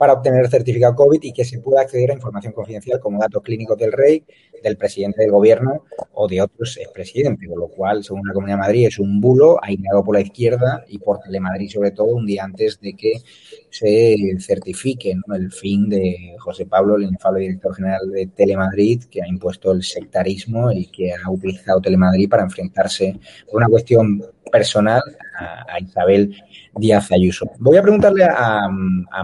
para 0.01 0.13
obtener 0.13 0.49
certificado 0.49 0.95
COVID 0.95 1.19
y 1.21 1.31
que 1.31 1.45
se 1.45 1.59
pueda 1.59 1.81
acceder 1.81 2.09
a 2.09 2.15
información 2.15 2.53
confidencial 2.53 2.99
como 2.99 3.19
datos 3.19 3.43
clínicos 3.43 3.77
del 3.77 3.91
rey, 3.91 4.25
del 4.63 4.75
presidente 4.75 5.21
del 5.21 5.29
gobierno 5.29 5.85
o 6.13 6.27
de 6.27 6.41
otros 6.41 6.75
expresidentes, 6.77 7.47
con 7.47 7.59
lo 7.59 7.67
cual, 7.67 8.03
según 8.03 8.27
la 8.27 8.33
Comunidad 8.33 8.57
de 8.57 8.61
Madrid, 8.61 8.87
es 8.87 8.97
un 8.97 9.21
bulo 9.21 9.63
aislado 9.63 10.03
por 10.03 10.15
la 10.15 10.21
izquierda 10.21 10.83
y 10.87 10.97
por 10.97 11.19
Telemadrid, 11.19 11.69
sobre 11.69 11.91
todo, 11.91 12.15
un 12.15 12.25
día 12.25 12.43
antes 12.43 12.79
de 12.81 12.95
que 12.95 13.21
se 13.69 14.15
certifique 14.39 15.15
el 15.35 15.51
fin 15.51 15.87
de 15.87 16.35
José 16.39 16.65
Pablo, 16.65 16.95
el 16.95 17.03
inefable 17.03 17.41
director 17.41 17.75
general 17.75 18.09
de 18.11 18.25
Telemadrid, 18.25 19.03
que 19.03 19.21
ha 19.21 19.27
impuesto 19.27 19.71
el 19.71 19.83
sectarismo 19.83 20.71
y 20.71 20.87
que 20.87 21.13
ha 21.13 21.29
utilizado 21.29 21.79
Telemadrid 21.79 22.27
para 22.27 22.41
enfrentarse 22.41 23.19
por 23.45 23.57
una 23.57 23.67
cuestión 23.67 24.19
personal 24.51 25.03
a, 25.41 25.79
Isabel 25.79 26.35
Díaz 26.75 27.11
Ayuso. 27.11 27.51
Voy 27.59 27.77
a 27.77 27.81
preguntarle 27.81 28.25
a, 28.25 28.67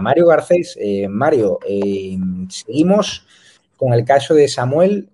Mario 0.00 0.26
Garcés. 0.26 0.76
Eh, 0.80 1.08
Mario, 1.08 1.58
eh, 1.68 2.16
seguimos 2.48 3.26
con 3.76 3.92
el 3.92 4.04
caso 4.04 4.34
de 4.34 4.48
Samuel 4.48 5.08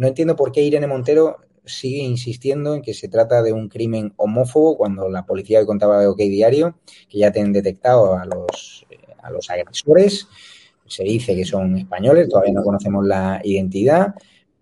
no 0.00 0.06
entiendo 0.06 0.36
por 0.36 0.50
qué 0.50 0.62
Irene 0.62 0.86
Montero 0.86 1.36
sigue 1.64 2.02
insistiendo 2.02 2.74
en 2.74 2.82
que 2.82 2.94
se 2.94 3.08
trata 3.08 3.42
de 3.42 3.52
un 3.52 3.68
crimen 3.68 4.12
homófobo 4.16 4.76
cuando 4.76 5.08
la 5.08 5.26
policía 5.26 5.64
contaba 5.66 6.00
de 6.00 6.06
OK 6.06 6.16
Diario, 6.16 6.78
que 7.08 7.18
ya 7.18 7.30
tienen 7.30 7.52
detectado 7.52 8.16
a 8.16 8.24
los, 8.24 8.86
eh, 8.90 8.96
a 9.22 9.30
los 9.30 9.50
agresores, 9.50 10.26
se 10.86 11.04
dice 11.04 11.36
que 11.36 11.44
son 11.44 11.76
españoles, 11.76 12.28
todavía 12.28 12.54
no 12.54 12.64
conocemos 12.64 13.06
la 13.06 13.40
identidad, 13.44 14.14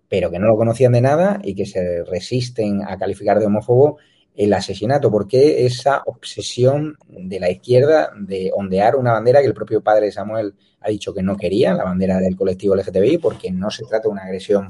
pero 0.09 0.31
que 0.31 0.39
no 0.39 0.49
lo 0.49 0.57
conocían 0.57 0.93
de 0.93 1.01
nada 1.01 1.41
y 1.43 1.55
que 1.55 1.67
se 1.67 2.03
resisten 2.05 2.83
a 2.83 2.99
calificar 2.99 3.39
de 3.39 3.47
homófobo 3.47 3.99
el 4.39 4.53
asesinato. 4.53 5.11
¿Por 5.11 5.27
qué 5.27 5.67
esa 5.67 6.03
obsesión 6.07 6.97
de 7.09 7.41
la 7.41 7.51
izquierda 7.51 8.13
de 8.17 8.53
ondear 8.55 8.95
una 8.95 9.13
bandera 9.13 9.41
que 9.41 9.49
el 9.49 9.53
propio 9.53 9.83
padre 9.83 10.13
Samuel 10.13 10.55
ha 10.81 10.89
dicho 10.89 11.13
que 11.13 11.25
no 11.25 11.37
quería, 11.37 11.75
la 11.75 11.83
bandera 11.83 12.19
del 12.19 12.37
colectivo 12.37 12.77
LGTBI, 12.77 13.19
porque 13.19 13.51
no 13.51 13.69
se 13.69 13.85
trata 13.85 14.05
de 14.05 14.13
una 14.13 14.23
agresión 14.23 14.69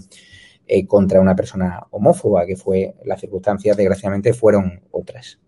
eh, 0.66 0.87
contra 0.87 1.21
una 1.21 1.37
persona 1.37 1.87
homófoba, 1.91 2.47
que 2.47 2.57
fue, 2.57 2.95
las 3.05 3.21
circunstancias 3.21 3.77
desgraciadamente 3.77 4.33
fueron 4.33 4.81
otras. 4.91 5.39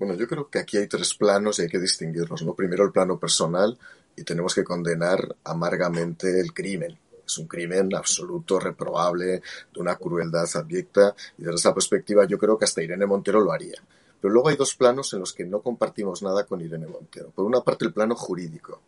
Bueno, 0.00 0.14
yo 0.14 0.26
creo 0.26 0.50
que 0.50 0.58
aquí 0.58 0.76
hay 0.76 0.88
tres 0.88 1.14
planos 1.14 1.60
y 1.60 1.62
hay 1.62 1.68
que 1.68 1.78
distinguirlos. 1.78 2.42
¿no? 2.42 2.56
Primero 2.56 2.84
el 2.84 2.90
plano 2.90 3.20
personal 3.20 3.78
y 4.16 4.24
tenemos 4.24 4.52
que 4.52 4.64
condenar 4.64 5.20
amargamente 5.44 6.40
el 6.40 6.52
crimen. 6.52 6.98
Es 7.28 7.36
un 7.36 7.46
crimen 7.46 7.94
absoluto, 7.94 8.58
reprobable, 8.58 9.26
de 9.26 9.80
una 9.80 9.96
crueldad 9.96 10.48
abyecta 10.54 11.14
y 11.36 11.42
desde 11.42 11.56
esa 11.56 11.74
perspectiva 11.74 12.24
yo 12.24 12.38
creo 12.38 12.56
que 12.56 12.64
hasta 12.64 12.82
Irene 12.82 13.04
Montero 13.04 13.40
lo 13.42 13.52
haría. 13.52 13.76
Pero 14.18 14.32
luego 14.32 14.48
hay 14.48 14.56
dos 14.56 14.74
planos 14.74 15.12
en 15.12 15.20
los 15.20 15.34
que 15.34 15.44
no 15.44 15.60
compartimos 15.60 16.22
nada 16.22 16.46
con 16.46 16.62
Irene 16.62 16.86
Montero. 16.86 17.30
Por 17.30 17.44
una 17.44 17.60
parte 17.60 17.84
el 17.84 17.92
plano 17.92 18.14
jurídico. 18.16 18.80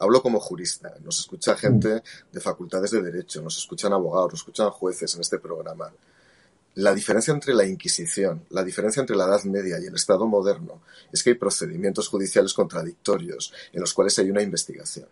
Hablo 0.00 0.20
como 0.22 0.38
jurista, 0.38 0.94
nos 1.02 1.18
escucha 1.18 1.56
gente 1.56 2.02
de 2.30 2.40
facultades 2.40 2.90
de 2.90 3.00
derecho, 3.00 3.40
nos 3.40 3.56
escuchan 3.56 3.94
abogados, 3.94 4.32
nos 4.32 4.40
escuchan 4.40 4.68
jueces 4.70 5.14
en 5.14 5.22
este 5.22 5.38
programa. 5.38 5.90
La 6.74 6.94
diferencia 6.94 7.32
entre 7.32 7.54
la 7.54 7.64
Inquisición, 7.64 8.44
la 8.50 8.62
diferencia 8.62 9.00
entre 9.00 9.16
la 9.16 9.24
Edad 9.24 9.42
Media 9.44 9.80
y 9.80 9.86
el 9.86 9.94
Estado 9.94 10.26
moderno 10.26 10.82
es 11.10 11.22
que 11.22 11.30
hay 11.30 11.36
procedimientos 11.36 12.06
judiciales 12.06 12.52
contradictorios 12.52 13.52
en 13.72 13.80
los 13.80 13.94
cuales 13.94 14.16
hay 14.18 14.30
una 14.30 14.42
investigación, 14.42 15.08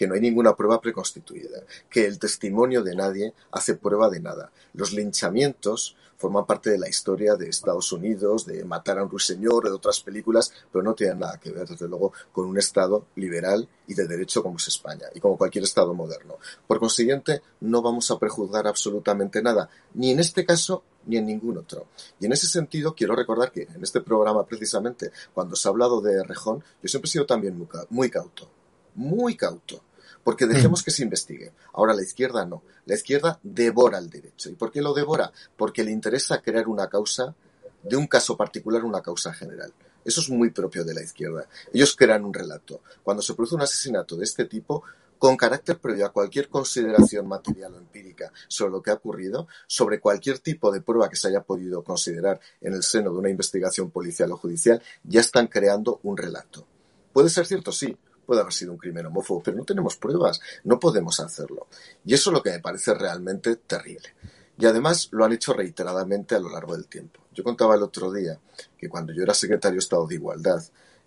que 0.00 0.06
no 0.08 0.14
hay 0.14 0.22
ninguna 0.22 0.56
prueba 0.56 0.80
preconstituida, 0.80 1.62
que 1.90 2.06
el 2.06 2.18
testimonio 2.18 2.82
de 2.82 2.96
nadie 2.96 3.34
hace 3.52 3.74
prueba 3.74 4.08
de 4.08 4.18
nada. 4.18 4.50
Los 4.72 4.94
linchamientos 4.94 5.94
forman 6.16 6.46
parte 6.46 6.70
de 6.70 6.78
la 6.78 6.88
historia 6.88 7.36
de 7.36 7.50
Estados 7.50 7.92
Unidos, 7.92 8.46
de 8.46 8.64
Matar 8.64 8.98
a 8.98 9.02
un 9.02 9.10
ruiseñor, 9.10 9.64
de 9.64 9.72
otras 9.72 10.00
películas, 10.00 10.54
pero 10.72 10.82
no 10.82 10.94
tienen 10.94 11.18
nada 11.18 11.38
que 11.38 11.50
ver, 11.50 11.68
desde 11.68 11.86
luego, 11.86 12.14
con 12.32 12.46
un 12.46 12.56
Estado 12.56 13.08
liberal 13.16 13.68
y 13.86 13.92
de 13.92 14.06
derecho 14.08 14.42
como 14.42 14.56
es 14.56 14.68
España 14.68 15.04
y 15.14 15.20
como 15.20 15.36
cualquier 15.36 15.64
Estado 15.64 15.92
moderno. 15.92 16.38
Por 16.66 16.80
consiguiente, 16.80 17.42
no 17.60 17.82
vamos 17.82 18.10
a 18.10 18.18
prejuzgar 18.18 18.66
absolutamente 18.66 19.42
nada, 19.42 19.68
ni 19.92 20.12
en 20.12 20.20
este 20.20 20.46
caso 20.46 20.82
ni 21.04 21.18
en 21.18 21.26
ningún 21.26 21.58
otro. 21.58 21.88
Y 22.18 22.24
en 22.24 22.32
ese 22.32 22.46
sentido, 22.46 22.94
quiero 22.94 23.14
recordar 23.14 23.52
que 23.52 23.64
en 23.64 23.82
este 23.82 24.00
programa, 24.00 24.46
precisamente, 24.46 25.12
cuando 25.34 25.56
se 25.56 25.68
ha 25.68 25.72
hablado 25.72 26.00
de 26.00 26.24
Rejón, 26.24 26.64
yo 26.82 26.88
siempre 26.88 27.06
he 27.06 27.12
sido 27.12 27.26
también 27.26 27.68
muy 27.90 28.08
cauto, 28.08 28.48
muy 28.94 29.36
cauto 29.36 29.82
porque 30.24 30.46
dejemos 30.46 30.82
mm. 30.82 30.84
que 30.84 30.90
se 30.90 31.02
investigue. 31.02 31.52
Ahora 31.72 31.94
la 31.94 32.02
izquierda 32.02 32.44
no. 32.44 32.62
La 32.86 32.94
izquierda 32.94 33.38
devora 33.42 33.98
el 33.98 34.10
derecho. 34.10 34.50
¿Y 34.50 34.54
por 34.54 34.70
qué 34.70 34.82
lo 34.82 34.94
devora? 34.94 35.32
Porque 35.56 35.84
le 35.84 35.90
interesa 35.90 36.40
crear 36.40 36.68
una 36.68 36.88
causa, 36.88 37.34
de 37.82 37.96
un 37.96 38.06
caso 38.06 38.36
particular, 38.36 38.84
una 38.84 39.02
causa 39.02 39.32
general. 39.32 39.72
Eso 40.04 40.20
es 40.20 40.30
muy 40.30 40.50
propio 40.50 40.84
de 40.84 40.94
la 40.94 41.02
izquierda. 41.02 41.46
Ellos 41.72 41.94
crean 41.96 42.24
un 42.24 42.34
relato. 42.34 42.82
Cuando 43.02 43.22
se 43.22 43.34
produce 43.34 43.54
un 43.54 43.62
asesinato 43.62 44.16
de 44.16 44.24
este 44.24 44.46
tipo, 44.46 44.82
con 45.18 45.36
carácter 45.36 45.78
previo 45.78 46.06
a 46.06 46.12
cualquier 46.12 46.48
consideración 46.48 47.28
material 47.28 47.74
o 47.74 47.78
empírica 47.78 48.32
sobre 48.48 48.72
lo 48.72 48.82
que 48.82 48.90
ha 48.90 48.94
ocurrido, 48.94 49.48
sobre 49.66 50.00
cualquier 50.00 50.38
tipo 50.38 50.72
de 50.72 50.80
prueba 50.80 51.10
que 51.10 51.16
se 51.16 51.28
haya 51.28 51.42
podido 51.42 51.84
considerar 51.84 52.40
en 52.62 52.72
el 52.72 52.82
seno 52.82 53.12
de 53.12 53.18
una 53.18 53.28
investigación 53.28 53.90
policial 53.90 54.32
o 54.32 54.38
judicial, 54.38 54.82
ya 55.04 55.20
están 55.20 55.48
creando 55.48 56.00
un 56.04 56.16
relato. 56.16 56.66
¿Puede 57.12 57.28
ser 57.28 57.44
cierto? 57.44 57.70
Sí 57.70 57.94
puede 58.30 58.42
haber 58.42 58.52
sido 58.52 58.70
un 58.70 58.78
crimen 58.78 59.06
homófobo, 59.06 59.42
pero 59.42 59.56
no 59.56 59.64
tenemos 59.64 59.96
pruebas, 59.96 60.40
no 60.62 60.78
podemos 60.78 61.18
hacerlo. 61.18 61.66
Y 62.04 62.14
eso 62.14 62.30
es 62.30 62.34
lo 62.34 62.44
que 62.44 62.50
me 62.50 62.60
parece 62.60 62.94
realmente 62.94 63.56
terrible. 63.56 64.14
Y 64.56 64.66
además 64.66 65.08
lo 65.10 65.24
han 65.24 65.32
hecho 65.32 65.52
reiteradamente 65.52 66.36
a 66.36 66.38
lo 66.38 66.48
largo 66.48 66.76
del 66.76 66.86
tiempo. 66.86 67.22
Yo 67.34 67.42
contaba 67.42 67.74
el 67.74 67.82
otro 67.82 68.12
día 68.12 68.38
que 68.78 68.88
cuando 68.88 69.12
yo 69.12 69.24
era 69.24 69.34
secretario 69.34 69.74
de 69.74 69.80
Estado 69.80 70.06
de 70.06 70.14
Igualdad, 70.14 70.62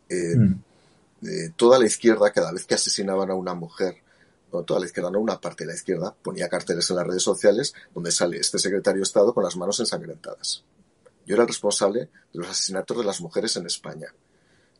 eh, 0.10 0.36
mm. 0.36 0.64
eh, 1.26 1.54
toda 1.56 1.80
la 1.80 1.86
izquierda, 1.86 2.30
cada 2.34 2.52
vez 2.52 2.66
que 2.66 2.76
asesinaban 2.76 3.32
a 3.32 3.36
una 3.36 3.54
mujer, 3.54 3.96
no 4.52 4.64
toda 4.64 4.82
la 4.82 4.86
izquierda, 4.86 5.10
no 5.10 5.22
una 5.22 5.40
parte 5.40 5.64
de 5.64 5.70
la 5.70 5.76
izquierda, 5.76 6.14
ponía 6.22 6.50
carteles 6.50 6.90
en 6.90 6.98
las 6.98 7.08
redes 7.08 7.24
sociales 7.24 7.74
donde 7.96 8.12
sale 8.12 8.36
este 8.36 8.60
secretario 8.60 9.00
de 9.00 9.04
Estado 9.04 9.34
con 9.34 9.46
las 9.46 9.56
manos 9.56 9.80
ensangrentadas. 9.80 10.66
Yo 11.26 11.36
era 11.36 11.44
el 11.44 11.48
responsable 11.48 12.02
de 12.02 12.10
los 12.34 12.50
asesinatos 12.50 12.98
de 12.98 13.06
las 13.06 13.22
mujeres 13.22 13.56
en 13.56 13.66
España. 13.66 14.08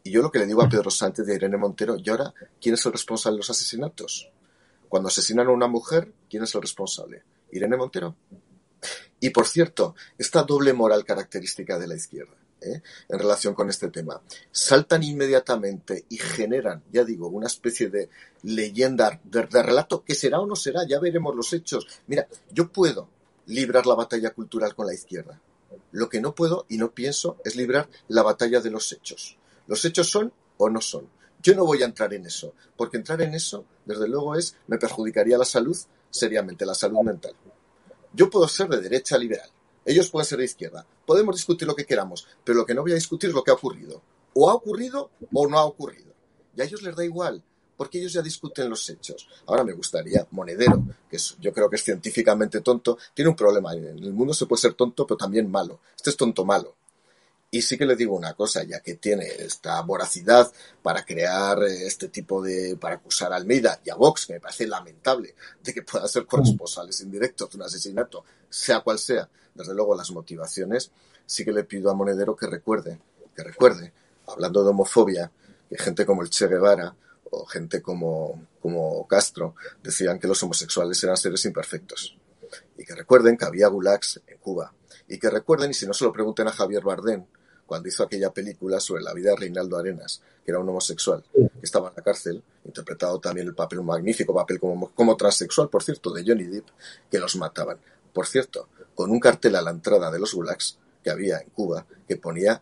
Y 0.04 0.12
yo 0.12 0.22
lo 0.22 0.32
que 0.32 0.40
le 0.40 0.46
digo 0.46 0.62
a 0.62 0.70
Pedro 0.70 0.92
Sánchez 0.92 1.28
a 1.28 1.34
Irene 1.34 1.58
Montero, 1.58 1.96
¿y 1.98 2.10
ahora 2.10 2.34
quién 2.62 2.76
es 2.76 2.86
el 2.86 2.92
responsable 2.92 3.36
de 3.36 3.40
los 3.40 3.50
asesinatos? 3.50 4.30
Cuando 4.90 5.08
asesinan 5.08 5.48
a 5.48 5.52
una 5.52 5.68
mujer, 5.68 6.12
¿quién 6.30 6.44
es 6.44 6.54
el 6.56 6.62
responsable? 6.62 7.24
¿Irene 7.52 7.78
Montero? 7.78 8.16
Y 9.22 9.30
por 9.30 9.48
cierto, 9.48 9.96
esta 10.18 10.44
doble 10.44 10.74
moral 10.74 11.06
característica 11.06 11.80
de 11.80 11.88
la 11.88 11.96
izquierda 11.96 12.36
¿eh? 12.64 12.82
en 13.08 13.20
relación 13.20 13.54
con 13.54 13.70
este 13.70 13.90
tema, 13.90 14.22
saltan 14.52 15.04
inmediatamente 15.04 16.06
y 16.10 16.18
generan, 16.18 16.84
ya 16.92 17.04
digo, 17.04 17.28
una 17.28 17.48
especie 17.48 17.90
de 17.90 18.10
leyenda, 18.44 19.22
de, 19.24 19.46
de 19.46 19.64
relato 19.64 20.04
que 20.04 20.16
será 20.16 20.40
o 20.40 20.46
no 20.46 20.56
será, 20.56 20.86
ya 20.88 21.00
veremos 21.00 21.36
los 21.36 21.54
hechos. 21.54 21.88
Mira, 22.08 22.28
yo 22.52 22.70
puedo 22.70 23.08
librar 23.46 23.86
la 23.86 23.96
batalla 23.96 24.32
cultural 24.32 24.76
con 24.76 24.88
la 24.88 24.94
izquierda. 24.94 25.40
Lo 25.92 26.10
que 26.10 26.22
no 26.22 26.36
puedo 26.36 26.66
y 26.70 26.78
no 26.78 26.92
pienso 26.92 27.38
es 27.44 27.56
librar 27.56 27.90
la 28.08 28.24
batalla 28.24 28.60
de 28.62 28.72
los 28.72 28.92
hechos. 28.92 29.38
¿Los 29.68 29.84
hechos 29.86 30.10
son 30.10 30.32
o 30.58 30.70
no 30.70 30.82
son? 30.82 31.08
Yo 31.42 31.56
no 31.56 31.66
voy 31.66 31.82
a 31.82 31.86
entrar 31.86 32.14
en 32.14 32.26
eso, 32.26 32.54
porque 32.78 32.98
entrar 32.98 33.22
en 33.22 33.34
eso, 33.34 33.66
desde 33.86 34.08
luego, 34.08 34.36
es 34.36 34.56
me 34.68 34.78
perjudicaría 34.78 35.38
la 35.38 35.46
salud 35.46 35.78
seriamente, 36.10 36.66
la 36.66 36.74
salud 36.74 37.02
mental. 37.02 37.34
Yo 38.14 38.30
puedo 38.30 38.48
ser 38.48 38.70
de 38.70 38.80
derecha 38.80 39.18
liberal, 39.18 39.50
ellos 39.86 40.10
pueden 40.10 40.26
ser 40.26 40.38
de 40.38 40.46
izquierda, 40.46 40.86
podemos 41.06 41.36
discutir 41.36 41.68
lo 41.68 41.76
que 41.76 41.86
queramos, 41.86 42.28
pero 42.44 42.60
lo 42.60 42.66
que 42.66 42.74
no 42.74 42.82
voy 42.82 42.94
a 42.94 42.96
discutir 42.96 43.30
es 43.30 43.36
lo 43.36 43.44
que 43.44 43.52
ha 43.52 43.56
ocurrido. 43.56 44.02
O 44.34 44.50
ha 44.50 44.54
ocurrido 44.54 45.12
o 45.34 45.48
no 45.48 45.60
ha 45.60 45.66
ocurrido. 45.66 46.14
Y 46.56 46.62
a 46.62 46.66
ellos 46.66 46.82
les 46.82 46.96
da 46.96 47.04
igual, 47.04 47.44
porque 47.76 48.00
ellos 48.00 48.14
ya 48.14 48.22
discuten 48.22 48.70
los 48.70 48.90
hechos. 48.90 49.28
Ahora 49.46 49.64
me 49.64 49.74
gustaría, 49.74 50.26
Monedero, 50.32 50.84
que 51.10 51.18
yo 51.40 51.52
creo 51.52 51.70
que 51.70 51.76
es 51.76 51.84
científicamente 51.84 52.62
tonto, 52.62 52.98
tiene 53.14 53.30
un 53.30 53.36
problema. 53.36 53.74
En 53.74 53.86
el 53.86 54.14
mundo 54.14 54.34
se 54.34 54.46
puede 54.46 54.62
ser 54.62 54.74
tonto, 54.74 55.06
pero 55.06 55.18
también 55.18 55.50
malo. 55.50 55.80
Este 55.96 56.10
es 56.10 56.18
tonto 56.18 56.46
malo. 56.46 56.76
Y 57.54 57.62
sí 57.62 57.78
que 57.78 57.86
le 57.86 57.96
digo 57.96 58.16
una 58.16 58.34
cosa, 58.34 58.64
ya 58.64 58.80
que 58.80 58.96
tiene 58.96 59.28
esta 59.28 59.80
voracidad 59.82 60.52
para 60.82 61.06
crear 61.06 61.62
eh, 61.62 61.86
este 61.86 62.08
tipo 62.08 62.42
de, 62.42 62.76
para 62.78 62.96
acusar 62.96 63.32
a 63.32 63.36
Almeida 63.36 63.80
y 63.86 63.92
a 63.92 63.96
Vox, 63.96 64.26
que 64.26 64.34
me 64.34 64.40
parece 64.40 64.66
lamentable, 64.66 65.36
de 65.62 65.72
que 65.72 65.84
puedan 65.84 66.08
ser 66.08 66.26
corresponsales 66.26 67.00
indirectos 67.02 67.52
de 67.52 67.58
un 67.58 67.62
asesinato, 67.62 68.26
sea 68.50 68.80
cual 68.80 68.98
sea, 68.98 69.30
desde 69.54 69.76
luego 69.76 69.96
las 69.96 70.10
motivaciones, 70.10 70.90
sí 71.28 71.46
que 71.46 71.52
le 71.52 71.64
pido 71.64 71.92
a 71.92 71.94
Monedero 71.94 72.36
que 72.36 72.48
recuerde, 72.48 73.00
que 73.36 73.44
recuerde, 73.44 73.94
hablando 74.26 74.64
de 74.64 74.72
homofobia, 74.72 75.32
que 75.70 75.78
gente 75.78 76.08
como 76.08 76.24
el 76.24 76.32
Che 76.32 76.48
Guevara 76.48 76.96
o 77.30 77.46
gente 77.46 77.84
como, 77.84 78.48
como 78.64 79.08
Castro 79.08 79.54
decían 79.84 80.18
que 80.18 80.28
los 80.28 80.42
homosexuales 80.42 81.04
eran 81.04 81.18
seres 81.18 81.46
imperfectos. 81.46 82.18
Y 82.80 82.84
que 82.84 82.96
recuerden 82.96 83.38
que 83.38 83.46
había 83.46 83.68
gulags 83.68 84.22
en 84.26 84.40
Cuba. 84.40 84.74
Y 85.08 85.20
que 85.20 85.30
recuerden, 85.30 85.70
y 85.70 85.76
si 85.76 85.86
no 85.86 85.94
se 85.94 86.04
lo 86.04 86.12
pregunten 86.12 86.48
a 86.48 86.52
Javier 86.52 86.82
Bardem, 86.82 87.28
cuando 87.74 87.90
hizo 87.90 88.04
aquella 88.04 88.32
película 88.32 88.80
sobre 88.80 89.02
la 89.02 89.16
vida 89.16 89.32
de 89.32 89.38
Reinaldo 89.38 89.80
Arenas, 89.80 90.22
que 90.46 90.52
era 90.52 90.60
un 90.60 90.70
homosexual, 90.70 91.24
que 91.34 91.50
estaba 91.64 91.90
en 91.90 91.96
la 91.98 92.04
cárcel, 92.04 92.44
interpretado 92.66 93.20
también 93.20 93.48
el 93.48 93.56
papel, 93.56 93.80
un 93.80 93.88
magnífico 93.88 94.32
papel 94.32 94.60
como, 94.60 94.92
como 94.92 95.18
transexual, 95.18 95.70
por 95.70 95.82
cierto, 95.82 96.12
de 96.12 96.24
Johnny 96.24 96.44
Depp, 96.44 96.68
que 97.10 97.18
los 97.18 97.36
mataban. 97.36 97.80
Por 98.14 98.28
cierto, 98.28 98.70
con 98.94 99.10
un 99.10 99.20
cartel 99.20 99.56
a 99.56 99.64
la 99.64 99.72
entrada 99.72 100.12
de 100.12 100.20
los 100.20 100.36
gulags 100.36 100.78
que 101.04 101.10
había 101.10 101.40
en 101.40 101.50
Cuba, 101.50 101.88
que 102.08 102.16
ponía 102.16 102.62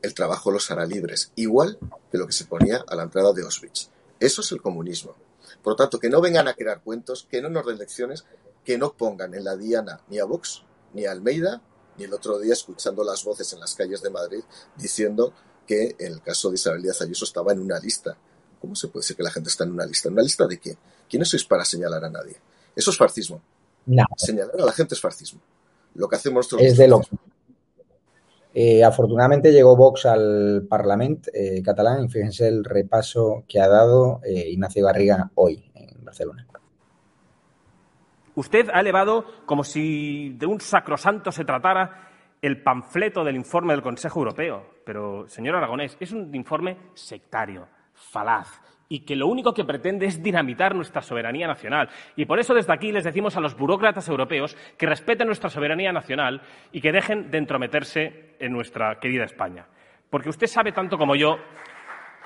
el 0.00 0.14
trabajo 0.14 0.52
los 0.52 0.70
hará 0.70 0.86
libres, 0.86 1.32
igual 1.34 1.76
que 2.12 2.18
lo 2.18 2.28
que 2.28 2.32
se 2.32 2.44
ponía 2.44 2.84
a 2.86 2.94
la 2.94 3.02
entrada 3.02 3.32
de 3.32 3.42
Auschwitz. 3.42 3.88
Eso 4.20 4.42
es 4.42 4.52
el 4.52 4.62
comunismo. 4.62 5.16
Por 5.60 5.72
lo 5.72 5.76
tanto, 5.76 5.98
que 5.98 6.08
no 6.08 6.20
vengan 6.20 6.46
a 6.46 6.54
crear 6.54 6.82
cuentos, 6.84 7.26
que 7.28 7.42
no 7.42 7.48
nos 7.48 7.66
den 7.66 7.78
lecciones, 7.78 8.24
que 8.64 8.78
no 8.78 8.92
pongan 8.92 9.34
en 9.34 9.42
la 9.42 9.56
diana 9.56 10.02
ni 10.08 10.20
a 10.20 10.24
Vox, 10.24 10.62
ni 10.94 11.04
a 11.04 11.10
Almeida, 11.10 11.62
ni 11.96 12.04
el 12.04 12.12
otro 12.12 12.38
día 12.38 12.52
escuchando 12.52 13.04
las 13.04 13.24
voces 13.24 13.52
en 13.52 13.60
las 13.60 13.74
calles 13.74 14.02
de 14.02 14.10
Madrid 14.10 14.42
diciendo 14.76 15.32
que 15.66 15.96
el 15.98 16.20
caso 16.22 16.48
de 16.48 16.56
Isabel 16.56 16.82
Díaz 16.82 17.02
Ayuso 17.02 17.24
estaba 17.24 17.52
en 17.52 17.60
una 17.60 17.78
lista. 17.78 18.16
¿Cómo 18.60 18.74
se 18.74 18.88
puede 18.88 19.02
decir 19.02 19.16
que 19.16 19.22
la 19.22 19.30
gente 19.30 19.48
está 19.48 19.64
en 19.64 19.72
una 19.72 19.86
lista? 19.86 20.08
¿En 20.08 20.14
una 20.14 20.22
lista 20.22 20.46
de 20.46 20.58
qué? 20.58 20.76
¿Quiénes 21.08 21.28
sois 21.28 21.44
para 21.44 21.64
señalar 21.64 22.04
a 22.04 22.10
nadie? 22.10 22.36
Eso 22.74 22.90
es 22.90 22.96
fascismo. 22.96 23.40
No. 23.86 24.04
Señalar 24.16 24.60
a 24.60 24.64
la 24.64 24.72
gente 24.72 24.94
es 24.94 25.00
fascismo. 25.00 25.40
Lo 25.94 26.08
que 26.08 26.16
hacemos 26.16 26.46
nosotros 26.46 26.62
Es 26.62 26.76
de 26.76 26.88
lo 26.88 27.02
eh, 28.54 28.84
afortunadamente 28.84 29.50
llegó 29.50 29.76
Vox 29.76 30.04
al 30.04 30.66
Parlamento 30.68 31.30
eh, 31.32 31.62
catalán 31.62 32.04
y 32.04 32.08
fíjense 32.08 32.48
el 32.48 32.64
repaso 32.64 33.44
que 33.48 33.60
ha 33.60 33.68
dado 33.68 34.20
eh, 34.24 34.50
Ignacio 34.50 34.84
Garriga 34.84 35.30
hoy 35.36 35.70
en 35.74 36.04
Barcelona. 36.04 36.46
Usted 38.34 38.70
ha 38.72 38.80
elevado 38.80 39.24
como 39.44 39.64
si 39.64 40.30
de 40.30 40.46
un 40.46 40.60
sacrosanto 40.60 41.30
se 41.32 41.44
tratara 41.44 42.08
el 42.40 42.62
panfleto 42.62 43.22
del 43.22 43.36
informe 43.36 43.72
del 43.72 43.82
Consejo 43.82 44.20
Europeo. 44.20 44.66
Pero, 44.84 45.28
señor 45.28 45.56
Aragonés, 45.56 45.96
es 46.00 46.12
un 46.12 46.34
informe 46.34 46.76
sectario, 46.94 47.68
falaz, 47.92 48.60
y 48.88 49.00
que 49.00 49.16
lo 49.16 49.28
único 49.28 49.54
que 49.54 49.64
pretende 49.64 50.06
es 50.06 50.22
dinamitar 50.22 50.74
nuestra 50.74 51.00
soberanía 51.00 51.46
nacional. 51.46 51.88
Y 52.16 52.26
por 52.26 52.40
eso 52.40 52.52
desde 52.52 52.72
aquí 52.72 52.90
les 52.90 53.04
decimos 53.04 53.36
a 53.36 53.40
los 53.40 53.56
burócratas 53.56 54.08
europeos 54.08 54.56
que 54.76 54.86
respeten 54.86 55.28
nuestra 55.28 55.48
soberanía 55.48 55.92
nacional 55.92 56.42
y 56.72 56.80
que 56.80 56.92
dejen 56.92 57.30
de 57.30 57.38
entrometerse 57.38 58.36
en 58.38 58.52
nuestra 58.52 58.98
querida 58.98 59.24
España. 59.24 59.66
Porque 60.10 60.28
usted 60.28 60.46
sabe 60.46 60.72
tanto 60.72 60.98
como 60.98 61.14
yo 61.14 61.38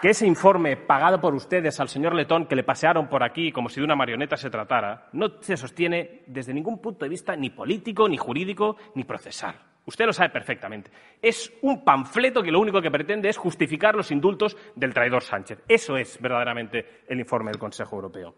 que 0.00 0.10
ese 0.10 0.26
informe 0.26 0.76
pagado 0.76 1.20
por 1.20 1.34
ustedes 1.34 1.80
al 1.80 1.88
señor 1.88 2.14
Letón, 2.14 2.46
que 2.46 2.56
le 2.56 2.64
pasearon 2.64 3.08
por 3.08 3.22
aquí 3.22 3.50
como 3.50 3.68
si 3.68 3.80
de 3.80 3.84
una 3.84 3.96
marioneta 3.96 4.36
se 4.36 4.50
tratara, 4.50 5.08
no 5.12 5.40
se 5.40 5.56
sostiene 5.56 6.22
desde 6.26 6.52
ningún 6.52 6.80
punto 6.80 7.04
de 7.04 7.08
vista 7.08 7.34
ni 7.34 7.50
político, 7.50 8.08
ni 8.08 8.16
jurídico, 8.16 8.76
ni 8.94 9.04
procesal. 9.04 9.56
Usted 9.86 10.04
lo 10.04 10.12
sabe 10.12 10.30
perfectamente. 10.30 10.90
Es 11.22 11.52
un 11.62 11.84
panfleto 11.84 12.42
que 12.42 12.50
lo 12.50 12.60
único 12.60 12.82
que 12.82 12.90
pretende 12.90 13.28
es 13.28 13.36
justificar 13.36 13.94
los 13.94 14.10
indultos 14.10 14.56
del 14.74 14.92
traidor 14.92 15.22
Sánchez. 15.22 15.62
Eso 15.68 15.96
es 15.96 16.20
verdaderamente 16.20 17.02
el 17.08 17.20
informe 17.20 17.52
del 17.52 17.60
Consejo 17.60 17.94
Europeo. 17.94 18.34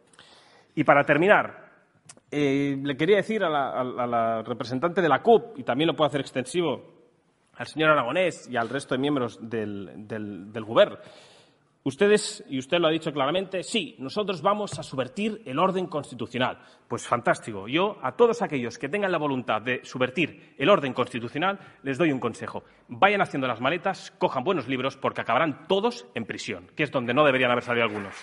Y 0.74 0.84
para 0.84 1.04
terminar, 1.04 1.70
eh, 2.30 2.76
le 2.80 2.96
quería 2.96 3.16
decir 3.16 3.42
a 3.42 3.48
la, 3.48 4.42
representante 4.42 5.00
de 5.00 5.08
la 5.08 5.22
CUP, 5.22 5.58
y 5.58 5.62
también 5.62 5.88
lo 5.88 5.96
puedo 5.96 6.08
hacer 6.08 6.20
extensivo 6.20 6.98
al 7.54 7.66
señor 7.66 7.90
Aragonés 7.90 8.46
y 8.48 8.56
al 8.56 8.68
resto 8.68 8.94
de 8.94 9.00
miembros 9.00 9.38
del, 9.48 10.06
del, 10.06 10.52
del 10.52 10.64
Gobierno, 10.64 10.98
Ustedes, 11.88 12.44
y 12.50 12.58
usted 12.58 12.80
lo 12.80 12.88
ha 12.88 12.90
dicho 12.90 13.10
claramente, 13.14 13.62
sí, 13.62 13.96
nosotros 13.98 14.42
vamos 14.42 14.78
a 14.78 14.82
subvertir 14.82 15.40
el 15.46 15.58
orden 15.58 15.86
constitucional. 15.86 16.58
Pues 16.86 17.06
fantástico. 17.06 17.66
Yo, 17.66 17.96
a 18.02 18.14
todos 18.14 18.42
aquellos 18.42 18.76
que 18.76 18.90
tengan 18.90 19.10
la 19.10 19.16
voluntad 19.16 19.62
de 19.62 19.80
subvertir 19.84 20.54
el 20.58 20.68
orden 20.68 20.92
constitucional, 20.92 21.58
les 21.82 21.96
doy 21.96 22.12
un 22.12 22.20
consejo. 22.20 22.62
Vayan 22.88 23.22
haciendo 23.22 23.48
las 23.48 23.62
maletas, 23.62 24.10
cojan 24.18 24.44
buenos 24.44 24.68
libros, 24.68 24.98
porque 24.98 25.22
acabarán 25.22 25.66
todos 25.66 26.04
en 26.14 26.26
prisión, 26.26 26.70
que 26.76 26.82
es 26.82 26.90
donde 26.90 27.14
no 27.14 27.24
deberían 27.24 27.52
haber 27.52 27.64
salido 27.64 27.86
algunos. 27.86 28.14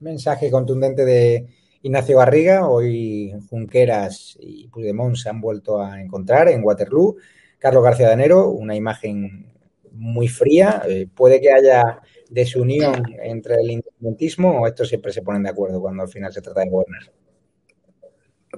Mensaje 0.00 0.50
contundente 0.50 1.06
de 1.06 1.46
Ignacio 1.84 2.18
Garriga, 2.18 2.68
hoy 2.68 3.34
Junqueras 3.50 4.38
y 4.40 4.68
Puigdemont 4.68 5.16
se 5.16 5.28
han 5.28 5.40
vuelto 5.40 5.82
a 5.82 6.00
encontrar 6.00 6.48
en 6.48 6.62
Waterloo. 6.62 7.16
Carlos 7.58 7.82
García 7.82 8.08
Danero, 8.08 8.50
una 8.50 8.76
imagen 8.76 9.52
muy 9.90 10.28
fría. 10.28 10.82
Eh, 10.88 11.08
puede 11.12 11.40
que 11.40 11.52
haya 11.52 12.00
desunión 12.30 13.02
entre 13.20 13.56
el 13.56 13.72
independentismo 13.72 14.60
o 14.60 14.66
estos 14.68 14.88
siempre 14.88 15.12
se 15.12 15.22
ponen 15.22 15.42
de 15.42 15.50
acuerdo 15.50 15.80
cuando 15.80 16.04
al 16.04 16.08
final 16.08 16.32
se 16.32 16.40
trata 16.40 16.60
de 16.60 16.70
gobernar. 16.70 17.02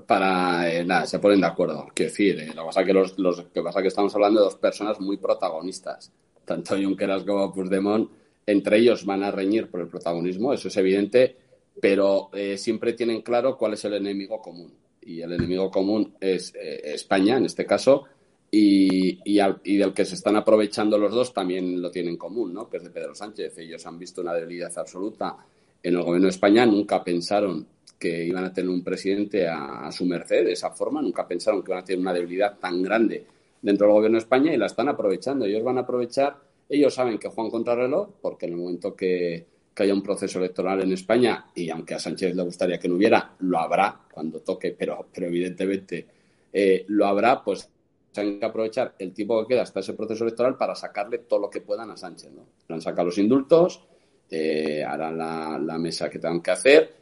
Para 0.06 0.70
eh, 0.70 0.84
nada, 0.84 1.06
se 1.06 1.18
ponen 1.18 1.40
de 1.40 1.46
acuerdo. 1.46 1.86
Quiero 1.94 2.10
decir, 2.10 2.38
eh, 2.38 2.48
lo, 2.48 2.62
que 2.62 2.66
pasa 2.66 2.84
que 2.84 2.92
los, 2.92 3.18
los, 3.18 3.40
que 3.40 3.62
que 3.62 3.88
estamos 3.88 4.14
hablando 4.14 4.40
de 4.40 4.44
dos 4.44 4.56
personas 4.56 5.00
muy 5.00 5.16
protagonistas, 5.16 6.12
tanto 6.44 6.76
Junqueras 6.76 7.24
como 7.24 7.50
Puigdemont. 7.52 8.10
Entre 8.46 8.76
ellos 8.76 9.06
van 9.06 9.22
a 9.22 9.30
reñir 9.30 9.70
por 9.70 9.80
el 9.80 9.88
protagonismo, 9.88 10.52
eso 10.52 10.68
es 10.68 10.76
evidente 10.76 11.43
pero 11.80 12.30
eh, 12.32 12.56
siempre 12.56 12.92
tienen 12.92 13.22
claro 13.22 13.56
cuál 13.56 13.74
es 13.74 13.84
el 13.84 13.94
enemigo 13.94 14.40
común. 14.40 14.72
Y 15.02 15.20
el 15.20 15.32
enemigo 15.32 15.70
común 15.70 16.14
es 16.20 16.54
eh, 16.54 16.80
España, 16.94 17.36
en 17.36 17.44
este 17.44 17.66
caso, 17.66 18.04
y, 18.50 19.18
y, 19.24 19.38
al, 19.38 19.60
y, 19.64 19.76
del 19.76 19.92
que 19.92 20.04
se 20.04 20.14
están 20.14 20.36
aprovechando 20.36 20.96
los 20.96 21.12
dos 21.12 21.34
también 21.34 21.82
lo 21.82 21.90
tienen 21.90 22.12
en 22.12 22.18
común, 22.18 22.54
¿no? 22.54 22.70
que 22.70 22.78
es 22.78 22.84
de 22.84 22.90
Pedro 22.90 23.14
Sánchez. 23.14 23.58
Ellos 23.58 23.84
han 23.86 23.98
visto 23.98 24.20
una 24.22 24.32
debilidad 24.32 24.72
absoluta 24.78 25.36
en 25.82 25.94
el 25.94 26.02
gobierno 26.02 26.26
de 26.26 26.30
España, 26.30 26.64
nunca 26.64 27.04
pensaron 27.04 27.66
que 27.98 28.24
iban 28.24 28.44
a 28.44 28.52
tener 28.52 28.70
un 28.70 28.82
presidente 28.82 29.46
a, 29.46 29.86
a 29.86 29.92
su 29.92 30.06
merced 30.06 30.44
de 30.44 30.52
esa 30.52 30.70
forma, 30.70 31.02
nunca 31.02 31.26
pensaron 31.26 31.62
que 31.62 31.72
iban 31.72 31.82
a 31.82 31.84
tener 31.84 32.00
una 32.00 32.12
debilidad 32.12 32.58
tan 32.58 32.82
grande 32.82 33.26
dentro 33.60 33.86
del 33.86 33.94
gobierno 33.94 34.16
de 34.16 34.22
España 34.22 34.54
y 34.54 34.56
la 34.56 34.66
están 34.66 34.88
aprovechando. 34.88 35.46
Ellos 35.46 35.64
van 35.64 35.78
a 35.78 35.82
aprovechar, 35.82 36.36
ellos 36.68 36.94
saben 36.94 37.18
que 37.18 37.28
juegan 37.28 37.50
contra 37.50 37.74
reloj, 37.74 38.10
porque 38.20 38.46
en 38.46 38.52
el 38.52 38.58
momento 38.58 38.94
que, 38.94 39.46
que 39.74 39.82
haya 39.82 39.94
un 39.94 40.02
proceso 40.02 40.38
electoral 40.38 40.82
en 40.82 40.92
España 40.92 41.46
y 41.54 41.68
aunque 41.68 41.94
a 41.94 41.98
Sánchez 41.98 42.34
le 42.34 42.42
gustaría 42.44 42.78
que 42.78 42.88
no 42.88 42.94
hubiera, 42.94 43.34
lo 43.40 43.58
habrá 43.58 44.00
cuando 44.10 44.40
toque, 44.40 44.74
pero, 44.78 45.08
pero 45.12 45.26
evidentemente 45.26 46.06
eh, 46.52 46.84
lo 46.88 47.06
habrá, 47.06 47.42
pues 47.42 47.68
tienen 48.12 48.38
que 48.38 48.46
aprovechar 48.46 48.94
el 48.98 49.12
tiempo 49.12 49.42
que 49.42 49.54
queda 49.54 49.62
hasta 49.62 49.80
ese 49.80 49.94
proceso 49.94 50.22
electoral 50.22 50.56
para 50.56 50.76
sacarle 50.76 51.18
todo 51.18 51.40
lo 51.40 51.50
que 51.50 51.60
puedan 51.60 51.90
a 51.90 51.96
Sánchez. 51.96 52.30
¿no? 52.30 52.46
Han 52.68 52.80
sacado 52.80 53.06
los 53.06 53.18
indultos, 53.18 53.84
eh, 54.30 54.84
harán 54.84 55.18
la, 55.18 55.58
la, 55.58 55.78
mesa 55.78 56.08
que 56.08 56.20
tengan 56.20 56.40
que 56.40 56.52
hacer. 56.52 56.94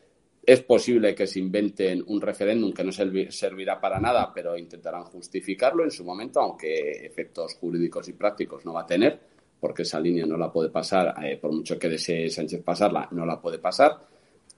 Es 0.45 0.63
posible 0.63 1.15
que 1.15 1.27
se 1.27 1.39
inventen 1.39 2.03
un 2.07 2.21
referéndum 2.21 2.73
que 2.73 2.83
no 2.83 2.91
servirá 2.91 3.79
para 3.79 4.01
nada, 4.01 4.33
pero 4.35 4.57
intentarán 4.57 5.05
justificarlo 5.05 5.85
en 5.85 5.91
su 5.91 6.05
momento, 6.05 6.41
aunque 6.41 7.07
efectos 7.07 7.55
jurídicos 7.55 8.09
y 8.09 8.15
prácticos 8.15 8.65
no 8.65 8.73
va 8.73 8.81
a 8.81 8.87
tener 8.87 9.32
porque 9.63 9.83
esa 9.83 10.01
línea 10.01 10.27
no 10.27 10.37
la 10.37 10.51
puede 10.51 10.71
pasar, 10.71 11.15
eh, 11.25 11.37
por 11.37 11.53
mucho 11.53 11.79
que 11.79 11.89
desee 11.89 12.29
Sánchez 12.29 12.65
pasarla, 12.65 13.09
no 13.13 13.25
la 13.25 13.41
puede 13.41 13.61
pasar. 13.61 14.09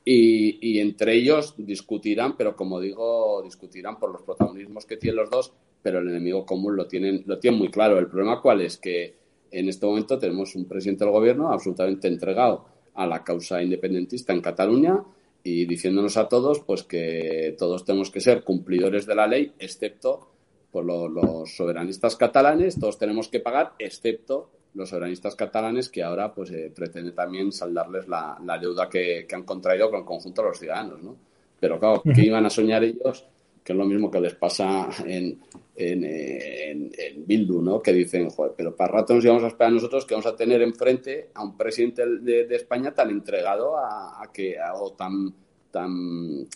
Y, 0.02 0.78
entre 0.78 1.14
ellos 1.14 1.54
discutirán, 1.58 2.38
pero 2.38 2.56
como 2.56 2.80
digo, 2.80 3.42
discutirán 3.42 3.98
por 3.98 4.10
los 4.10 4.22
protagonismos 4.22 4.86
que 4.86 4.96
tienen 4.96 5.16
los 5.16 5.28
dos, 5.28 5.52
pero 5.82 5.98
el 5.98 6.08
enemigo 6.08 6.46
común 6.46 6.74
lo 6.74 6.86
tienen, 6.86 7.22
lo 7.26 7.38
tienen 7.38 7.58
muy 7.58 7.70
claro. 7.70 7.98
El 7.98 8.06
problema 8.06 8.40
cuál 8.40 8.62
es 8.62 8.78
que 8.78 9.14
en 9.50 9.68
este 9.68 9.84
momento 9.84 10.18
tenemos 10.18 10.54
un 10.54 10.64
presidente 10.64 11.04
del 11.04 11.12
gobierno 11.12 11.52
absolutamente 11.52 12.08
entregado 12.08 12.64
a 12.94 13.06
la 13.06 13.22
causa 13.22 13.62
independentista 13.62 14.32
en 14.32 14.40
Cataluña 14.40 15.04
y 15.42 15.66
diciéndonos 15.66 16.16
a 16.16 16.28
todos 16.30 16.60
pues 16.60 16.82
que 16.82 17.54
todos 17.58 17.84
tenemos 17.84 18.10
que 18.10 18.20
ser 18.20 18.42
cumplidores 18.42 19.04
de 19.04 19.14
la 19.14 19.26
ley, 19.26 19.52
excepto 19.58 20.30
por 20.70 20.86
los 20.86 21.54
soberanistas 21.54 22.16
catalanes, 22.16 22.78
todos 22.80 22.98
tenemos 22.98 23.28
que 23.28 23.40
pagar, 23.40 23.74
excepto 23.78 24.50
los 24.74 24.88
soberanistas 24.88 25.36
catalanes 25.36 25.88
que 25.88 26.02
ahora 26.02 26.32
pues 26.32 26.50
eh, 26.50 26.72
pretende 26.74 27.12
también 27.12 27.52
saldarles 27.52 28.08
la, 28.08 28.38
la 28.44 28.58
deuda 28.58 28.88
que, 28.88 29.24
que, 29.28 29.34
han 29.34 29.44
contraído 29.44 29.90
con 29.90 30.00
el 30.00 30.04
conjunto 30.04 30.42
de 30.42 30.48
los 30.48 30.58
ciudadanos, 30.58 31.02
¿no? 31.02 31.16
Pero 31.58 31.78
claro, 31.78 32.02
¿qué 32.02 32.22
iban 32.22 32.44
a 32.44 32.50
soñar 32.50 32.84
ellos? 32.84 33.24
Que 33.62 33.72
es 33.72 33.78
lo 33.78 33.86
mismo 33.86 34.10
que 34.10 34.20
les 34.20 34.34
pasa 34.34 34.90
en, 35.06 35.40
en, 35.74 36.04
en, 36.04 36.92
en 36.96 37.26
Bildu, 37.26 37.62
¿no? 37.62 37.80
Que 37.80 37.92
dicen, 37.92 38.28
joder, 38.28 38.52
pero 38.56 38.76
para 38.76 38.92
rato 38.92 39.14
nos 39.14 39.24
íbamos 39.24 39.44
a 39.44 39.46
esperar 39.46 39.72
nosotros 39.72 40.04
que 40.04 40.14
vamos 40.14 40.26
a 40.26 40.36
tener 40.36 40.60
enfrente 40.60 41.30
a 41.32 41.42
un 41.42 41.56
presidente 41.56 42.04
de, 42.06 42.46
de 42.46 42.56
España 42.56 42.92
tan 42.92 43.08
entregado 43.10 43.78
a, 43.78 44.22
a 44.22 44.30
que, 44.32 44.58
a, 44.58 44.74
o 44.74 44.92
tan, 44.92 45.32
tan, 45.70 46.46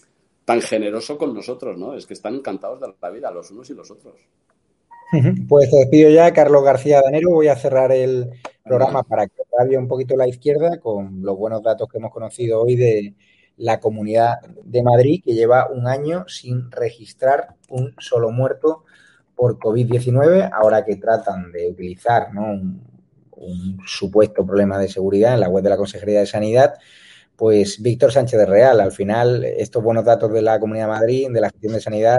tan 0.45 0.61
generoso 0.61 1.17
con 1.17 1.33
nosotros, 1.33 1.79
¿no? 1.79 1.95
Es 1.95 2.05
que 2.05 2.15
están 2.15 2.35
encantados 2.35 2.81
de 2.81 2.93
la 3.01 3.11
vida, 3.11 3.31
los 3.31 3.51
unos 3.51 3.71
y 3.71 3.75
los 3.75 3.91
otros. 3.91 4.17
Pues 5.49 5.71
te 5.71 5.77
despido 5.79 6.11
ya, 6.11 6.33
Carlos 6.33 6.63
García 6.63 7.01
Danero. 7.03 7.31
Voy 7.31 7.49
a 7.49 7.57
cerrar 7.57 7.93
el 7.93 8.31
programa 8.63 9.03
para 9.03 9.27
que 9.27 9.43
cambie 9.57 9.79
un 9.79 9.89
poquito 9.89 10.17
la 10.17 10.29
izquierda 10.29 10.79
con 10.79 11.23
los 11.23 11.37
buenos 11.37 11.63
datos 11.63 11.89
que 11.89 11.99
hemos 11.99 12.13
conocido 12.13 12.63
hoy 12.63 12.77
de 12.77 13.15
la 13.57 13.81
Comunidad 13.81 14.41
de 14.65 14.83
Madrid, 14.83 15.23
que 15.25 15.35
lleva 15.35 15.69
un 15.71 15.87
año 15.87 16.25
sin 16.29 16.71
registrar 16.71 17.57
un 17.71 17.95
solo 17.99 18.31
muerto 18.31 18.85
por 19.35 19.59
COVID-19, 19.59 20.51
ahora 20.53 20.85
que 20.85 20.97
tratan 20.97 21.53
de 21.53 21.69
utilizar 21.69 22.33
¿no? 22.35 22.53
un, 22.53 22.83
un, 23.33 23.79
supuesto 23.87 24.45
problema 24.45 24.79
de 24.79 24.89
seguridad 24.89 25.35
en 25.35 25.41
la 25.41 25.49
web 25.49 25.65
de 25.65 25.71
la 25.71 25.77
Consejería 25.77 26.21
de 26.21 26.27
Sanidad, 26.27 26.75
pues 27.37 27.81
Víctor 27.81 28.13
Sánchez 28.13 28.39
de 28.39 28.47
Real, 28.47 28.81
al 28.81 28.93
final, 28.93 29.45
estos 29.45 29.83
buenos 29.83 30.05
datos 30.05 30.33
de 30.33 30.43
la 30.43 30.59
Comunidad 30.59 30.87
de 30.87 30.93
Madrid, 30.93 31.29
de 31.33 31.41
la 31.41 31.51
gestión 31.51 31.73
de 31.73 31.81
sanidad, 31.81 32.19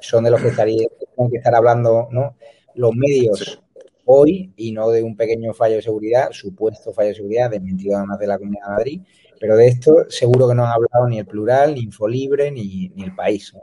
son 0.00 0.24
de 0.24 0.30
los 0.30 0.40
que 0.40 0.48
estaría 0.48 0.86
que 1.28 1.38
estar 1.38 1.54
hablando 1.54 2.08
¿no? 2.12 2.36
los 2.74 2.94
medios 2.94 3.60
hoy 4.04 4.52
y 4.56 4.72
no 4.72 4.90
de 4.90 5.02
un 5.02 5.16
pequeño 5.16 5.52
fallo 5.52 5.76
de 5.76 5.82
seguridad, 5.82 6.30
supuesto 6.30 6.92
fallo 6.92 7.08
de 7.08 7.14
seguridad, 7.16 7.50
desmentido 7.50 7.96
además 7.96 8.18
de 8.18 8.26
la 8.26 8.38
Comunidad 8.38 8.66
de 8.66 8.72
Madrid, 8.72 9.00
pero 9.40 9.56
de 9.56 9.66
esto 9.66 10.06
seguro 10.08 10.48
que 10.48 10.54
no 10.54 10.64
han 10.64 10.72
hablado 10.72 11.08
ni 11.08 11.18
el 11.18 11.26
plural, 11.26 11.74
ni 11.74 11.80
Infolibre, 11.80 12.50
ni, 12.50 12.88
ni 12.94 13.02
el 13.02 13.14
país. 13.14 13.52
¿no? 13.54 13.60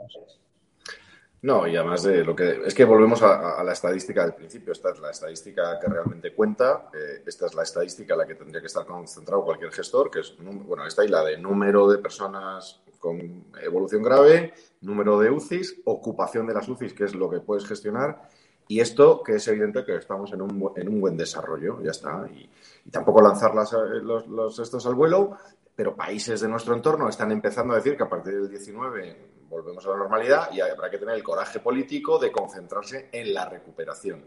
No, 1.40 1.68
y 1.68 1.76
además 1.76 2.02
de 2.02 2.24
lo 2.24 2.34
que. 2.34 2.62
Es 2.66 2.74
que 2.74 2.84
volvemos 2.84 3.22
a, 3.22 3.62
la 3.62 3.72
estadística 3.72 4.22
del 4.22 4.34
principio. 4.34 4.72
Esta 4.72 4.90
es 4.90 4.98
la 4.98 5.10
estadística 5.10 5.78
que 5.78 5.86
realmente 5.86 6.34
cuenta. 6.34 6.90
Eh, 6.92 7.22
esta 7.24 7.46
es 7.46 7.54
la 7.54 7.62
estadística 7.62 8.14
en 8.14 8.18
la 8.18 8.26
que 8.26 8.34
tendría 8.34 8.60
que 8.60 8.66
estar 8.66 8.84
concentrado 8.84 9.44
cualquier 9.44 9.70
gestor, 9.70 10.10
que 10.10 10.20
es. 10.20 10.34
Bueno, 10.38 10.84
esta 10.84 11.04
y 11.04 11.08
la 11.08 11.22
de 11.22 11.38
número 11.38 11.88
de 11.88 11.98
personas 11.98 12.80
con 12.98 13.44
evolución 13.62 14.02
grave, 14.02 14.52
número 14.80 15.18
de 15.18 15.30
UCIs, 15.30 15.80
ocupación 15.84 16.46
de 16.46 16.54
las 16.54 16.68
UCIs, 16.68 16.92
que 16.94 17.04
es 17.04 17.14
lo 17.14 17.28
que 17.28 17.40
puedes 17.40 17.66
gestionar. 17.66 18.28
Y 18.68 18.80
esto, 18.80 19.22
que 19.22 19.36
es 19.36 19.48
evidente 19.48 19.84
que 19.84 19.96
estamos 19.96 20.32
en 20.32 20.42
un, 20.42 20.72
en 20.76 20.88
un 20.88 21.00
buen 21.00 21.16
desarrollo, 21.16 21.82
ya 21.82 21.90
está. 21.90 22.28
Y, 22.28 22.48
tampoco 22.90 23.22
lanzar 23.22 23.52
eh, 23.52 24.00
los, 24.02 24.58
estos 24.58 24.86
al 24.86 24.94
vuelo, 24.94 25.36
pero 25.74 25.96
países 25.96 26.40
de 26.40 26.48
nuestro 26.48 26.74
entorno 26.74 27.08
están 27.08 27.32
empezando 27.32 27.72
a 27.72 27.76
decir 27.76 27.96
que 27.96 28.02
a 28.02 28.08
partir 28.08 28.34
del 28.34 28.48
19 28.48 29.38
volvemos 29.48 29.86
a 29.86 29.90
la 29.90 29.96
normalidad 29.96 30.50
y 30.52 30.60
habrá 30.60 30.90
que 30.90 30.98
tener 30.98 31.14
el 31.14 31.22
coraje 31.22 31.60
político 31.60 32.18
de 32.18 32.30
concentrarse 32.30 33.08
en 33.12 33.32
la 33.32 33.48
recuperación, 33.48 34.24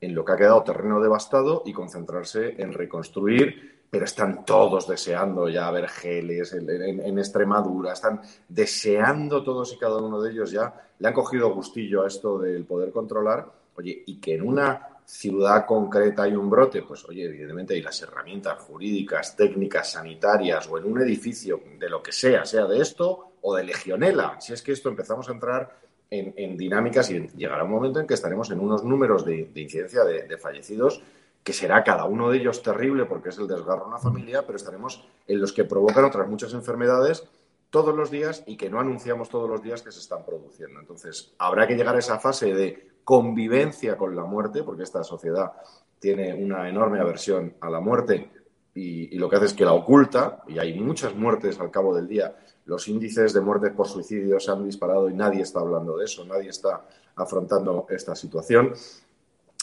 en 0.00 0.14
lo 0.14 0.24
que 0.24 0.32
ha 0.32 0.36
quedado 0.36 0.64
terreno 0.64 1.00
devastado 1.00 1.62
y 1.64 1.72
concentrarse 1.72 2.60
en 2.60 2.72
reconstruir, 2.72 3.83
pero 3.94 4.06
están 4.06 4.44
todos 4.44 4.88
deseando 4.88 5.48
ya 5.48 5.70
ver 5.70 5.88
geles 5.88 6.52
en, 6.52 7.16
Extremadura, 7.16 7.92
están 7.92 8.20
deseando 8.48 9.44
todos 9.44 9.72
y 9.72 9.78
cada 9.78 9.98
uno 9.98 10.20
de 10.20 10.32
ellos 10.32 10.50
ya, 10.50 10.74
le 10.98 11.06
han 11.06 11.14
cogido 11.14 11.54
gustillo 11.54 12.02
a 12.02 12.08
esto 12.08 12.36
del 12.40 12.64
poder 12.64 12.90
controlar, 12.90 13.46
oye, 13.76 14.02
y 14.04 14.16
que 14.16 14.34
en 14.34 14.42
una 14.42 14.98
ciudad 15.04 15.64
concreta 15.64 16.24
hay 16.24 16.34
un 16.34 16.50
brote, 16.50 16.82
pues 16.82 17.04
oye, 17.04 17.26
evidentemente 17.26 17.74
hay 17.74 17.82
las 17.82 18.02
herramientas 18.02 18.58
jurídicas, 18.62 19.36
técnicas, 19.36 19.92
sanitarias 19.92 20.68
o 20.68 20.76
en 20.76 20.90
un 20.90 21.00
edificio 21.00 21.60
de 21.78 21.88
lo 21.88 22.02
que 22.02 22.10
sea, 22.10 22.44
sea 22.44 22.64
de 22.64 22.80
esto 22.80 23.34
o 23.42 23.54
de 23.54 23.62
legionela. 23.62 24.40
Si 24.40 24.52
es 24.52 24.60
que 24.60 24.72
esto 24.72 24.88
empezamos 24.88 25.28
a 25.28 25.32
entrar 25.32 25.78
en, 26.10 26.56
dinámicas 26.56 27.12
y 27.12 27.28
llegará 27.36 27.62
un 27.62 27.70
momento 27.70 28.00
en 28.00 28.08
que 28.08 28.14
estaremos 28.14 28.50
en 28.50 28.58
unos 28.58 28.82
números 28.82 29.24
de, 29.24 29.52
incidencia 29.54 30.02
de, 30.02 30.36
fallecidos 30.36 31.00
que 31.44 31.52
será 31.52 31.84
cada 31.84 32.06
uno 32.06 32.30
de 32.30 32.38
ellos 32.38 32.62
terrible 32.62 33.04
porque 33.04 33.28
es 33.28 33.38
el 33.38 33.46
desgarro 33.46 33.82
de 33.82 33.90
una 33.90 33.98
familia, 33.98 34.44
pero 34.46 34.56
estaremos 34.56 35.06
en 35.28 35.40
los 35.40 35.52
que 35.52 35.64
provocan 35.64 36.04
otras 36.04 36.28
muchas 36.28 36.54
enfermedades 36.54 37.24
todos 37.70 37.94
los 37.94 38.10
días 38.10 38.42
y 38.46 38.56
que 38.56 38.70
no 38.70 38.80
anunciamos 38.80 39.28
todos 39.28 39.48
los 39.48 39.62
días 39.62 39.82
que 39.82 39.92
se 39.92 40.00
están 40.00 40.24
produciendo. 40.24 40.80
Entonces, 40.80 41.34
habrá 41.38 41.66
que 41.66 41.74
llegar 41.76 41.94
a 41.94 41.98
esa 41.98 42.18
fase 42.18 42.54
de 42.54 42.94
convivencia 43.04 43.96
con 43.96 44.16
la 44.16 44.24
muerte, 44.24 44.62
porque 44.62 44.84
esta 44.84 45.04
sociedad 45.04 45.52
tiene 45.98 46.32
una 46.34 46.68
enorme 46.68 46.98
aversión 46.98 47.54
a 47.60 47.68
la 47.68 47.80
muerte 47.80 48.30
y, 48.72 49.14
y, 49.14 49.18
lo 49.18 49.28
que 49.28 49.36
hace 49.36 49.46
es 49.46 49.54
que 49.54 49.64
la 49.64 49.72
oculta, 49.72 50.42
y 50.48 50.58
hay 50.58 50.80
muchas 50.80 51.14
muertes 51.14 51.60
al 51.60 51.70
cabo 51.70 51.94
del 51.94 52.08
día 52.08 52.34
los 52.66 52.88
índices 52.88 53.32
de 53.32 53.40
muertes 53.40 53.72
por 53.72 53.86
suicidio 53.86 54.40
se 54.40 54.50
han 54.50 54.64
disparado 54.64 55.08
y 55.10 55.14
nadie 55.14 55.42
está 55.42 55.60
hablando 55.60 55.96
de 55.96 56.06
eso, 56.06 56.24
nadie 56.24 56.48
está 56.48 56.86
afrontando 57.16 57.86
esta 57.90 58.14
situación. 58.16 58.72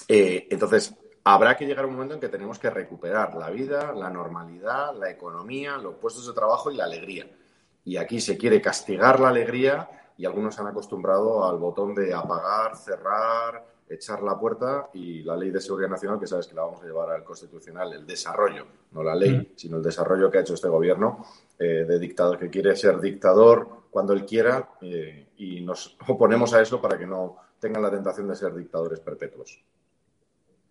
Eh, 0.08 0.48
entonces, 0.50 0.94
habrá 1.24 1.56
que 1.56 1.66
llegar 1.66 1.86
a 1.86 1.88
un 1.88 1.94
momento 1.94 2.16
en 2.16 2.20
que 2.20 2.30
tenemos 2.30 2.60
que 2.60 2.70
recuperar 2.70 3.36
la 3.36 3.50
vida, 3.50 3.94
la 3.94 4.10
normalidad, 4.10 4.96
la 4.96 5.10
economía, 5.10 5.78
los 5.78 5.96
puestos 5.96 6.28
de 6.28 6.34
trabajo 6.34 6.72
y 6.72 6.76
la 6.76 6.86
alegría. 6.86 7.28
Y 7.86 7.98
aquí 7.98 8.20
se 8.20 8.38
quiere 8.38 8.62
castigar 8.62 9.20
la 9.20 9.30
alegría 9.30 9.90
y 10.18 10.26
algunos 10.26 10.56
se 10.56 10.62
han 10.62 10.68
acostumbrado 10.68 11.48
al 11.48 11.58
botón 11.58 11.96
de 11.96 12.14
apagar, 12.14 12.76
cerrar, 12.76 13.66
echar 13.90 14.22
la 14.24 14.40
puerta 14.40 14.90
y 14.94 15.24
la 15.24 15.36
ley 15.36 15.52
de 15.52 15.60
seguridad 15.60 15.90
nacional, 15.90 16.20
que 16.20 16.28
sabes 16.28 16.48
que 16.48 16.56
la 16.56 16.64
vamos 16.64 16.82
a 16.82 16.86
llevar 16.86 17.10
al 17.10 17.24
constitucional, 17.24 17.92
el 17.94 18.06
desarrollo, 18.06 18.66
no 18.92 19.04
la 19.04 19.16
ley, 19.16 19.54
sino 19.56 19.78
el 19.78 19.84
desarrollo 19.84 20.30
que 20.30 20.38
ha 20.38 20.42
hecho 20.42 20.54
este 20.54 20.70
gobierno, 20.70 21.26
eh, 21.60 21.86
de 21.88 22.00
dictador, 22.00 22.38
que 22.40 22.50
quiere 22.50 22.76
ser 22.76 23.00
dictador 23.00 23.68
cuando 23.90 24.14
él 24.14 24.26
quiera 24.26 24.70
eh, 24.82 25.28
y 25.38 25.62
nos 25.62 25.98
oponemos 26.08 26.54
a 26.54 26.62
eso 26.62 26.82
para 26.82 26.98
que 26.98 27.06
no 27.06 27.38
tengan 27.60 27.82
la 27.82 27.92
tentación 27.92 28.28
de 28.28 28.36
ser 28.36 28.54
dictadores 28.56 29.00
perpetuos. 29.00 29.62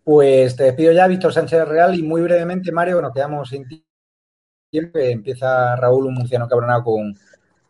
Pues 0.04 0.56
te 0.56 0.64
despido 0.64 0.92
ya, 0.92 1.06
Víctor 1.06 1.32
Sánchez 1.32 1.68
Real, 1.68 1.94
y 1.94 2.02
muy 2.02 2.22
brevemente, 2.22 2.72
Mario, 2.72 3.00
nos 3.02 3.12
quedamos 3.12 3.48
sin 3.48 3.66
tiempo. 4.70 4.98
Empieza 4.98 5.76
Raúl, 5.76 6.06
un 6.06 6.14
murciano 6.14 6.48
cabronado 6.48 6.84
con 6.84 7.14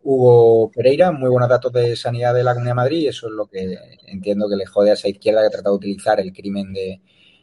Hugo 0.03 0.71
Pereira, 0.71 1.13
muy 1.13 1.29
buenos 1.29 1.49
datos 1.49 1.73
de 1.73 1.97
sanidad 1.97 2.35
de 2.35 2.45
la 2.45 2.53
Comunidad 2.55 2.77
Madrid, 2.77 3.09
eso 3.09 3.27
es 3.27 3.33
lo 3.33 3.47
que 3.47 3.77
entiendo 4.07 4.49
que 4.49 4.57
le 4.57 4.67
jode 4.67 4.91
a 4.91 4.95
esa 4.95 5.09
izquierda 5.09 5.41
que 5.41 5.49
ha 5.49 5.51
tratado 5.51 5.75
de 5.75 5.87
utilizar 5.87 6.21
el 6.21 6.33
crimen 6.33 6.73
de, 6.73 7.01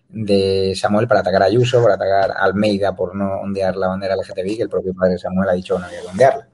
de 0.10 0.74
Samuel 0.76 1.08
para 1.08 1.20
atacar 1.20 1.44
a 1.44 1.46
Ayuso, 1.46 1.82
para 1.82 1.96
atacar 1.96 2.32
a 2.32 2.44
Almeida 2.44 2.96
por 2.96 3.16
no 3.16 3.42
ondear 3.42 3.76
la 3.76 3.88
bandera 3.88 4.16
LGTBI, 4.16 4.58
que 4.58 4.64
el 4.64 4.70
propio 4.70 4.94
padre 4.94 5.18
Samuel 5.18 5.50
ha 5.50 5.54
dicho 5.54 5.76
que 5.76 5.82
no 5.82 5.86
había 5.86 6.02
que 6.02 6.08
ondearla. 6.08 6.48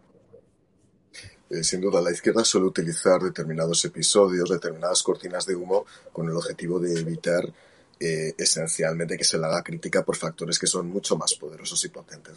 Eh, 1.50 1.64
sin 1.64 1.82
duda, 1.82 2.02
la 2.02 2.12
izquierda 2.12 2.44
suele 2.44 2.68
utilizar 2.68 3.22
determinados 3.22 3.86
episodios, 3.86 4.50
determinadas 4.50 5.04
cortinas 5.04 5.46
de 5.46 5.56
humo 5.56 5.86
con 6.12 6.28
el 6.28 6.36
objetivo 6.36 6.80
de 6.80 7.00
evitar 7.00 7.44
eh, 8.00 8.34
esencialmente 8.38 9.18
que 9.18 9.24
se 9.24 9.38
le 9.38 9.46
haga 9.46 9.64
crítica 9.64 10.04
por 10.04 10.16
factores 10.16 10.60
que 10.60 10.68
son 10.68 10.90
mucho 10.90 11.18
más 11.18 11.36
poderosos 11.36 11.84
y 11.86 11.90
potentes. 11.90 12.36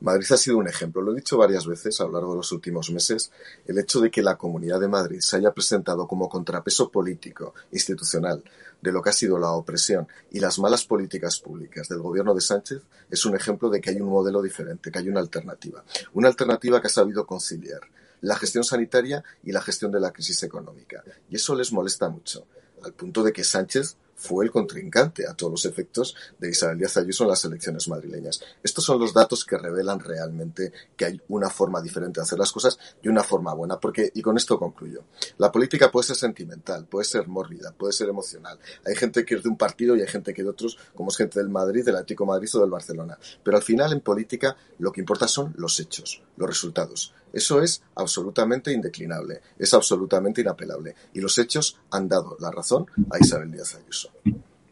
Madrid 0.00 0.26
ha 0.30 0.36
sido 0.36 0.58
un 0.58 0.68
ejemplo, 0.68 1.02
lo 1.02 1.12
he 1.12 1.16
dicho 1.16 1.38
varias 1.38 1.66
veces 1.66 2.00
a 2.00 2.04
lo 2.04 2.12
largo 2.12 2.32
de 2.32 2.36
los 2.38 2.52
últimos 2.52 2.90
meses, 2.90 3.30
el 3.66 3.78
hecho 3.78 4.00
de 4.00 4.10
que 4.10 4.22
la 4.22 4.36
Comunidad 4.36 4.80
de 4.80 4.88
Madrid 4.88 5.20
se 5.20 5.36
haya 5.36 5.52
presentado 5.52 6.06
como 6.06 6.28
contrapeso 6.28 6.90
político, 6.90 7.54
institucional, 7.72 8.42
de 8.84 8.92
lo 8.92 9.00
que 9.00 9.10
ha 9.10 9.14
sido 9.14 9.38
la 9.38 9.52
opresión 9.52 10.06
y 10.30 10.40
las 10.40 10.58
malas 10.58 10.84
políticas 10.84 11.40
públicas 11.40 11.88
del 11.88 12.00
gobierno 12.00 12.34
de 12.34 12.42
Sánchez 12.42 12.82
es 13.10 13.24
un 13.24 13.34
ejemplo 13.34 13.70
de 13.70 13.80
que 13.80 13.90
hay 13.90 14.00
un 14.00 14.10
modelo 14.10 14.42
diferente, 14.42 14.90
que 14.90 14.98
hay 14.98 15.08
una 15.08 15.20
alternativa. 15.20 15.82
Una 16.12 16.28
alternativa 16.28 16.82
que 16.82 16.88
ha 16.88 16.90
sabido 16.90 17.24
conciliar 17.26 17.80
la 18.20 18.36
gestión 18.36 18.62
sanitaria 18.62 19.24
y 19.42 19.52
la 19.52 19.62
gestión 19.62 19.90
de 19.90 20.00
la 20.00 20.12
crisis 20.12 20.42
económica. 20.42 21.02
Y 21.30 21.36
eso 21.36 21.54
les 21.54 21.72
molesta 21.72 22.08
mucho, 22.10 22.46
al 22.82 22.92
punto 22.92 23.22
de 23.22 23.32
que 23.32 23.42
Sánchez 23.42 23.96
fue 24.14 24.44
el 24.44 24.50
contrincante 24.50 25.26
a 25.26 25.34
todos 25.34 25.52
los 25.52 25.64
efectos 25.66 26.14
de 26.38 26.50
Isabel 26.50 26.78
Díaz 26.78 26.96
Ayuso 26.96 27.24
en 27.24 27.30
las 27.30 27.44
elecciones 27.44 27.88
madrileñas. 27.88 28.40
Estos 28.62 28.84
son 28.84 28.98
los 28.98 29.12
datos 29.12 29.44
que 29.44 29.58
revelan 29.58 30.00
realmente 30.00 30.72
que 30.96 31.04
hay 31.04 31.20
una 31.28 31.50
forma 31.50 31.82
diferente 31.82 32.20
de 32.20 32.24
hacer 32.24 32.38
las 32.38 32.52
cosas 32.52 32.78
y 33.02 33.08
una 33.08 33.22
forma 33.22 33.54
buena, 33.54 33.78
porque, 33.78 34.10
y 34.14 34.22
con 34.22 34.36
esto 34.36 34.58
concluyo, 34.58 35.04
la 35.38 35.50
política 35.50 35.90
puede 35.90 36.06
ser 36.06 36.16
sentimental, 36.16 36.86
puede 36.86 37.04
ser 37.04 37.28
mórbida, 37.28 37.72
puede 37.72 37.92
ser 37.92 38.08
emocional. 38.08 38.58
Hay 38.86 38.94
gente 38.94 39.24
que 39.24 39.36
es 39.36 39.42
de 39.42 39.48
un 39.48 39.56
partido 39.56 39.96
y 39.96 40.00
hay 40.00 40.08
gente 40.08 40.32
que 40.32 40.42
de 40.42 40.48
otros, 40.48 40.78
como 40.94 41.10
es 41.10 41.16
gente 41.16 41.38
del 41.38 41.48
Madrid, 41.48 41.84
del 41.84 41.96
Atlético 41.96 42.26
Madrid 42.26 42.48
o 42.54 42.60
del 42.60 42.70
Barcelona. 42.70 43.18
Pero 43.42 43.56
al 43.56 43.62
final 43.62 43.92
en 43.92 44.00
política 44.00 44.56
lo 44.78 44.92
que 44.92 45.00
importa 45.00 45.28
son 45.28 45.54
los 45.56 45.78
hechos, 45.80 46.22
los 46.36 46.48
resultados. 46.48 47.14
Eso 47.32 47.60
es 47.62 47.82
absolutamente 47.96 48.72
indeclinable, 48.72 49.40
es 49.58 49.74
absolutamente 49.74 50.40
inapelable. 50.40 50.94
Y 51.12 51.20
los 51.20 51.36
hechos 51.38 51.78
han 51.90 52.08
dado 52.08 52.36
la 52.40 52.50
razón 52.50 52.86
a 53.10 53.18
Isabel 53.18 53.50
Díaz 53.50 53.74
Ayuso. 53.74 54.10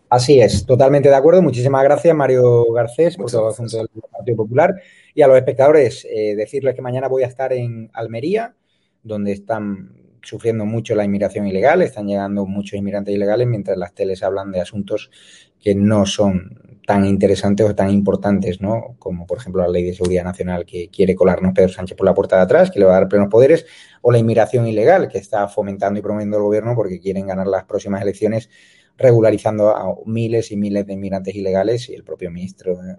Así 0.08 0.40
es, 0.40 0.66
totalmente 0.66 1.08
de 1.08 1.14
acuerdo. 1.16 1.42
Muchísimas 1.42 1.82
gracias, 1.82 2.14
Mario 2.14 2.70
Garcés, 2.72 3.16
por 3.16 3.30
todo 3.30 3.46
el 3.46 3.52
asunto 3.52 3.78
del 3.78 3.88
Partido 4.10 4.36
Popular. 4.36 4.74
Y 5.14 5.22
a 5.22 5.26
los 5.26 5.36
espectadores, 5.36 6.06
eh, 6.08 6.36
decirles 6.36 6.74
que 6.74 6.82
mañana 6.82 7.08
voy 7.08 7.22
a 7.22 7.26
estar 7.26 7.52
en 7.52 7.90
Almería, 7.94 8.54
donde 9.02 9.32
están 9.32 9.96
sufriendo 10.22 10.64
mucho 10.64 10.94
la 10.94 11.04
inmigración 11.04 11.46
ilegal, 11.46 11.82
están 11.82 12.06
llegando 12.06 12.46
muchos 12.46 12.78
inmigrantes 12.78 13.14
ilegales, 13.14 13.48
mientras 13.48 13.76
las 13.76 13.94
teles 13.94 14.22
hablan 14.22 14.52
de 14.52 14.60
asuntos 14.60 15.10
que 15.60 15.74
no 15.74 16.06
son 16.06 16.71
tan 16.86 17.04
interesantes 17.06 17.68
o 17.68 17.74
tan 17.74 17.90
importantes, 17.90 18.60
¿no? 18.60 18.96
Como 18.98 19.26
por 19.26 19.38
ejemplo 19.38 19.62
la 19.62 19.68
Ley 19.68 19.84
de 19.84 19.94
Seguridad 19.94 20.24
Nacional 20.24 20.66
que 20.66 20.88
quiere 20.90 21.14
colarnos 21.14 21.52
Pedro 21.54 21.68
Sánchez 21.68 21.96
por 21.96 22.06
la 22.06 22.14
puerta 22.14 22.36
de 22.36 22.42
atrás, 22.42 22.70
que 22.70 22.80
le 22.80 22.86
va 22.86 22.96
a 22.96 23.00
dar 23.00 23.08
plenos 23.08 23.28
poderes, 23.28 23.66
o 24.00 24.10
la 24.10 24.18
inmigración 24.18 24.66
ilegal 24.66 25.08
que 25.08 25.18
está 25.18 25.48
fomentando 25.48 26.00
y 26.00 26.02
promoviendo 26.02 26.36
el 26.38 26.42
gobierno 26.42 26.74
porque 26.74 27.00
quieren 27.00 27.26
ganar 27.26 27.46
las 27.46 27.64
próximas 27.64 28.02
elecciones 28.02 28.50
regularizando 28.96 29.70
a 29.70 29.94
miles 30.06 30.50
y 30.50 30.56
miles 30.56 30.86
de 30.86 30.92
inmigrantes 30.94 31.34
ilegales 31.34 31.88
y 31.88 31.94
el 31.94 32.04
propio 32.04 32.30
ministro 32.30 32.74
eh, 32.74 32.96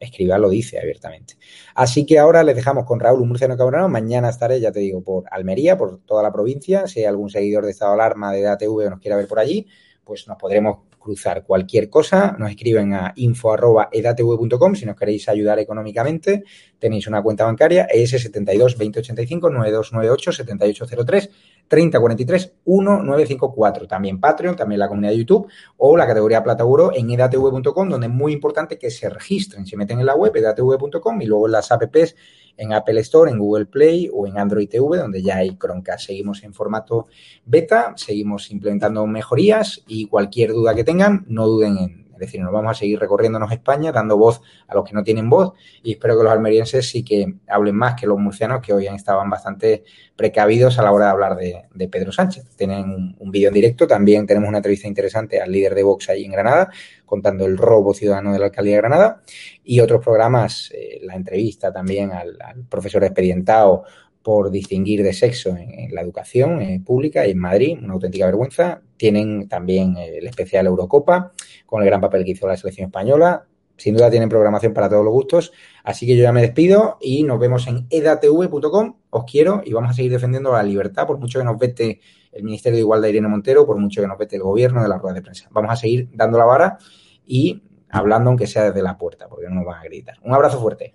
Escriba 0.00 0.38
lo 0.38 0.50
dice 0.50 0.78
abiertamente. 0.78 1.34
Así 1.74 2.04
que 2.04 2.18
ahora 2.18 2.42
les 2.42 2.56
dejamos 2.56 2.84
con 2.84 3.00
Raúl 3.00 3.26
Murciano 3.26 3.56
Cabrano. 3.56 3.88
Mañana 3.88 4.28
estaré, 4.28 4.60
ya 4.60 4.70
te 4.70 4.80
digo, 4.80 5.02
por 5.02 5.24
Almería, 5.30 5.78
por 5.78 5.98
toda 5.98 6.22
la 6.22 6.32
provincia. 6.32 6.86
Si 6.86 7.00
hay 7.00 7.06
algún 7.06 7.30
seguidor 7.30 7.64
de 7.64 7.70
Estado 7.70 7.92
de 7.92 8.02
Alarma 8.02 8.32
de 8.32 8.42
DATV 8.42 8.86
o 8.86 8.90
nos 8.90 9.00
quiere 9.00 9.16
ver 9.16 9.28
por 9.28 9.38
allí, 9.38 9.66
pues 10.04 10.28
nos 10.28 10.36
podremos 10.36 10.78
cruzar 11.04 11.44
cualquier 11.44 11.90
cosa, 11.90 12.34
nos 12.38 12.50
escriben 12.50 12.94
a 12.94 13.12
info.edatv.com 13.16 14.74
si 14.74 14.86
nos 14.86 14.96
queréis 14.96 15.28
ayudar 15.28 15.58
económicamente. 15.58 16.44
Tenéis 16.78 17.06
una 17.06 17.22
cuenta 17.22 17.44
bancaria 17.44 17.86
ES72 17.86 18.72
2085 18.72 19.50
9298 19.50 20.32
7803 20.32 21.30
3043 21.68 22.52
1954. 22.64 23.86
También 23.86 24.20
Patreon, 24.20 24.56
también 24.56 24.78
la 24.78 24.88
comunidad 24.88 25.12
de 25.12 25.18
YouTube 25.18 25.48
o 25.76 25.96
la 25.96 26.06
categoría 26.06 26.42
Plata 26.42 26.64
en 26.94 27.10
edatv.com, 27.10 27.88
donde 27.88 28.06
es 28.06 28.12
muy 28.12 28.32
importante 28.32 28.78
que 28.78 28.90
se 28.90 29.08
registren, 29.08 29.66
se 29.66 29.76
meten 29.76 30.00
en 30.00 30.06
la 30.06 30.14
web 30.14 30.34
edatv.com 30.36 31.22
y 31.22 31.26
luego 31.26 31.46
en 31.46 31.52
las 31.52 31.72
apps 31.72 32.14
en 32.56 32.72
Apple 32.72 33.00
Store, 33.00 33.30
en 33.30 33.38
Google 33.38 33.66
Play 33.66 34.08
o 34.12 34.26
en 34.26 34.38
Android 34.38 34.68
TV, 34.68 34.98
donde 34.98 35.22
ya 35.22 35.38
hay 35.38 35.56
Chromecast. 35.56 36.06
Seguimos 36.06 36.42
en 36.44 36.54
formato 36.54 37.08
beta, 37.44 37.94
seguimos 37.96 38.50
implementando 38.50 39.06
mejorías 39.06 39.82
y 39.86 40.06
cualquier 40.06 40.52
duda 40.52 40.74
que 40.74 40.84
tengan, 40.84 41.24
no 41.28 41.46
duden 41.46 41.78
en, 41.78 42.03
Es 42.14 42.18
decir, 42.18 42.40
nos 42.40 42.52
vamos 42.52 42.70
a 42.70 42.74
seguir 42.74 42.98
recorriéndonos 42.98 43.52
España, 43.52 43.92
dando 43.92 44.16
voz 44.16 44.40
a 44.68 44.74
los 44.74 44.84
que 44.84 44.94
no 44.94 45.02
tienen 45.02 45.28
voz 45.28 45.52
y 45.82 45.92
espero 45.92 46.16
que 46.16 46.24
los 46.24 46.32
almerienses 46.32 46.88
sí 46.88 47.04
que 47.04 47.34
hablen 47.48 47.76
más 47.76 47.94
que 47.94 48.06
los 48.06 48.18
murcianos 48.18 48.60
que 48.60 48.72
hoy 48.72 48.86
estaban 48.86 49.28
bastante 49.30 49.84
precavidos 50.16 50.78
a 50.78 50.82
la 50.82 50.92
hora 50.92 51.06
de 51.06 51.10
hablar 51.10 51.36
de, 51.36 51.88
Pedro 51.88 52.12
Sánchez. 52.12 52.56
Tienen 52.56 53.16
un, 53.18 53.30
vídeo 53.30 53.48
en 53.48 53.54
directo, 53.54 53.86
también 53.86 54.26
tenemos 54.26 54.48
una 54.48 54.58
entrevista 54.58 54.88
interesante 54.88 55.40
al 55.40 55.50
líder 55.50 55.74
de 55.74 55.82
Vox 55.82 56.08
ahí 56.08 56.24
en 56.24 56.32
Granada, 56.32 56.70
contando 57.04 57.44
el 57.46 57.58
robo 57.58 57.94
ciudadano 57.94 58.32
de 58.32 58.38
la 58.38 58.46
alcaldía 58.46 58.76
de 58.76 58.80
Granada 58.80 59.22
y 59.62 59.80
otros 59.80 60.02
programas, 60.02 60.70
eh, 60.72 61.00
la 61.02 61.14
entrevista 61.14 61.72
también 61.72 62.12
al, 62.12 62.36
profesor 62.68 63.04
expedientado 63.04 63.84
por 64.22 64.50
distinguir 64.50 65.02
de 65.02 65.12
sexo 65.12 65.54
en, 65.56 65.94
la 65.94 66.00
educación 66.00 66.62
eh, 66.62 66.80
pública 66.84 67.26
en 67.26 67.38
Madrid, 67.38 67.78
una 67.82 67.92
auténtica 67.92 68.24
vergüenza. 68.24 68.80
Tienen 68.96 69.48
también 69.48 69.96
el 69.98 70.26
especial 70.26 70.66
Eurocopa, 70.66 71.32
con 71.74 71.82
el 71.82 71.88
gran 71.88 72.00
papel 72.00 72.24
que 72.24 72.30
hizo 72.30 72.46
la 72.46 72.56
selección 72.56 72.86
española. 72.86 73.48
Sin 73.76 73.96
duda 73.96 74.08
tienen 74.08 74.28
programación 74.28 74.72
para 74.72 74.88
todos 74.88 75.04
los 75.04 75.12
gustos. 75.12 75.50
Así 75.82 76.06
que 76.06 76.16
yo 76.16 76.22
ya 76.22 76.30
me 76.30 76.40
despido 76.40 76.98
y 77.00 77.24
nos 77.24 77.40
vemos 77.40 77.66
en 77.66 77.88
edatv.com. 77.90 78.94
Os 79.10 79.24
quiero 79.24 79.60
y 79.64 79.72
vamos 79.72 79.90
a 79.90 79.92
seguir 79.94 80.12
defendiendo 80.12 80.52
la 80.52 80.62
libertad, 80.62 81.04
por 81.04 81.18
mucho 81.18 81.40
que 81.40 81.44
nos 81.44 81.58
vete 81.58 82.00
el 82.30 82.44
Ministerio 82.44 82.76
de 82.76 82.82
Igualdad 82.82 83.08
Irene 83.08 83.26
Montero, 83.26 83.66
por 83.66 83.76
mucho 83.76 84.00
que 84.00 84.06
nos 84.06 84.16
vete 84.16 84.36
el 84.36 84.42
gobierno 84.42 84.84
de 84.84 84.88
la 84.88 84.98
rueda 84.98 85.14
de 85.14 85.22
prensa. 85.22 85.48
Vamos 85.50 85.72
a 85.72 85.74
seguir 85.74 86.08
dando 86.12 86.38
la 86.38 86.44
vara 86.44 86.78
y 87.26 87.60
hablando 87.90 88.30
aunque 88.30 88.46
sea 88.46 88.66
desde 88.66 88.80
la 88.80 88.96
puerta, 88.96 89.26
porque 89.26 89.48
no 89.48 89.56
nos 89.56 89.64
van 89.64 89.80
a 89.80 89.82
gritar. 89.82 90.14
Un 90.22 90.32
abrazo 90.32 90.60
fuerte. 90.60 90.94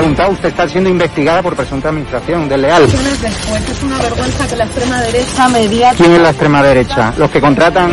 Preguntado, 0.00 0.32
usted 0.32 0.48
está 0.48 0.66
siendo 0.66 0.88
investigada 0.88 1.42
por 1.42 1.54
presunta 1.54 1.90
administración 1.90 2.48
desleal. 2.48 2.86
Después 2.86 3.68
es 3.68 3.82
una 3.82 3.98
vergüenza 3.98 4.46
que 4.46 4.56
la 4.56 4.64
extrema 4.64 5.00
derecha. 5.02 5.94
¿Quién 5.96 6.12
es 6.12 6.20
la 6.20 6.30
extrema 6.30 6.62
derecha? 6.62 7.14
Los 7.18 7.30
que 7.30 7.40
contratan... 7.40 7.92